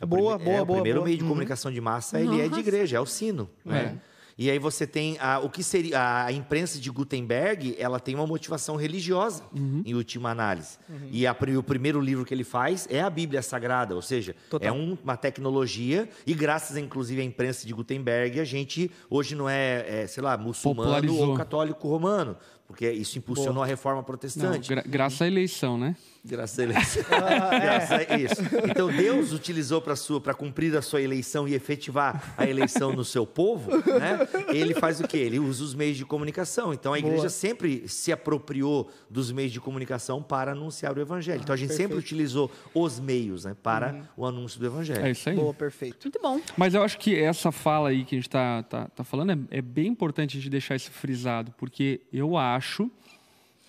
[0.02, 1.06] É o Boa, prime- boa, é, O boa, primeiro boa.
[1.06, 1.30] meio de Uhum.
[1.30, 3.50] comunicação de massa ele é de igreja, é o sino.
[3.64, 3.98] né?
[4.42, 8.26] E aí você tem a, o que seria a imprensa de Gutenberg, ela tem uma
[8.26, 9.44] motivação religiosa
[9.86, 10.80] em última análise.
[11.12, 14.68] E a o primeiro livro que ele faz é a Bíblia Sagrada, ou seja, Total.
[14.68, 19.48] é um- uma tecnologia e graças inclusive à imprensa de Gutenberg a gente hoje não
[19.48, 22.36] é, é, sei lá, muçulmano ou católico romano,
[22.66, 24.68] porque isso impulsionou a reforma Não, protestante.
[24.68, 25.96] gra- graças à eleição, né?
[26.24, 27.04] Graças a eleição.
[27.10, 28.42] Graças a isso.
[28.70, 33.04] Então Deus utilizou para sua para cumprir a sua eleição e efetivar a eleição no
[33.04, 34.28] seu povo, né?
[34.54, 35.18] Ele faz o quê?
[35.18, 36.74] Ele usa os meios de comunicação.
[36.74, 37.30] Então a igreja Boa.
[37.30, 41.42] sempre se apropriou dos meios de comunicação para anunciar o evangelho.
[41.42, 45.04] Então a gente sempre utilizou os meios, né, para o anúncio do evangelho.
[45.04, 45.36] É isso aí.
[45.36, 46.06] Boa, perfeito.
[46.06, 46.40] Muito bom.
[46.56, 49.58] Mas eu acho que essa fala aí que a gente está tá, tá falando é,
[49.58, 52.92] é bem importante a gente deixar isso frisado, porque eu acho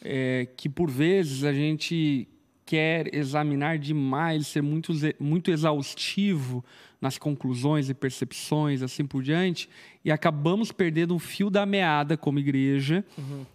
[0.04, 2.28] é, que por vezes a gente
[2.72, 6.64] quer examinar demais, ser muito, muito exaustivo
[7.02, 9.68] nas conclusões e percepções, assim por diante,
[10.02, 13.04] e acabamos perdendo o fio da meada como igreja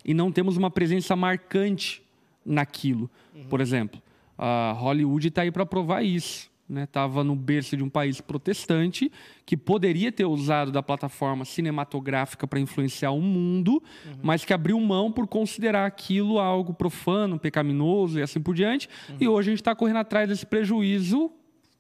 [0.06, 2.04] e não temos uma presença marcante
[2.46, 3.10] naquilo.
[3.50, 4.00] Por exemplo,
[4.38, 6.52] a Hollywood está aí para provar isso.
[6.70, 9.10] Estava no berço de um país protestante
[9.46, 13.82] que poderia ter usado da plataforma cinematográfica para influenciar o mundo,
[14.22, 18.90] mas que abriu mão por considerar aquilo algo profano, pecaminoso e assim por diante.
[19.20, 21.32] E hoje a gente está correndo atrás desse prejuízo,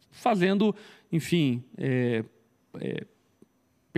[0.09, 0.73] fazendo,
[1.11, 2.23] enfim, é,
[2.79, 3.05] é,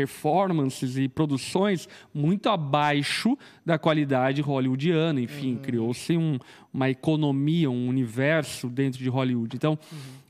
[0.03, 5.19] performances e produções muito abaixo da qualidade hollywoodiana.
[5.19, 6.37] Enfim, criou-se um-
[6.73, 9.55] uma economia, um universo dentro de Hollywood.
[9.55, 9.77] Então,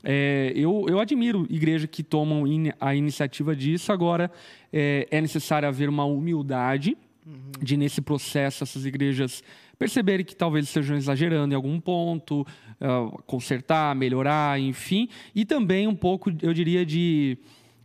[0.02, 3.92] é, eu, eu admiro igrejas que tomam in- a iniciativa disso.
[3.92, 4.30] Agora,
[4.72, 6.96] é, é necessário haver uma humildade
[7.60, 9.42] de, nesse processo, essas igrejas
[9.78, 12.44] perceberem que talvez estejam exagerando em algum ponto,
[12.80, 15.08] ah, consertar, melhorar, enfim.
[15.34, 17.38] E também um pouco, eu diria, de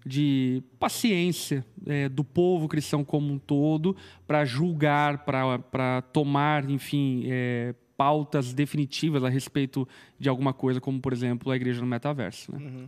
[0.06, 3.95] de paciência é, do povo cristão como um todo
[4.27, 9.88] para julgar, para tomar, enfim, é, pautas definitivas a respeito
[10.19, 12.52] de alguma coisa, como, por exemplo, a igreja no metaverso.
[12.52, 12.88] Né?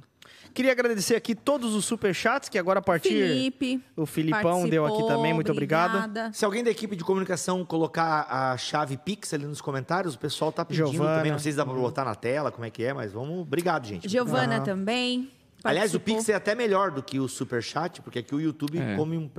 [0.53, 3.09] Queria agradecer aqui todos os superchats, que agora a partir...
[3.09, 3.81] Felipe.
[3.95, 5.97] O Filipão deu aqui também, muito obrigado.
[5.97, 6.33] obrigada.
[6.33, 10.51] Se alguém da equipe de comunicação colocar a chave Pix ali nos comentários, o pessoal
[10.51, 11.17] tá pedindo Giovana.
[11.17, 11.31] também.
[11.31, 13.41] Não sei se dá para botar na tela, como é que é, mas vamos.
[13.41, 14.09] Obrigado, gente.
[14.09, 15.31] Giovana também.
[15.63, 16.15] Aliás, o participou.
[16.17, 18.95] Pix é até melhor do que o Superchat, porque aqui o YouTube É.
[18.95, 19.29] come um,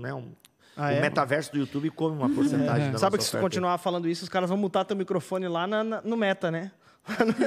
[0.00, 0.32] né, um-
[0.76, 1.00] Ah, o é?
[1.00, 3.44] metaverso do YouTube come uma porcentagem da Sabe nossa que se oferta.
[3.44, 6.70] continuar falando isso, os caras vão mutar teu microfone lá na- na- no Meta, né?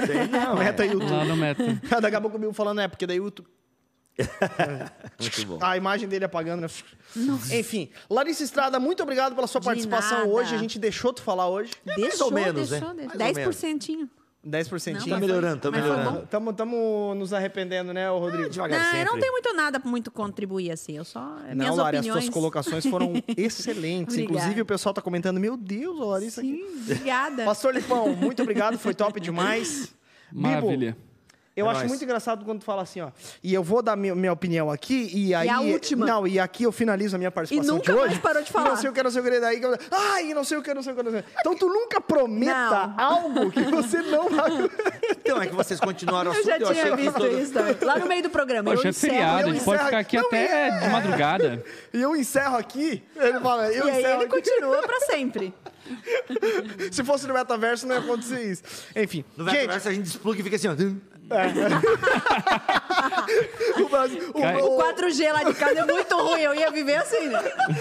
[0.06, 0.88] Sei não, Meta é.
[0.88, 1.10] YouTube.
[1.10, 1.62] Lá no meta.
[2.00, 3.48] Daqui a pouco o Bill falando, é, porque daí o YouTube...
[5.20, 5.58] Muito bom.
[5.62, 6.68] A imagem dele apagando, né?
[7.58, 10.30] Enfim, Larissa Estrada, muito obrigado pela sua De participação nada.
[10.30, 10.54] hoje.
[10.54, 11.72] A gente deixou tu falar hoje.
[11.96, 12.94] Deixou, ou menos, deixou, né?
[13.06, 13.18] deixou.
[13.18, 13.56] Mais ou menos.
[13.56, 14.08] 10%.
[14.46, 14.94] 10%.
[15.00, 16.10] Não, Tá melhorando, tá melhorando.
[16.20, 16.26] bom.
[16.26, 18.48] Tamo, tamo nos arrependendo, né, Rodrigo?
[18.48, 19.12] Devagar Não, eu sempre.
[19.12, 20.96] não tenho muito nada pra muito contribuir assim.
[20.96, 21.20] Eu só.
[21.20, 22.18] Não, minhas Lari, opiniões.
[22.18, 24.16] as suas colocações foram excelentes.
[24.16, 26.56] Inclusive, o pessoal tá comentando, meu Deus, Larissa aqui.
[26.56, 27.44] Sim, obrigada.
[27.44, 29.94] Pastor Lipão, muito obrigado, foi top demais.
[30.32, 30.96] Bibo, Maravilha.
[31.56, 31.90] Eu É acho nóis.
[31.90, 33.10] muito engraçado quando tu fala assim, ó.
[33.42, 35.48] E eu vou dar minha, minha opinião aqui, e aí.
[35.48, 36.06] a última.
[36.06, 38.08] Não, e aqui eu finalizo a minha participação nunca de hoje.
[38.10, 38.68] mais parou de E falar.
[38.70, 39.58] Não sei o que, não sei o que, daí.
[39.58, 41.28] que eu- Ai, não sei o que, não sei o que, não sei o que.
[41.40, 42.94] Então tu nunca prometa Não.
[43.04, 44.50] algo que você não vai.
[45.10, 46.46] Então, é que vocês continuaram o Eu assunto.
[46.50, 47.76] já eu achei tinha que visto todo- isso também.
[47.82, 48.70] Lá no meio do programa.
[48.70, 51.64] Hoje eu é encerro, feriado, a eu gente pode ficar aqui Não, até de madrugada.
[51.92, 53.02] E eu encerro aqui.
[53.16, 54.40] Ele fala, eu E aí encerro ele aqui.
[54.40, 55.52] continua pra sempre.
[56.92, 58.62] Se fosse no metaverso, não ia acontecer isso.
[58.94, 59.24] Enfim.
[59.36, 60.74] No gente, metaverso a gente despluga e fica assim, ó.
[61.30, 61.80] Uh,
[63.84, 66.40] o, Brasil- o- o- O 4G lá de casa é muito ruim.
[66.40, 67.40] Eu ia viver assim, né?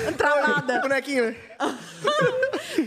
[0.10, 0.80] o Travada.
[0.82, 1.36] bonequinho, né?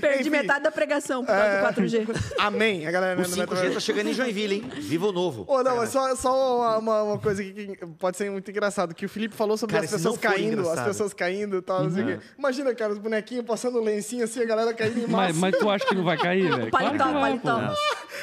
[0.01, 0.31] Perdi Enfim.
[0.31, 2.07] metade da pregação por causa do 4G.
[2.39, 2.87] Amém.
[2.87, 3.75] A galera O no 5G metaverso.
[3.75, 4.71] tá chegando em Joinville, hein?
[4.79, 5.45] Viva o novo.
[5.47, 8.95] Ô, não, mas só, só uma, uma- uma coisa aqui que pode ser muito engraçado,
[8.95, 11.93] que o Felipe falou sobre Cara, as pessoas caindo, as pessoas caindo e tal, o.
[12.39, 15.33] Imagina, cara, os bonequinhos passando lencinho assim, a galera caindo em massa.
[15.33, 16.71] Mas, mas tu acha que não vai cair, velho?
[16.71, 17.75] Claro que Paletó, vai, paletó.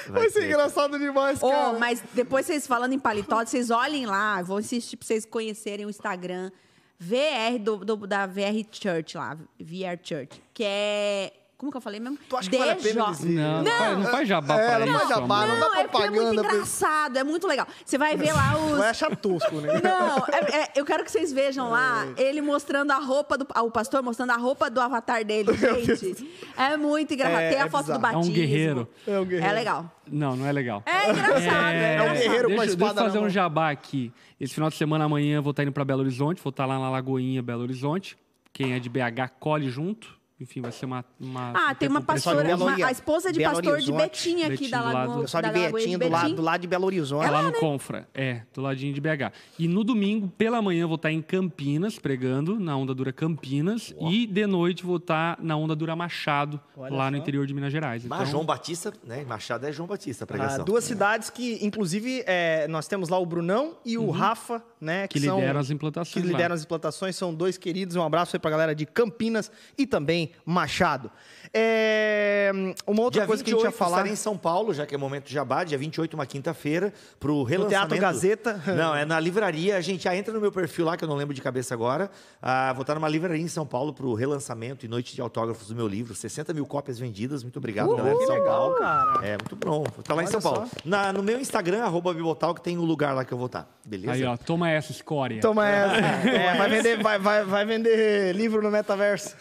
[0.10, 1.73] Vai ser engraçado demais, cara.
[1.77, 5.89] mas depois vocês falando em paletó, vocês olhem lá, vou insistir pra vocês conhecerem o
[5.89, 6.51] Instagram
[6.99, 11.34] VR do, do- da VR Church lá, VR Church, que é.
[11.60, 12.18] Como que eu falei mesmo?
[12.30, 12.90] Tu acha que vale a pena
[13.22, 13.36] irem?
[13.36, 15.48] Não, não, faz, não faz jabá É, pra não faz isso, jabá, amor.
[15.49, 17.68] não dá Não, é porque é muito propaganda pra- engraçado, é muito legal.
[17.86, 18.77] Você vai ver lá os.
[18.77, 19.73] Vai achar tosco, né?
[19.84, 23.45] Não, é- é- eu quero que vocês vejam lá ele mostrando a roupa do.
[23.53, 25.49] ah, O pastor mostrando a roupa do avatar dele,
[25.86, 26.26] gente.
[26.56, 27.41] É muito engraçado.
[27.41, 28.06] É, Tem a é foto do bizarro.
[28.06, 28.34] É um batismo.
[28.36, 28.88] guerreiro.
[29.06, 29.45] É um guerreiro.
[29.52, 29.91] É legal.
[30.10, 30.81] Não, não é legal.
[30.86, 33.69] É engraçado, é, É um guerreiro com a deixa, espada deixa eu fazer um jabá
[33.69, 34.14] aqui.
[34.40, 36.41] Esse final de semana, amanhã, eu vou estar indo para Belo Horizonte.
[36.41, 38.18] Vou estar lá na Lagoinha, Belo Horizonte.
[38.53, 40.18] Quem é de BH, colhe junto.
[40.40, 41.03] Enfim, vai ser uma.
[41.20, 44.02] uma Ah, tem uma um de pastora, uma- a esposa de Belo pastor de Horizonte.
[44.02, 46.61] Betim aqui Betim, da do lado- Lagoa, Pessoal da de de do lado, do lado
[46.61, 47.26] de Belo Horizonte.
[47.26, 49.32] É lá no Confra, é, do ladinho de BH.
[49.57, 53.94] E no domingo, pela manhã, eu vou estar em Campinas, pregando, na Onda Dura Campinas.
[53.99, 57.22] E de noite vou estar na Onda Dura Machado, Olha lá no só.
[57.24, 58.06] interior de Minas Gerais.
[58.06, 59.24] Mas Então, João Batista, né?
[59.26, 60.66] Machado é João Batista, a Ah, pregação.
[60.66, 65.07] duas cidades que, inclusive, é, nós temos lá o Brunão e o Rafa, né?
[65.07, 66.14] Que são- lideram as implantações.
[66.14, 66.38] que lá.
[66.38, 67.95] lideram as implantações, são dois queridos.
[67.95, 71.11] Um abraço aí pra galera de Campinas e também Machado.
[71.53, 72.51] É,
[72.85, 74.07] uma outra Dia coisa que a gente 28 ia falar.
[74.07, 75.63] em São Paulo, já que é momento de jabá.
[75.63, 77.89] Dia 28, uma quinta-feira, pro relançamento.
[77.89, 78.61] Teatro Gazeta.
[78.67, 79.76] Não, é na livraria.
[79.77, 82.09] A gente já entra no meu perfil lá, que eu não lembro de cabeça agora.
[82.41, 85.76] Ah, vou estar numa livraria em São Paulo pro relançamento e noite de autógrafos do
[85.76, 86.13] meu livro.
[86.15, 87.43] 60 mil cópias vendidas.
[87.43, 88.76] Muito obrigado, galera de que São legal, Paulo.
[88.76, 89.27] cara.
[89.27, 89.84] É, muito bom.
[89.84, 90.69] Vou estar lá em Olha São Paulo.
[90.85, 93.67] Na- no meu Instagram, arroba Bibotal, que tem o lugar lá que eu vou estar.
[93.85, 94.11] Beleza?
[94.13, 95.41] Aí, ó, toma essa escória.
[95.41, 95.89] Toma essa.
[96.30, 99.35] É, vai, vender, vai, vai, vai vender livro no metaverso.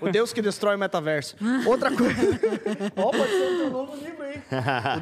[0.00, 1.35] O Deus que destrói o metaverso.
[1.66, 2.20] Outra coisa.
[2.96, 4.36] Ó, pode ser o teu novo livro aí.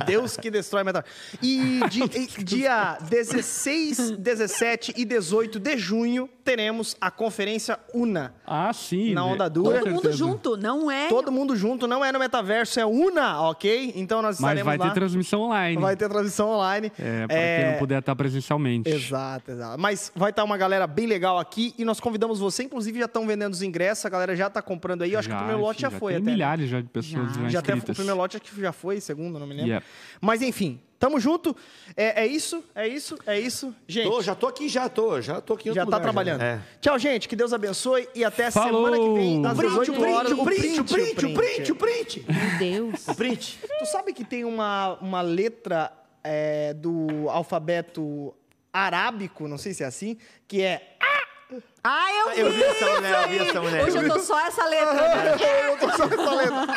[0.01, 1.11] O Deus que destrói metaverso.
[1.43, 8.35] E, di- e dia 16, 17 e 18 de junho teremos a conferência UNA.
[8.47, 9.15] Ah, sim.
[9.15, 9.33] Na né?
[9.33, 9.79] onda dura.
[9.81, 11.09] Todo mundo junto, não é?
[11.09, 13.93] Todo mundo junto, não é no metaverso, é UNA, ok?
[13.97, 14.89] Então nós Mas estaremos vai lá.
[14.89, 15.81] ter transmissão online.
[15.81, 16.93] Vai ter transmissão online.
[16.99, 18.91] É, pra quem não puder estar presencialmente.
[18.91, 19.81] Exato, exato.
[19.81, 23.27] Mas vai estar uma galera bem legal aqui e nós convidamos você, inclusive já estão
[23.27, 25.13] vendendo os ingressos, a galera já está comprando aí.
[25.13, 26.27] Eu acho que o primeiro lote já, enfim, foi tem até.
[26.27, 26.33] né?
[26.33, 29.39] milhares já de pessoas já, Já até o primeiro lote acho que já foi, segundo,
[29.39, 29.73] não me lembro.
[29.73, 29.87] Yep.
[30.21, 31.57] Mas enfim, tamo junto.
[31.97, 33.75] É, é isso, é isso, é isso.
[33.87, 35.21] Gente, Tô, já tô aqui, já tô.
[35.21, 36.43] Já tô aqui em já tá lugar, trabalhando.
[36.43, 36.61] É.
[36.81, 37.29] Tchau, gente.
[37.29, 38.87] Que Deus abençoe e até Falou!
[38.87, 40.33] semana que vem, O print, 18 horas.
[40.33, 42.27] o print, o print, o print, o print.
[42.29, 43.09] Meu Deus.
[43.09, 43.61] O print.
[43.79, 48.35] Tu sabe que tem uma, uma letra é, do alfabeto
[48.73, 50.17] arábico, não sei se é assim,
[50.49, 50.94] que é
[51.83, 53.85] Ah, eu vi Eu vi essa mulher, eu vi essa mulher.
[53.85, 54.95] Hoje eu tô só essa letra.
[54.95, 55.37] né?
[55.69, 56.75] eu tô só essa letra.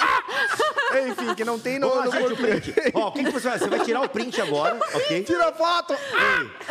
[1.07, 2.73] Enfim, que não tem no, Vamos no lá, gente, o print.
[2.93, 3.59] Ó, o que, que você vai?
[3.59, 5.23] Você vai tirar o print agora, ok?
[5.23, 5.95] Tira a foto!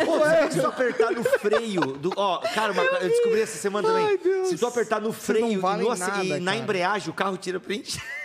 [0.05, 0.19] Pô,
[0.51, 2.11] se você apertar no freio do.
[2.15, 4.05] Ó, cara, uma- eu descobri essa semana também.
[4.05, 4.47] Ai, Deus.
[4.49, 7.37] Se tu apertar no freio não valem e, no nada, e na embreagem o carro
[7.37, 7.99] tira print.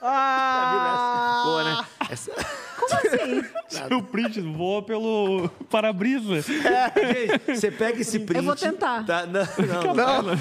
[0.00, 1.42] Ah!
[1.44, 1.84] Boa, né?
[2.10, 2.30] Essa...
[2.78, 3.44] Como assim?
[3.94, 6.40] O print voa pelo para-brisa.
[6.40, 8.38] Gente, você pega esse print.
[8.38, 9.04] Eu vou tentar.
[9.04, 9.26] Tá?
[9.26, 10.38] Não, não, Não,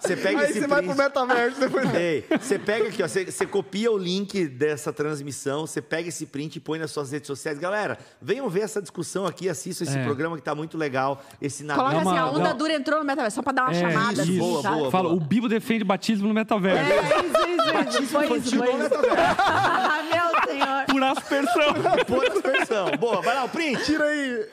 [0.00, 0.68] Você pega aí esse você print.
[0.68, 1.94] vai pro metaverso depois.
[1.94, 6.26] Ei, você pega aqui, ó, você, você copia o link dessa transmissão, você pega esse
[6.26, 7.58] print e põe nas suas redes sociais.
[7.58, 10.04] Galera, venham ver essa discussão aqui, assistam esse É.
[10.04, 11.22] programa que tá muito legal.
[11.40, 13.72] Esse Coloca Dá assim, a onda dá- dura entrou no metaverso, só pra dar uma
[13.72, 14.12] É, chamada.
[14.12, 14.20] isso.
[14.22, 14.90] assim, Boa, boa.
[14.90, 16.82] Fala, o Bibo defende batismo no metaverso.
[16.92, 18.12] É, isso, isso, isso.
[18.12, 18.90] Foi isso, foi isso.
[19.16, 20.84] Ah, meu senhor.
[20.86, 21.74] Por aspersão.
[22.06, 22.90] Pô, dispersão.
[22.98, 23.84] Boa, vai lá, o print.
[23.84, 24.46] Tira aí.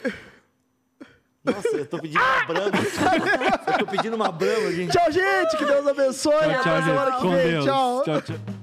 [1.44, 2.72] Nossa, eu tô pedindo uma brama.
[3.68, 4.92] Eu tô pedindo uma brama, gente.
[4.92, 5.58] Tchau, gente.
[5.58, 6.34] Que Deus abençoe.
[6.34, 7.16] Tchau, Até tchau, semana gente.
[7.16, 7.52] que Com vem.
[7.52, 7.66] Deus.
[7.66, 8.04] Tchau.
[8.04, 8.61] Tchau, tchau.